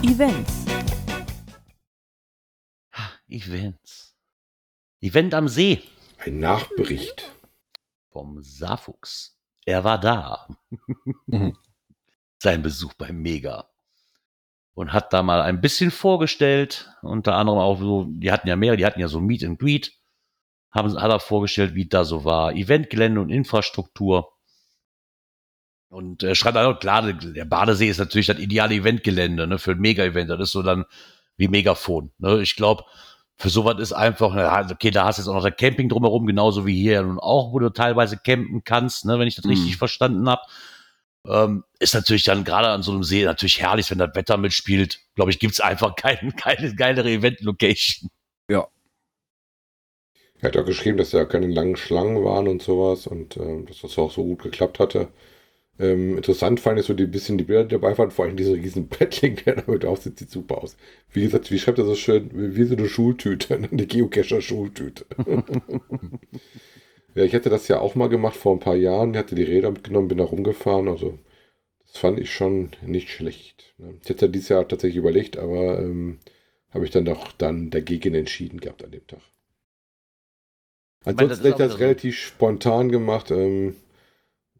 Events. 0.02 0.64
Events. 3.28 4.14
Event 5.00 5.34
am 5.34 5.48
See. 5.48 5.82
Ein 6.24 6.38
Nachbericht. 6.38 7.32
vom 8.10 8.42
Saarfuchs. 8.42 9.36
Er 9.66 9.84
war 9.84 9.98
da. 10.00 10.48
Mhm. 11.26 11.56
Sein 12.42 12.62
Besuch 12.62 12.94
beim 12.94 13.20
Mega. 13.20 13.68
Und 14.74 14.92
hat 14.92 15.12
da 15.12 15.22
mal 15.22 15.42
ein 15.42 15.60
bisschen 15.60 15.90
vorgestellt, 15.90 16.90
unter 17.02 17.34
anderem 17.34 17.58
auch 17.58 17.78
so, 17.78 18.04
die 18.08 18.30
hatten 18.30 18.48
ja 18.48 18.56
mehrere, 18.56 18.76
die 18.76 18.86
hatten 18.86 19.00
ja 19.00 19.08
so 19.08 19.20
Meet 19.20 19.44
and 19.44 19.58
Greet, 19.58 19.92
haben 20.70 21.00
hat 21.00 21.10
er 21.10 21.20
vorgestellt, 21.20 21.74
wie 21.74 21.86
da 21.88 22.04
so 22.04 22.24
war, 22.24 22.52
Eventgelände 22.54 23.20
und 23.20 23.30
Infrastruktur. 23.30 24.32
Und 25.88 26.22
äh, 26.22 26.34
schreibt 26.34 26.56
auch, 26.58 26.78
klar, 26.78 27.12
der 27.12 27.44
Badesee 27.44 27.88
ist 27.88 27.98
natürlich 27.98 28.26
das 28.26 28.38
ideale 28.38 28.74
Eventgelände 28.74 29.46
ne, 29.46 29.58
für 29.58 29.72
ein 29.72 29.78
Mega-Event. 29.78 30.28
Das 30.30 30.40
ist 30.40 30.52
so 30.52 30.62
dann 30.62 30.84
wie 31.36 31.48
Megafon. 31.48 32.12
Ne? 32.18 32.42
Ich 32.42 32.56
glaube, 32.56 32.84
für 33.36 33.50
sowas 33.50 33.78
ist 33.78 33.92
einfach, 33.92 34.34
na, 34.34 34.68
okay, 34.70 34.90
da 34.90 35.04
hast 35.04 35.18
du 35.18 35.22
jetzt 35.22 35.28
auch 35.28 35.34
noch 35.34 35.44
das 35.44 35.56
Camping 35.56 35.88
drumherum, 35.88 36.26
genauso 36.26 36.66
wie 36.66 36.80
hier 36.80 37.02
nun 37.02 37.18
auch, 37.18 37.52
wo 37.52 37.58
du 37.58 37.70
teilweise 37.70 38.16
campen 38.18 38.64
kannst, 38.64 39.04
ne, 39.04 39.18
wenn 39.18 39.28
ich 39.28 39.36
das 39.36 39.44
Mhm. 39.44 39.50
richtig 39.52 39.76
verstanden 39.76 40.28
habe. 40.28 40.42
Ähm, 41.28 41.64
ist 41.80 41.94
natürlich 41.94 42.24
dann 42.24 42.44
gerade 42.44 42.68
an 42.68 42.82
so 42.82 42.92
einem 42.92 43.02
See 43.02 43.24
natürlich 43.24 43.60
herrlich, 43.60 43.90
wenn 43.90 43.98
das 43.98 44.14
Wetter 44.14 44.36
mitspielt. 44.36 45.00
Glaube 45.14 45.30
ich, 45.30 45.38
gibt's 45.38 45.60
einfach 45.60 45.94
kein, 45.96 46.34
keine 46.36 46.74
geilere 46.74 47.10
Event-Location. 47.10 48.10
Er 50.40 50.48
hat 50.48 50.56
auch 50.56 50.66
geschrieben, 50.66 50.98
dass 50.98 51.10
da 51.10 51.24
keine 51.24 51.46
langen 51.48 51.76
Schlangen 51.76 52.22
waren 52.24 52.48
und 52.48 52.62
sowas 52.62 53.06
und 53.06 53.36
ähm, 53.36 53.66
dass 53.66 53.80
das 53.82 53.98
auch 53.98 54.10
so 54.12 54.24
gut 54.24 54.42
geklappt 54.42 54.78
hatte. 54.78 55.08
Ähm, 55.78 56.16
interessant 56.16 56.58
fand 56.60 56.78
ich 56.80 56.86
so 56.86 56.94
die 56.94 57.06
bisschen 57.06 57.36
die 57.36 57.44
Bilder, 57.44 57.64
die 57.64 57.70
dabei 57.74 57.96
waren, 57.98 58.10
vor 58.10 58.24
allem 58.24 58.36
diese 58.36 58.54
riesen 58.54 58.88
Bettling, 58.88 59.36
der 59.44 59.56
damit 59.56 59.84
aussieht, 59.84 60.18
sieht 60.18 60.30
super 60.30 60.62
aus. 60.62 60.76
Wie 61.12 61.22
gesagt, 61.22 61.50
wie 61.50 61.58
schreibt 61.58 61.78
er 61.78 61.84
so 61.84 61.94
schön, 61.94 62.30
wie 62.32 62.64
so 62.64 62.76
eine 62.76 62.88
Schultüte, 62.88 63.54
eine 63.72 63.86
Geocacher-Schultüte. 63.86 65.04
ja, 67.14 67.24
ich 67.24 67.32
hätte 67.32 67.50
das 67.50 67.68
ja 67.68 67.80
auch 67.80 67.94
mal 67.94 68.08
gemacht 68.08 68.36
vor 68.36 68.54
ein 68.54 68.60
paar 68.60 68.76
Jahren, 68.76 69.12
ich 69.12 69.18
hatte 69.18 69.34
die 69.34 69.42
Räder 69.42 69.70
mitgenommen, 69.70 70.08
bin 70.08 70.18
da 70.18 70.24
rumgefahren, 70.24 70.88
also 70.88 71.18
das 71.86 71.98
fand 71.98 72.18
ich 72.20 72.32
schon 72.32 72.70
nicht 72.84 73.10
schlecht. 73.10 73.74
ne. 73.78 73.94
Ich 74.02 74.08
hätte 74.08 74.26
ja 74.26 74.32
dieses 74.32 74.48
Jahr 74.50 74.68
tatsächlich 74.68 74.98
überlegt, 74.98 75.36
aber 75.36 75.78
ähm, 75.80 76.18
habe 76.70 76.84
ich 76.84 76.90
dann 76.90 77.04
doch 77.04 77.32
dann 77.32 77.70
dagegen 77.70 78.14
entschieden 78.14 78.60
gehabt 78.60 78.84
an 78.84 78.90
dem 78.92 79.06
Tag. 79.06 79.20
Das 81.14 81.40
Ansonsten 81.40 81.46
ist 81.46 81.52
hätte 81.52 81.62
ich 81.62 81.68
das 81.68 81.72
so- 81.72 81.78
relativ 81.78 82.16
spontan 82.16 82.90
gemacht. 82.90 83.30
Ähm, 83.30 83.76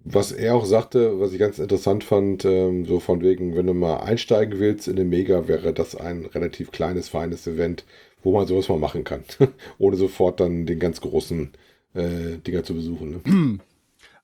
was 0.05 0.31
er 0.33 0.55
auch 0.55 0.65
sagte, 0.67 1.19
was 1.21 1.33
ich 1.33 1.39
ganz 1.41 1.59
interessant 1.59 2.05
fand, 2.05 2.45
ähm, 2.45 2.87
so 2.87 3.01
von 3.01 3.23
wegen, 3.23 3.57
wenn 3.57 3.67
du 3.67 3.75
mal 3.75 3.99
einsteigen 3.99 4.61
willst 4.61 4.87
in 4.89 4.97
den 4.97 5.09
Mega, 5.09 5.49
wäre 5.49 5.73
das 5.73 5.97
ein 5.97 6.27
relativ 6.27 6.71
kleines, 6.71 7.09
feines 7.09 7.47
Event, 7.49 7.85
wo 8.23 8.33
man 8.33 8.47
sowas 8.47 8.69
mal 8.69 8.79
machen 8.79 9.03
kann, 9.05 9.25
ohne 9.79 9.97
sofort 9.97 10.39
dann 10.41 10.65
den 10.67 10.79
ganz 10.79 11.01
großen 11.01 11.51
äh, 11.95 12.37
Dinger 12.39 12.63
zu 12.65 12.75
besuchen. 12.75 13.23
Ne? 13.25 13.59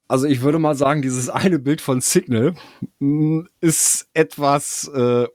Also 0.09 0.27
ich 0.27 0.43
würde 0.43 0.59
mal 0.59 0.75
sagen, 0.75 1.01
dieses 1.01 1.31
eine 1.31 1.59
Bild 1.59 1.81
von 1.81 2.03
Signal 2.03 2.55
mh, 2.99 3.47
ist 3.62 4.09
etwas 4.12 4.87
äh, 4.95 5.27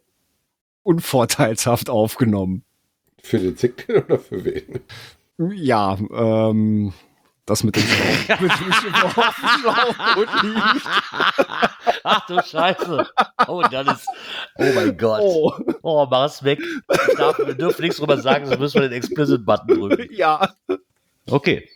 unvorteilshaft 0.83 1.89
aufgenommen. 1.89 2.63
Für 3.23 3.39
den 3.39 3.57
Zickten 3.57 4.03
oder 4.03 4.19
für 4.19 4.45
wen? 4.45 4.79
Ja, 5.37 5.97
ähm, 6.13 6.93
das 7.45 7.63
mit 7.63 7.75
dem 7.75 7.83
Schlauch. 7.87 8.39
mit 8.41 8.51
dem 8.51 8.73
Schlauch 9.61 10.17
und 10.17 10.43
liegt. 10.43 10.85
Ach 12.03 12.25
du 12.27 12.41
Scheiße. 12.41 13.07
Oh, 13.47 13.63
das 13.69 13.87
ist, 13.87 14.07
oh 14.57 14.71
mein 14.75 14.97
Gott. 14.97 15.19
Oh, 15.21 15.53
Oh, 15.81 16.07
mach's 16.09 16.43
weg. 16.43 16.59
Ich 16.61 17.15
darf, 17.17 17.37
wir 17.39 17.53
dürfen 17.53 17.81
nichts 17.83 17.97
drüber 17.97 18.17
sagen, 18.19 18.45
sonst 18.45 18.59
müssen 18.59 18.81
wir 18.81 18.89
den 18.89 18.97
Explicit-Button 18.97 19.79
drücken. 19.79 20.07
ja. 20.11 20.53
Okay. 21.29 21.67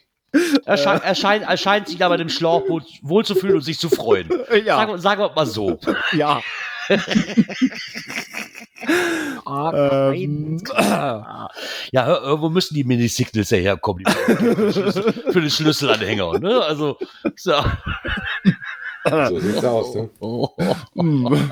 Er, 0.66 0.78
sche 0.78 1.02
er, 1.04 1.14
scheint, 1.16 1.44
er 1.44 1.58
scheint 1.58 1.90
sich 1.90 2.04
aber 2.04 2.18
dem 2.18 2.30
Schlauch 2.30 2.68
wohl, 2.70 2.84
wohl 3.02 3.26
zu 3.26 3.36
fühlen 3.36 3.56
und 3.56 3.62
sich 3.62 3.78
zu 3.80 3.90
freuen. 3.90 4.30
Ja. 4.66 4.78
Sagen, 4.78 4.98
sagen 4.98 5.22
wir 5.22 5.32
mal 5.34 5.46
so. 5.46 5.78
Ja. 6.14 6.42
Ähm, 9.48 10.62
Ja, 11.92 12.18
irgendwo 12.20 12.50
müssen 12.50 12.76
die 12.76 12.84
Mini-Signals 12.84 13.50
ja 13.52 13.58
herkommen. 13.58 14.04
Die 14.06 14.12
für 15.32 15.42
den 15.42 15.50
Schlüsselanhänger. 15.50 16.40
Ne? 16.40 16.62
Also, 16.62 16.98
so. 17.36 17.54
So 19.10 19.40
sieht's 19.40 19.64
aus. 19.64 19.96
Ne? 19.96 20.10
Oh, 20.20 20.50
hm. 20.94 21.52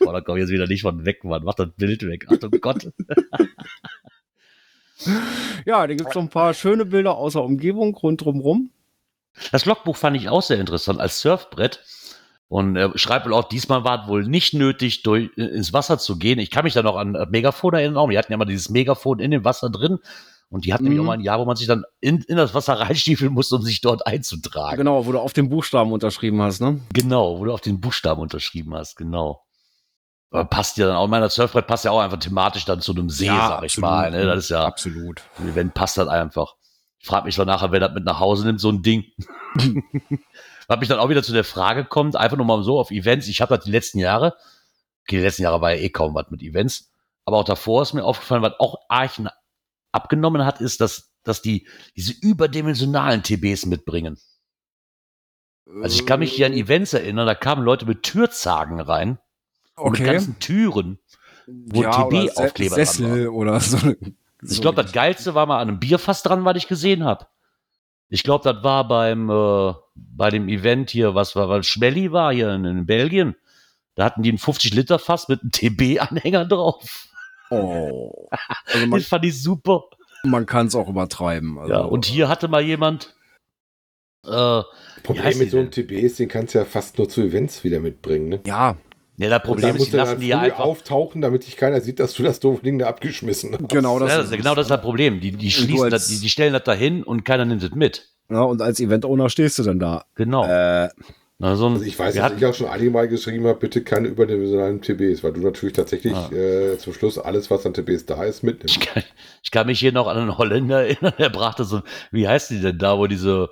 Boah, 0.00 0.12
da 0.12 0.20
komm 0.20 0.36
ich 0.36 0.42
jetzt 0.42 0.50
wieder 0.50 0.66
nicht 0.66 0.82
von 0.82 1.04
weg, 1.04 1.24
Mann. 1.24 1.44
Mach 1.44 1.54
das 1.54 1.68
Bild 1.76 2.06
weg. 2.06 2.26
Achtung 2.30 2.50
Gott. 2.60 2.88
ja, 5.66 5.86
da 5.86 5.94
gibt 5.94 6.08
es 6.08 6.14
noch 6.14 6.22
ein 6.22 6.30
paar 6.30 6.54
schöne 6.54 6.86
Bilder 6.86 7.16
außer 7.16 7.42
Umgebung 7.42 7.94
rundherum 7.94 8.40
rum. 8.40 8.70
Das 9.50 9.64
Logbuch 9.64 9.96
fand 9.96 10.16
ich 10.16 10.28
auch 10.28 10.42
sehr 10.42 10.58
interessant 10.58 11.00
als 11.00 11.20
Surfbrett. 11.20 11.82
Und 12.52 12.76
er 12.76 12.92
schreibt 12.98 13.24
wohl 13.24 13.32
auch, 13.32 13.48
diesmal 13.48 13.82
war 13.82 14.02
es 14.02 14.08
wohl 14.08 14.24
nicht 14.26 14.52
nötig, 14.52 15.02
durch, 15.02 15.30
äh, 15.38 15.44
ins 15.44 15.72
Wasser 15.72 15.96
zu 15.96 16.18
gehen. 16.18 16.38
Ich 16.38 16.50
kann 16.50 16.64
mich 16.64 16.74
da 16.74 16.82
noch 16.82 16.96
an 16.96 17.14
äh, 17.14 17.24
Megafon 17.30 17.72
erinnern. 17.72 18.10
Die 18.10 18.18
hatten 18.18 18.30
ja 18.30 18.36
mal 18.36 18.44
dieses 18.44 18.68
Megafon 18.68 19.20
in 19.20 19.30
dem 19.30 19.42
Wasser 19.42 19.70
drin. 19.70 20.00
Und 20.50 20.66
die 20.66 20.74
hatten 20.74 20.84
nämlich 20.84 20.98
Mhm. 20.98 21.04
auch 21.04 21.12
mal 21.12 21.14
ein 21.14 21.22
Jahr, 21.22 21.38
wo 21.38 21.46
man 21.46 21.56
sich 21.56 21.66
dann 21.66 21.84
in, 22.00 22.18
in 22.28 22.36
das 22.36 22.52
Wasser 22.52 22.74
reinstiefeln 22.78 23.32
musste, 23.32 23.56
um 23.56 23.62
sich 23.62 23.80
dort 23.80 24.06
einzutragen. 24.06 24.76
Genau, 24.76 25.06
wo 25.06 25.12
du 25.12 25.18
auf 25.18 25.32
den 25.32 25.48
Buchstaben 25.48 25.92
unterschrieben 25.92 26.42
hast, 26.42 26.60
ne? 26.60 26.78
Genau, 26.92 27.38
wo 27.38 27.46
du 27.46 27.54
auf 27.54 27.62
den 27.62 27.80
Buchstaben 27.80 28.20
unterschrieben 28.20 28.74
hast, 28.74 28.96
genau. 28.96 29.40
Aber 30.30 30.44
passt 30.44 30.76
ja 30.76 30.86
dann 30.86 30.96
auch, 30.96 31.08
meiner 31.08 31.30
Surfbrett 31.30 31.66
passt 31.66 31.86
ja 31.86 31.90
auch 31.90 32.00
einfach 32.00 32.18
thematisch 32.18 32.66
dann 32.66 32.82
zu 32.82 32.92
einem 32.92 33.08
See, 33.08 33.28
sag 33.28 33.64
ich 33.64 33.78
mal. 33.78 34.10
Ne? 34.10 34.26
Das 34.26 34.40
ist 34.40 34.50
ja, 34.50 34.66
Absolut. 34.66 35.22
wenn 35.38 35.70
passt 35.70 35.96
das 35.96 36.08
einfach. 36.08 36.52
Ich 36.98 37.06
frage 37.08 37.24
mich 37.24 37.36
doch 37.36 37.46
nachher, 37.46 37.72
wer 37.72 37.80
das 37.80 37.94
mit 37.94 38.04
nach 38.04 38.20
Hause 38.20 38.44
nimmt, 38.44 38.60
so 38.60 38.68
ein 38.68 38.82
Ding. 38.82 39.04
Was 40.72 40.80
mich 40.80 40.88
dann 40.88 41.00
auch 41.00 41.10
wieder 41.10 41.22
zu 41.22 41.32
der 41.34 41.44
Frage 41.44 41.84
kommt, 41.84 42.16
einfach 42.16 42.38
nur 42.38 42.46
mal 42.46 42.62
so 42.62 42.80
auf 42.80 42.90
Events. 42.90 43.28
Ich 43.28 43.42
habe 43.42 43.54
das 43.54 43.64
die 43.66 43.70
letzten 43.70 43.98
Jahre, 43.98 44.28
okay, 45.02 45.16
die 45.16 45.22
letzten 45.22 45.42
Jahre 45.42 45.60
war 45.60 45.72
ja 45.74 45.80
eh 45.82 45.90
kaum 45.90 46.14
was 46.14 46.30
mit 46.30 46.40
Events, 46.42 46.90
aber 47.26 47.36
auch 47.36 47.44
davor 47.44 47.82
ist 47.82 47.92
mir 47.92 48.04
aufgefallen, 48.04 48.40
was 48.42 48.54
auch 48.58 48.76
Archen 48.88 49.28
abgenommen 49.92 50.46
hat, 50.46 50.62
ist, 50.62 50.80
dass, 50.80 51.10
dass 51.24 51.42
die 51.42 51.68
diese 51.94 52.14
überdimensionalen 52.22 53.22
TBs 53.22 53.66
mitbringen. 53.66 54.18
Also 55.82 55.94
ich 56.00 56.06
kann 56.06 56.20
mich 56.20 56.32
hier 56.32 56.46
an 56.46 56.54
Events 56.54 56.94
erinnern, 56.94 57.26
da 57.26 57.34
kamen 57.34 57.62
Leute 57.64 57.84
mit 57.84 58.02
Türzagen 58.02 58.80
rein 58.80 59.18
und 59.76 59.92
mit 59.92 60.00
Okay. 60.00 60.12
ganzen 60.12 60.38
Türen. 60.38 60.98
wo 61.46 61.82
ja, 61.82 61.90
TB-Aufkleber 61.90 62.76
dran 62.76 62.86
Sessel 62.86 63.28
oder 63.28 63.60
so. 63.60 63.76
eine- 63.76 63.96
Ich 64.42 64.60
glaube, 64.62 64.82
das 64.82 64.92
Geilste 64.92 65.34
war 65.34 65.44
mal 65.44 65.60
an 65.60 65.68
einem 65.68 65.80
Bierfass 65.80 66.22
dran, 66.22 66.44
was 66.46 66.56
ich 66.56 66.66
gesehen 66.66 67.04
habe. 67.04 67.26
Ich 68.12 68.24
glaube, 68.24 68.44
das 68.44 68.62
war 68.62 68.86
beim 68.86 69.30
äh, 69.30 69.72
bei 69.94 70.28
dem 70.28 70.46
Event 70.46 70.90
hier, 70.90 71.14
was 71.14 71.34
war, 71.34 71.48
weil 71.48 71.62
Schmelly 71.62 72.12
war 72.12 72.30
hier 72.32 72.50
in, 72.50 72.66
in 72.66 72.84
Belgien. 72.84 73.36
Da 73.94 74.04
hatten 74.04 74.22
die 74.22 74.30
ein 74.30 74.36
50 74.36 74.74
Liter 74.74 74.98
Fass 74.98 75.28
mit 75.28 75.40
einem 75.40 75.50
TB-Anhänger 75.50 76.44
drauf. 76.44 77.08
Oh. 77.50 78.28
Also 78.66 78.86
man, 78.86 79.00
Das 79.00 79.08
fand 79.08 79.24
ich 79.24 79.42
super. 79.42 79.84
man 80.24 80.44
kann 80.44 80.66
es 80.66 80.74
auch 80.74 80.88
übertreiben. 80.88 81.58
Also, 81.58 81.72
Ja, 81.72 81.80
und 81.80 82.04
hier 82.04 82.28
hatte 82.28 82.48
mal 82.48 82.62
jemand. 82.62 83.14
Äh, 84.26 84.62
Problem 85.02 85.38
mit 85.38 85.50
so 85.50 85.58
einem 85.58 85.70
denn? 85.70 85.86
TBs, 85.88 86.16
den 86.16 86.28
kannst 86.28 86.54
du 86.54 86.58
ja 86.58 86.64
fast 86.66 86.98
nur 86.98 87.08
zu 87.08 87.22
Events 87.22 87.64
wieder 87.64 87.80
mitbringen. 87.80 88.28
Ne? 88.28 88.40
Ja, 88.46 88.76
ja, 89.18 89.28
das 89.28 89.42
Problem 89.42 89.76
ist, 89.76 89.92
die 89.92 89.96
lassen 89.96 90.20
die 90.20 90.28
ja 90.28 90.40
einfach. 90.40 90.60
auftauchen, 90.60 91.20
damit 91.20 91.46
dich 91.46 91.56
keiner 91.56 91.80
sieht, 91.80 92.00
dass 92.00 92.14
du 92.14 92.22
das 92.22 92.40
doofe 92.40 92.62
Ding 92.62 92.78
da 92.78 92.86
abgeschmissen 92.88 93.52
hast. 93.58 93.68
genau 93.68 93.98
das 93.98 94.08
ja, 94.10 94.14
ist 94.16 94.24
das, 94.24 94.30
es. 94.32 94.36
genau 94.38 94.54
das 94.54 94.64
ist 94.66 94.70
das 94.70 94.80
Problem. 94.80 95.20
Die, 95.20 95.32
die 95.32 95.50
schließen 95.50 95.90
das, 95.90 96.08
die, 96.08 96.18
die 96.18 96.28
stellen 96.30 96.52
das 96.52 96.64
dahin 96.64 97.02
und 97.02 97.24
keiner 97.24 97.44
nimmt 97.44 97.62
es 97.62 97.70
mit. 97.74 98.08
Ja, 98.30 98.42
und 98.42 98.62
als 98.62 98.80
Event-Owner 98.80 99.28
stehst 99.28 99.58
du 99.58 99.62
dann 99.62 99.78
da. 99.78 100.04
Genau. 100.14 100.44
Äh, 100.46 100.88
Na, 101.38 101.56
so 101.56 101.66
ein- 101.66 101.72
Also 101.72 101.84
ich 101.84 101.98
weiß, 101.98 102.14
dass 102.14 102.22
hatten- 102.24 102.38
ich 102.38 102.46
auch 102.46 102.54
schon 102.54 102.68
einige 102.68 102.90
Mal 102.92 103.08
geschrieben 103.08 103.46
habe, 103.46 103.58
bitte 103.58 103.82
keine 103.82 104.06
überdimensionalen 104.08 104.80
TBs, 104.80 105.24
weil 105.24 105.32
du 105.32 105.40
natürlich 105.40 105.74
tatsächlich 105.74 106.14
Ah. 106.14 106.30
äh, 106.32 106.78
zum 106.78 106.92
Schluss 106.94 107.18
alles, 107.18 107.50
was 107.50 107.66
an 107.66 107.74
TBs 107.74 108.06
da 108.06 108.22
ist, 108.24 108.38
Ich 108.38 108.42
mitnimmst. 108.44 108.80
kann, 108.80 109.02
ich 109.42 109.50
kann 109.50 109.66
mich 109.66 109.80
hier 109.80 109.92
noch 109.92 110.06
an 110.06 110.16
einen 110.18 110.38
Holländer 110.38 110.82
erinnern, 110.86 111.12
der 111.18 111.30
brachte 111.30 111.64
so, 111.64 111.82
wie 112.12 112.28
heißt 112.28 112.50
die 112.50 112.60
denn 112.60 112.78
da, 112.78 112.96
wo 112.96 113.08
diese 113.08 113.50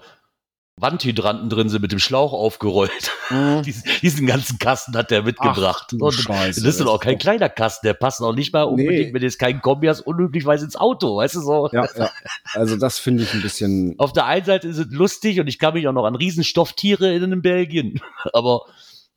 Wandhydranten 0.81 1.51
drin 1.51 1.69
sind, 1.69 1.83
mit 1.83 1.93
dem 1.93 1.99
Schlauch 1.99 2.33
aufgerollt. 2.33 3.13
diesen, 3.65 3.83
diesen 4.03 4.27
ganzen 4.27 4.59
Kasten 4.59 4.97
hat 4.97 5.11
der 5.11 5.23
mitgebracht. 5.23 5.89
Ach, 5.95 6.01
Und 6.01 6.13
Scheiße, 6.13 6.63
das 6.63 6.75
ist 6.75 6.81
doch 6.81 6.95
auch 6.95 7.01
kein 7.01 7.15
ist 7.17 7.23
kleiner 7.23 7.49
Kasten, 7.49 7.87
der 7.87 7.95
passt 7.95 8.21
auch 8.21 8.35
nicht 8.35 8.53
mal 8.53 8.63
unbedingt, 8.65 9.09
Nee. 9.09 9.15
wenn 9.15 9.21
du 9.21 9.27
jetzt 9.27 9.39
keinen 9.39 9.61
Kombi 9.61 9.87
hast, 9.89 10.01
unüblicherweise 10.01 10.65
ins 10.65 10.77
Auto, 10.77 11.17
weißt 11.17 11.37
du 11.37 11.41
so. 11.41 11.69
ja, 11.73 11.89
ja. 11.97 12.11
Also 12.55 12.77
das 12.77 12.99
finde 12.99 13.23
ich 13.25 13.35
ein 13.35 13.43
bisschen. 13.43 13.95
Auf 13.99 14.13
der 14.13 14.27
einen 14.27 14.45
Seite 14.45 14.69
ist 14.69 14.79
es 14.79 14.87
lustig 14.91 15.41
und 15.41 15.47
ich 15.47 15.59
kann 15.59 15.75
mich 15.75 15.87
auch 15.87 15.93
noch 15.93 16.05
an 16.05 16.15
Riesenstofftiere 16.15 17.09
erinnern 17.09 17.33
in 17.33 17.43
Belgien. 17.43 18.01
Aber 18.33 18.63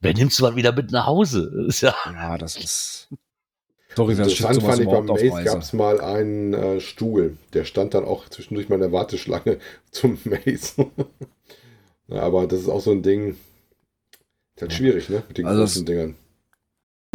wer 0.01 0.13
nimmst 0.13 0.39
du 0.39 0.43
mal 0.43 0.55
wieder 0.55 0.71
mit 0.73 0.91
nach 0.91 1.05
Hause? 1.05 1.67
Ja, 1.79 1.95
Ja, 2.13 2.37
das 2.37 2.55
ist. 2.57 3.07
Sorry, 3.95 4.15
das 4.15 4.35
sowas 4.35 4.57
fand 4.57 4.79
ich 4.79 4.87
beim 4.87 5.05
Maze 5.05 5.43
gab 5.43 5.61
es 5.61 5.71
mal 5.71 6.01
einen 6.01 6.53
äh, 6.53 6.79
Stuhl, 6.79 7.37
der 7.53 7.63
stand 7.63 7.93
dann 7.93 8.05
auch 8.05 8.27
zwischendurch 8.27 8.67
mal 8.67 8.75
in 8.75 8.81
der 8.81 8.91
Warteschlange 8.91 9.59
zum 9.91 10.17
Maze. 10.23 10.87
Ja, 12.07 12.21
aber 12.21 12.47
das 12.47 12.61
ist 12.61 12.69
auch 12.69 12.81
so 12.81 12.91
ein 12.91 13.01
Ding, 13.03 13.35
ist 14.55 14.61
halt 14.61 14.73
schwierig, 14.73 15.09
ne? 15.09 15.23
Mit 15.27 15.37
den 15.37 15.45
Also 15.45 15.61
großen 15.61 15.85
Dingern. 15.85 16.15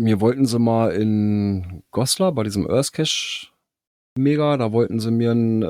Mir 0.01 0.21
wollten 0.21 0.47
sie 0.47 0.59
mal 0.59 0.93
in 0.93 1.83
Goslar 1.91 2.33
bei 2.33 2.45
diesem 2.45 2.69
Earth 2.71 2.93
Cache 2.93 3.49
Mega, 4.17 4.57
da 4.57 4.73
wollten 4.73 4.99
sie 5.01 5.11
mir 5.11 5.33
ein 5.33 5.63
äh, 5.63 5.67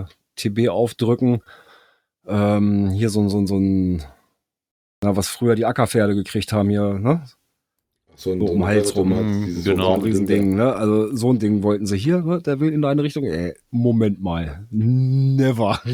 äh, 0.00 0.04
TB 0.36 0.68
aufdrücken. 0.70 1.42
ähm, 2.26 2.90
hier 2.90 3.08
so, 3.10 3.20
ein- 3.20 3.28
so, 3.30 3.38
ein- 3.38 3.46
so 3.46 3.56
ein, 3.58 4.02
na, 5.02 5.16
was 5.16 5.28
früher 5.28 5.54
die 5.54 5.64
Ackerpferde 5.64 6.14
gekriegt 6.14 6.52
haben 6.52 6.68
hier, 6.70 6.98
ne? 6.98 7.24
So 8.16 8.32
ein, 8.32 8.40
So 8.40 8.46
um 8.52 8.66
Hals 8.66 8.94
rum. 8.96 9.10
Genau. 9.64 9.90
So 9.90 9.94
ein 9.94 10.02
Riesending, 10.02 10.54
ne? 10.56 10.74
Also 10.74 11.14
so 11.14 11.32
ein 11.32 11.38
Ding 11.38 11.62
wollten 11.62 11.86
sie 11.86 11.96
hier, 11.96 12.20
ne? 12.20 12.42
Der 12.42 12.60
will 12.60 12.72
in 12.72 12.82
deine 12.82 13.02
Richtung. 13.02 13.24
Ey, 13.24 13.54
Moment 13.70 14.20
mal. 14.20 14.66
Never. 14.70 15.80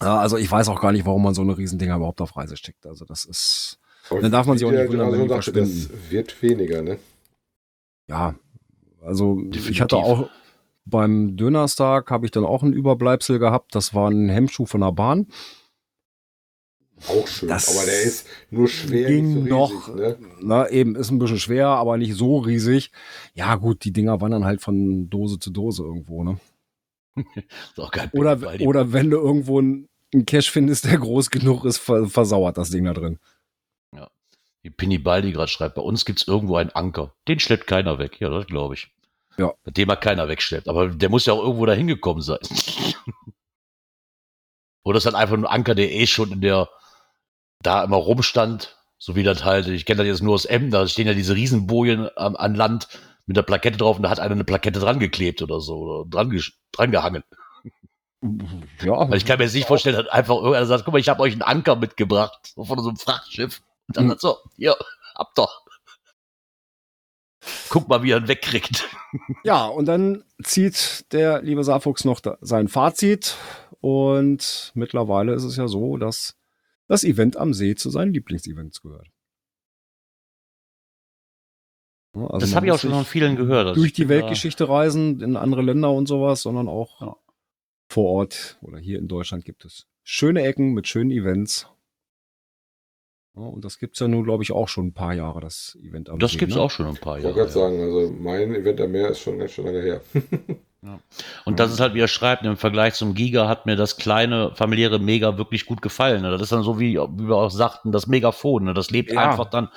also 0.00 0.36
ich 0.36 0.50
weiß 0.50 0.68
auch 0.68 0.80
gar 0.80 0.92
nicht, 0.92 1.06
warum 1.06 1.22
man 1.22 1.34
so 1.34 1.42
eine 1.42 1.56
Riesendinger 1.56 1.96
überhaupt 1.96 2.20
auf 2.20 2.36
Reise 2.36 2.56
steckt. 2.56 2.86
Also 2.86 3.04
das 3.04 3.24
ist, 3.24 3.78
Aber 4.10 4.20
Dann 4.20 4.32
darf 4.32 4.46
man 4.46 4.58
sich 4.58 4.66
auch 4.66 4.70
nicht 4.70 4.82
der 4.82 4.88
wundern, 4.88 5.12
wenn 5.12 5.28
dachte, 5.28 5.52
das 5.52 5.88
wird 6.10 6.40
weniger, 6.42 6.82
ne? 6.82 6.98
ja, 8.08 8.34
also 9.02 9.38
ich 9.40 9.50
Definitiv. 9.50 9.80
hatte 9.80 9.96
auch 9.96 10.28
beim 10.86 11.36
Dönerstag 11.36 12.10
habe 12.10 12.26
ich 12.26 12.30
dann 12.32 12.44
auch 12.44 12.62
ein 12.62 12.72
Überbleibsel 12.72 13.38
gehabt. 13.38 13.74
Das 13.74 13.94
war 13.94 14.10
ein 14.10 14.28
Hemmschuh 14.28 14.66
von 14.66 14.82
der 14.82 14.92
Bahn. 14.92 15.26
Auch 17.08 17.26
schön. 17.26 17.48
Das 17.48 17.74
aber 17.74 17.86
der 17.86 18.02
ist 18.02 18.26
nur 18.50 18.68
schwer, 18.68 19.08
ging 19.08 19.32
so 19.32 19.40
noch. 19.40 19.70
riesig, 19.88 19.94
ne? 19.94 20.18
Na, 20.40 20.68
eben, 20.68 20.94
ist 20.94 21.10
ein 21.10 21.18
bisschen 21.18 21.38
schwer, 21.38 21.68
aber 21.68 21.96
nicht 21.96 22.14
so 22.14 22.38
riesig. 22.38 22.92
Ja, 23.34 23.56
gut, 23.56 23.84
die 23.84 23.92
Dinger 23.92 24.20
wandern 24.20 24.44
halt 24.44 24.60
von 24.60 25.10
Dose 25.10 25.38
zu 25.38 25.50
Dose 25.50 25.82
irgendwo, 25.82 26.22
ne? 26.22 26.38
Ist 27.16 27.78
auch 27.78 27.90
geil. 27.90 28.10
Oder, 28.12 28.36
die- 28.36 28.66
oder 28.66 28.92
wenn 28.92 29.10
du 29.10 29.18
irgendwo 29.18 29.60
einen 29.60 29.88
Cache 30.26 30.50
findest, 30.50 30.84
der 30.84 30.98
groß 30.98 31.30
genug 31.30 31.64
ist, 31.64 31.78
ver 31.78 32.06
versauert 32.08 32.56
das 32.58 32.70
Ding 32.70 32.84
da 32.84 32.92
drin. 32.94 33.18
Wie 34.62 34.70
Pini 34.70 34.96
Baldi 34.96 35.32
gerade 35.32 35.48
schreibt, 35.50 35.74
bei 35.74 35.82
uns 35.82 36.06
gibt 36.06 36.22
es 36.22 36.26
irgendwo 36.26 36.56
einen 36.56 36.70
Anker. 36.70 37.12
Den 37.28 37.38
schleppt 37.38 37.66
keiner 37.66 37.98
weg. 37.98 38.18
Ja, 38.18 38.30
das 38.30 38.46
glaube 38.46 38.72
ich. 38.72 38.90
Ja. 39.36 39.52
Mit 39.62 39.76
dem 39.76 39.90
er 39.90 39.96
keiner 39.96 40.26
wegschleppt. 40.26 40.68
Aber 40.68 40.88
der 40.88 41.10
muss 41.10 41.26
ja 41.26 41.34
auch 41.34 41.42
irgendwo 41.42 41.66
da 41.66 41.74
hingekommen 41.74 42.22
sein. 42.22 42.38
Oder 44.82 44.96
ist 44.96 45.04
halt 45.04 45.16
einfach 45.16 45.36
ein 45.36 45.44
Anker, 45.44 45.74
der 45.74 45.92
eh 45.92 46.06
schon 46.06 46.32
in 46.32 46.40
der, 46.40 46.70
da 47.60 47.84
immer 47.84 47.96
rumstand. 47.98 48.78
So 48.96 49.16
wie 49.16 49.22
das 49.22 49.44
halt, 49.44 49.66
ich 49.68 49.84
kenne 49.84 49.98
das 49.98 50.06
jetzt 50.06 50.22
nur 50.22 50.32
aus 50.32 50.46
Emden, 50.46 50.70
da 50.70 50.88
stehen 50.88 51.06
ja 51.06 51.12
diese 51.14 51.34
Riesenbojen 51.34 52.08
am, 52.16 52.34
an 52.34 52.54
Land 52.54 52.88
mit 53.26 53.36
der 53.36 53.42
Plakette 53.42 53.78
drauf 53.78 53.96
und 53.96 54.02
da 54.02 54.10
hat 54.10 54.20
einer 54.20 54.32
eine 54.34 54.44
Plakette 54.44 54.80
dran 54.80 54.98
geklebt 54.98 55.40
oder 55.42 55.60
so, 55.60 55.76
oder 55.78 56.08
dran, 56.10 56.38
dran 56.72 56.90
gehangen. 56.90 57.24
Ja, 58.82 59.10
Weil 59.10 59.16
ich 59.18 59.26
kann 59.26 59.38
mir 59.38 59.44
jetzt 59.44 59.54
nicht 59.54 59.66
vorstellen, 59.68 59.96
dass 59.96 60.08
einfach 60.08 60.36
irgendeiner 60.36 60.66
sagt, 60.66 60.84
guck 60.84 60.92
mal, 60.94 60.98
ich 61.00 61.08
habe 61.10 61.22
euch 61.22 61.32
einen 61.34 61.42
Anker 61.42 61.76
mitgebracht, 61.76 62.52
von 62.54 62.78
so 62.78 62.88
einem 62.88 62.96
Frachtschiff. 62.96 63.60
Und 63.88 63.96
dann 63.96 64.04
Mhm. 64.04 64.08
sagt 64.10 64.20
so, 64.22 64.36
hier, 64.56 64.76
habt 65.14 65.36
doch. 65.36 65.62
Guck 67.68 67.88
mal, 67.88 68.02
wie 68.02 68.12
er 68.12 68.18
ihn 68.18 68.28
wegkriegt. 68.28 68.88
ja, 69.44 69.66
und 69.66 69.86
dann 69.86 70.24
zieht 70.42 71.12
der 71.12 71.42
liebe 71.42 71.62
Saarfuchs 71.64 72.04
noch 72.06 72.20
da 72.20 72.38
sein 72.40 72.68
Fazit. 72.68 73.36
Und 73.80 74.72
mittlerweile 74.74 75.34
ist 75.34 75.44
es 75.44 75.56
ja 75.56 75.68
so, 75.68 75.98
dass 75.98 76.36
das 76.88 77.04
Event 77.04 77.36
am 77.36 77.52
See 77.52 77.74
zu 77.74 77.90
seinen 77.90 78.14
Lieblingsevents 78.14 78.80
gehört. 78.80 79.08
Also 82.14 82.38
das 82.38 82.54
habe 82.54 82.66
ich 82.66 82.72
auch 82.72 82.78
schon 82.78 82.90
von 82.90 83.04
vielen 83.04 83.36
gehört. 83.36 83.66
Also 83.68 83.80
Durch 83.80 83.88
ich 83.88 83.92
die 83.94 84.08
Weltgeschichte 84.08 84.68
reisen, 84.68 85.20
in 85.20 85.36
andere 85.36 85.62
Länder 85.62 85.90
und 85.92 86.06
sowas, 86.06 86.42
sondern 86.42 86.68
auch 86.68 87.00
Ja. 87.00 87.16
vor 87.88 88.10
Ort 88.10 88.58
oder 88.62 88.78
hier 88.78 88.98
in 88.98 89.08
Deutschland 89.08 89.44
gibt 89.44 89.64
es 89.64 89.86
schöne 90.02 90.42
Ecken 90.42 90.72
mit 90.74 90.86
schönen 90.88 91.10
Events. 91.10 91.68
Ja, 93.36 93.42
und 93.42 93.64
das 93.64 93.78
gibt's 93.80 93.98
ja 93.98 94.06
nun, 94.06 94.22
glaube 94.22 94.44
ich, 94.44 94.52
auch 94.52 94.68
schon 94.68 94.86
ein 94.88 94.92
paar 94.94 95.12
Jahre, 95.12 95.40
das 95.40 95.76
Event 95.82 96.08
am 96.08 96.18
Da, 96.20 96.24
das 96.26 96.32
See, 96.32 96.38
gibt's 96.38 96.54
ne? 96.54 96.60
auch 96.62 96.70
schon 96.70 96.86
ein 96.86 96.96
paar 96.96 97.18
Ich 97.18 97.24
Jahre. 97.24 97.34
wollte 97.36 97.52
gerade 97.52 97.74
ja. 97.74 97.78
sagen, 97.78 97.80
also 97.82 98.12
mein 98.16 98.54
Event 98.54 98.80
am 98.80 98.92
Meer 98.92 99.08
ist 99.08 99.18
schon 99.18 99.38
ganz 99.38 99.50
schön 99.50 99.64
lange 99.66 99.82
her. 99.82 100.00
Und 101.46 101.58
das 101.60 101.72
ist 101.72 101.80
halt, 101.80 101.94
wie 101.94 102.00
er 102.00 102.08
schreibt, 102.08 102.44
im 102.44 102.56
Vergleich 102.58 102.94
zum 102.94 103.14
Giga 103.14 103.48
hat 103.48 103.64
mir 103.66 103.74
das 103.74 103.96
kleine 103.96 104.54
familiäre 104.54 104.98
Mega 104.98 105.38
wirklich 105.38 105.64
gut 105.66 105.80
gefallen. 105.82 106.20
ne? 106.22 106.30
Das 106.30 106.42
ist 106.42 106.52
dann 106.52 106.62
so, 106.62 106.78
wie, 106.78 106.96
wie 106.98 107.26
wir 107.28 107.36
auch 107.36 107.50
sagten, 107.50 107.90
das 107.90 108.06
Megafon. 108.06 108.64
ne? 108.64 108.74
Das 108.74 108.90
lebt 108.90 109.10
Ja. 109.10 109.30
einfach 109.30 109.46
dann 109.46 109.68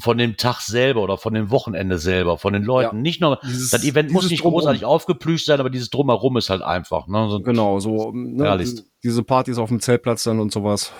von 0.00 0.18
dem 0.18 0.36
Tag 0.36 0.60
selber 0.60 1.02
oder 1.02 1.16
von 1.18 1.34
dem 1.34 1.50
Wochenende 1.50 1.98
selber, 1.98 2.38
von 2.38 2.52
den 2.52 2.62
Leuten. 2.64 3.00
Nicht 3.02 3.20
nur, 3.20 3.38
Dieses- 3.44 3.70
das 3.70 3.84
Event 3.84 4.10
muss 4.10 4.28
nicht 4.30 4.42
Drumherum. 4.42 4.60
großartig 4.60 4.84
aufgeplüscht 4.84 5.46
sein, 5.46 5.60
aber 5.60 5.70
dieses 5.70 5.90
Drumherum 5.90 6.36
ist 6.36 6.50
halt 6.50 6.62
einfach. 6.62 7.06
Ne? 7.06 7.28
So, 7.30 7.40
Genau, 7.40 7.78
so 7.80 8.10
ne, 8.12 8.64
diese 9.02 9.22
Partys 9.22 9.58
auf 9.58 9.68
dem 9.68 9.80
Zeltplatz 9.80 10.24
dann 10.24 10.40
und 10.40 10.52
sowas. 10.52 10.92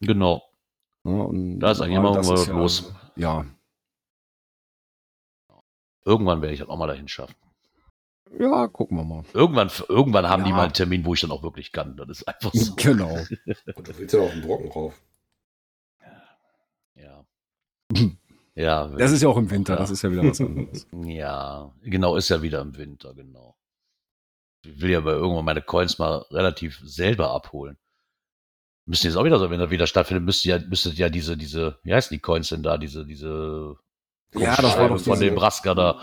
Genau. 0.00 0.42
Ja, 1.04 1.12
und 1.12 1.60
Da 1.60 1.70
ist 1.70 1.80
eigentlich 1.80 1.94
ja, 1.94 2.00
immer 2.00 2.14
irgendwas 2.16 2.40
ist 2.42 2.48
ja, 2.48 2.54
los. 2.54 2.92
Ja. 3.16 3.44
Irgendwann 6.04 6.40
werde 6.40 6.54
ich 6.54 6.60
das 6.60 6.68
auch 6.68 6.76
mal 6.78 6.86
dahin 6.86 7.08
schaffen. 7.08 7.34
Ja, 8.38 8.68
gucken 8.68 8.96
wir 8.96 9.04
mal. 9.04 9.24
Irgendwann, 9.34 9.70
irgendwann 9.88 10.28
haben 10.28 10.44
die 10.44 10.50
Ja. 10.50 10.56
mal 10.56 10.64
einen 10.64 10.72
Termin, 10.72 11.04
wo 11.04 11.14
ich 11.14 11.20
dann 11.20 11.32
auch 11.32 11.42
wirklich 11.42 11.72
kann. 11.72 11.96
Das 11.96 12.08
ist 12.08 12.28
einfach 12.28 12.52
so. 12.54 12.74
Genau. 12.76 13.12
Und 13.76 13.88
du 13.88 13.98
willst 13.98 14.14
ja 14.14 14.20
auf 14.20 14.30
den 14.30 14.42
Brocken 14.42 14.70
rauf. 14.70 15.02
Ja. 16.94 17.24
ja. 18.54 18.86
Das 18.88 19.12
ist 19.12 19.22
ja 19.22 19.28
auch 19.28 19.36
im 19.36 19.50
Winter, 19.50 19.74
Ja. 19.74 19.78
das 19.80 19.90
ist 19.90 20.02
ja 20.02 20.10
wieder 20.10 20.24
was 20.24 20.40
anderes. 20.40 20.86
Ja, 21.04 21.72
genau, 21.82 22.16
ist 22.16 22.28
ja 22.28 22.42
wieder 22.42 22.60
im 22.60 22.76
Winter, 22.76 23.14
genau. 23.14 23.56
Ich 24.64 24.80
will 24.80 24.90
ja 24.90 25.00
bei 25.00 25.12
irgendwann 25.12 25.44
meine 25.44 25.62
Coins 25.62 25.98
mal 25.98 26.24
relativ 26.30 26.80
selber 26.84 27.30
abholen. 27.30 27.78
Müssen 28.86 29.06
jetzt 29.06 29.16
auch 29.16 29.24
wieder 29.24 29.38
so, 29.38 29.50
wenn 29.50 29.60
das 29.60 29.70
wieder 29.70 29.86
stattfindet, 29.86 30.24
müsst 30.24 30.44
ihr 30.44 30.56
ja, 30.56 30.66
müsstet 30.68 30.94
ja 30.98 31.08
diese, 31.08 31.36
diese, 31.36 31.78
wie 31.82 31.94
heißen 31.94 32.14
die 32.14 32.20
Coins 32.20 32.48
denn 32.48 32.62
da, 32.62 32.76
diese, 32.76 33.06
diese 33.06 33.76
Ja, 34.34 34.56
das 34.56 34.62
war 34.64 34.70
Scheibe 34.72 34.88
doch 34.94 35.00
von 35.00 35.12
diese- 35.14 35.24
Nebraska 35.26 35.74
da. 35.74 36.00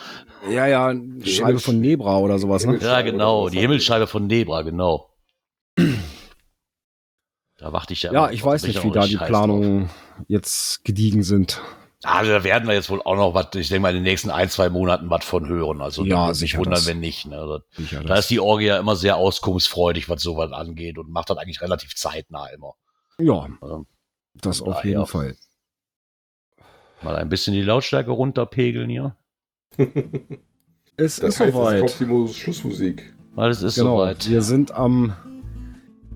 Ja, 0.49 0.65
ja, 0.67 0.93
Scheibe 1.23 1.59
von 1.59 1.79
Nebra 1.79 2.17
oder 2.17 2.39
sowas, 2.39 2.65
ne? 2.65 2.77
Ja, 2.77 3.01
genau, 3.01 3.49
die 3.49 3.57
was? 3.57 3.61
Himmelsscheibe 3.61 4.07
von 4.07 4.25
Nebra, 4.27 4.61
genau. 4.63 5.09
Da 7.57 7.73
warte 7.73 7.93
ich 7.93 8.03
ja. 8.03 8.13
Ja, 8.13 8.29
ich 8.29 8.43
weiß 8.43 8.63
nicht, 8.63 8.83
wie 8.83 8.91
da 8.91 9.05
die. 9.07 9.17
Planungen 9.17 9.89
jetzt 10.27 10.83
gediegen 10.85 11.23
sind. 11.23 11.61
Also 12.09 12.31
da 12.31 12.43
werden 12.43 12.67
wir 12.69 12.75
jetzt 12.75 12.89
wohl 12.89 13.01
auch 13.01 13.15
noch 13.17 13.33
was, 13.33 13.47
ich 13.55 13.67
denke 13.67 13.81
mal, 13.81 13.89
in 13.89 13.95
den 13.95 14.03
nächsten 14.03 14.29
ein, 14.31 14.49
zwei 14.49 14.69
Monaten 14.69 15.09
was 15.09 15.25
von 15.25 15.47
hören. 15.49 15.81
Also 15.81 16.05
Ja, 16.05 16.33
sicher, 16.33 16.59
wundern, 16.59 16.75
das- 16.75 16.87
wenn 16.87 16.99
nicht. 17.01 17.25
Ne? 17.25 17.35
Das- 17.35 17.77
Sicher, 17.77 18.01
Da 18.03 18.15
ist 18.15 18.29
die 18.29 18.39
Orgie 18.39 18.67
ja 18.67 18.77
immer 18.79 18.95
sehr 18.95 19.17
auskunftsfreudig, 19.17 20.07
was 20.07 20.21
sowas 20.21 20.51
angeht 20.53 20.97
und 20.97 21.09
macht 21.09 21.29
das 21.29 21.37
eigentlich 21.37 21.61
relativ 21.61 21.95
zeitnah 21.95 22.47
immer. 22.47 22.75
ja, 23.19 23.47
Also, 23.61 23.85
das 24.35 24.61
auf 24.61 24.85
jeden 24.85 25.05
Fall. 25.05 25.35
mal 27.01 27.15
ein 27.17 27.27
bisschen 27.29 27.53
die 27.53 27.61
Lautstärke 27.61 28.11
runterpegeln 28.11 28.89
hier. 28.89 29.15
Es 30.99 31.17
Das 31.17 31.35
ist 31.35 31.39
heißt, 31.39 31.49
es 31.49 31.53
soweit. 31.55 31.79
kommt 31.81 31.99
die 31.99 32.05
Mo- 32.05 32.27
Schlussmusik. 32.27 33.13
Weil 33.35 33.51
es 33.51 33.61
ist 33.61 33.75
Genau, 33.75 33.97
soweit. 33.97 34.27
wir 34.29 34.41
sind 34.41 34.71
am 34.71 35.13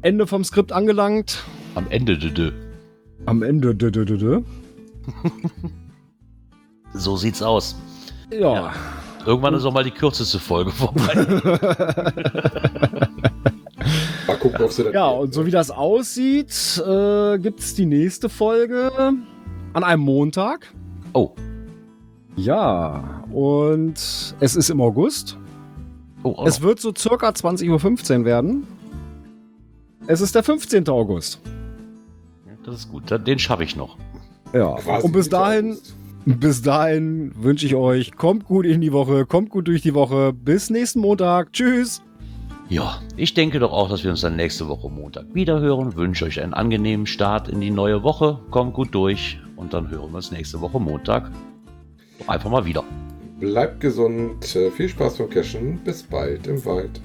Ende 0.01 0.25
vom 0.25 0.43
Skript 0.43 0.71
angelangt. 0.71 1.43
Am 1.75 1.85
Ende. 1.91 2.13
dü- 2.13 2.33
dü. 2.33 2.51
Am 3.27 3.43
Ende. 3.43 3.71
dü- 3.73 3.91
dü- 3.91 4.05
dü- 4.05 4.17
dü. 4.17 4.43
So 6.93 7.15
sieht's 7.17 7.41
aus. 7.41 7.75
Ja. 8.31 8.53
Ja. 8.53 8.71
Irgendwann 9.25 9.53
ist 9.53 9.65
auch 9.65 9.73
mal 9.73 9.83
die 9.83 9.91
kürzeste 9.91 10.39
Folge 10.39 10.71
vorbei. 10.71 11.13
Mal 14.27 14.37
gucken, 14.37 14.63
ob 14.65 14.71
sie 14.71 14.83
Ja, 14.91 15.11
geht, 15.11 15.19
und 15.21 15.33
so 15.33 15.41
ne? 15.41 15.47
wie 15.47 15.51
das 15.51 15.71
aussieht, 15.71 16.51
äh, 16.85 17.37
gibt 17.39 17.59
es 17.59 17.73
die 17.75 17.85
nächste 17.85 18.29
Folge 18.29 18.91
an 19.73 19.83
einem 19.83 20.01
Montag. 20.03 20.71
Oh. 21.13 21.31
Ja, 22.35 23.23
und 23.31 23.93
es 24.39 24.55
ist 24.55 24.69
im 24.69 24.81
August. 24.81 25.37
Oh, 26.23 26.29
auch 26.35 26.47
Es 26.47 26.61
wird 26.61 26.79
so 26.79 26.93
circa 26.95 27.29
20.15 27.29 28.19
Uhr 28.19 28.25
werden. 28.25 28.65
Es 30.07 30.21
ist 30.21 30.33
der 30.35 30.43
15. 30.43 30.87
August. 30.89 31.39
das 32.63 32.75
ist 32.75 32.89
gut. 32.91 33.03
Den 33.27 33.39
schaffe 33.39 33.63
ich 33.63 33.75
noch. 33.75 33.97
Ja, 34.53 34.75
Quasi 34.75 35.05
und 35.05 35.11
bis 35.11 35.29
dahin, 35.29 35.71
August. 35.73 35.95
Bis 36.25 36.61
dahin 36.61 37.31
wünsche 37.35 37.65
ich 37.65 37.75
euch, 37.75 38.13
kommt 38.15 38.45
gut 38.45 38.65
in 38.65 38.81
die 38.81 38.91
Woche, 38.91 39.25
kommt 39.25 39.49
gut 39.49 39.67
durch 39.67 39.81
die 39.81 39.93
Woche. 39.93 40.33
Bis 40.33 40.69
nächsten 40.69 40.99
Montag. 40.99 41.53
Tschüss. 41.53 42.01
Ja, 42.69 43.01
ich 43.17 43.33
denke 43.33 43.59
doch 43.59 43.73
auch, 43.73 43.89
dass 43.89 44.03
wir 44.03 44.11
uns 44.11 44.21
dann 44.21 44.35
nächste 44.35 44.67
Woche 44.67 44.89
Montag 44.89 45.25
wiederhören. 45.33 45.95
Wünsche 45.95 46.25
euch 46.25 46.41
einen 46.41 46.53
angenehmen 46.53 47.05
Start 47.05 47.49
in 47.49 47.59
die 47.59 47.71
neue 47.71 48.03
Woche. 48.03 48.39
Kommt 48.49 48.73
gut 48.73 48.95
durch 48.95 49.39
und 49.57 49.73
dann 49.73 49.89
hören 49.89 50.11
wir 50.11 50.15
uns 50.15 50.31
nächste 50.31 50.61
Woche 50.61 50.79
Montag 50.79 51.31
doch 52.21 52.27
einfach 52.33 52.49
mal 52.49 52.65
wieder. 52.65 52.83
Bleibt 53.39 53.79
gesund, 53.79 54.55
äh, 54.55 54.69
viel 54.71 54.89
Spaß 54.89 55.17
beim 55.17 55.29
Cashen, 55.29 55.79
bis 55.83 56.03
bald 56.03 56.47
im 56.47 56.63
Wald. 56.65 57.01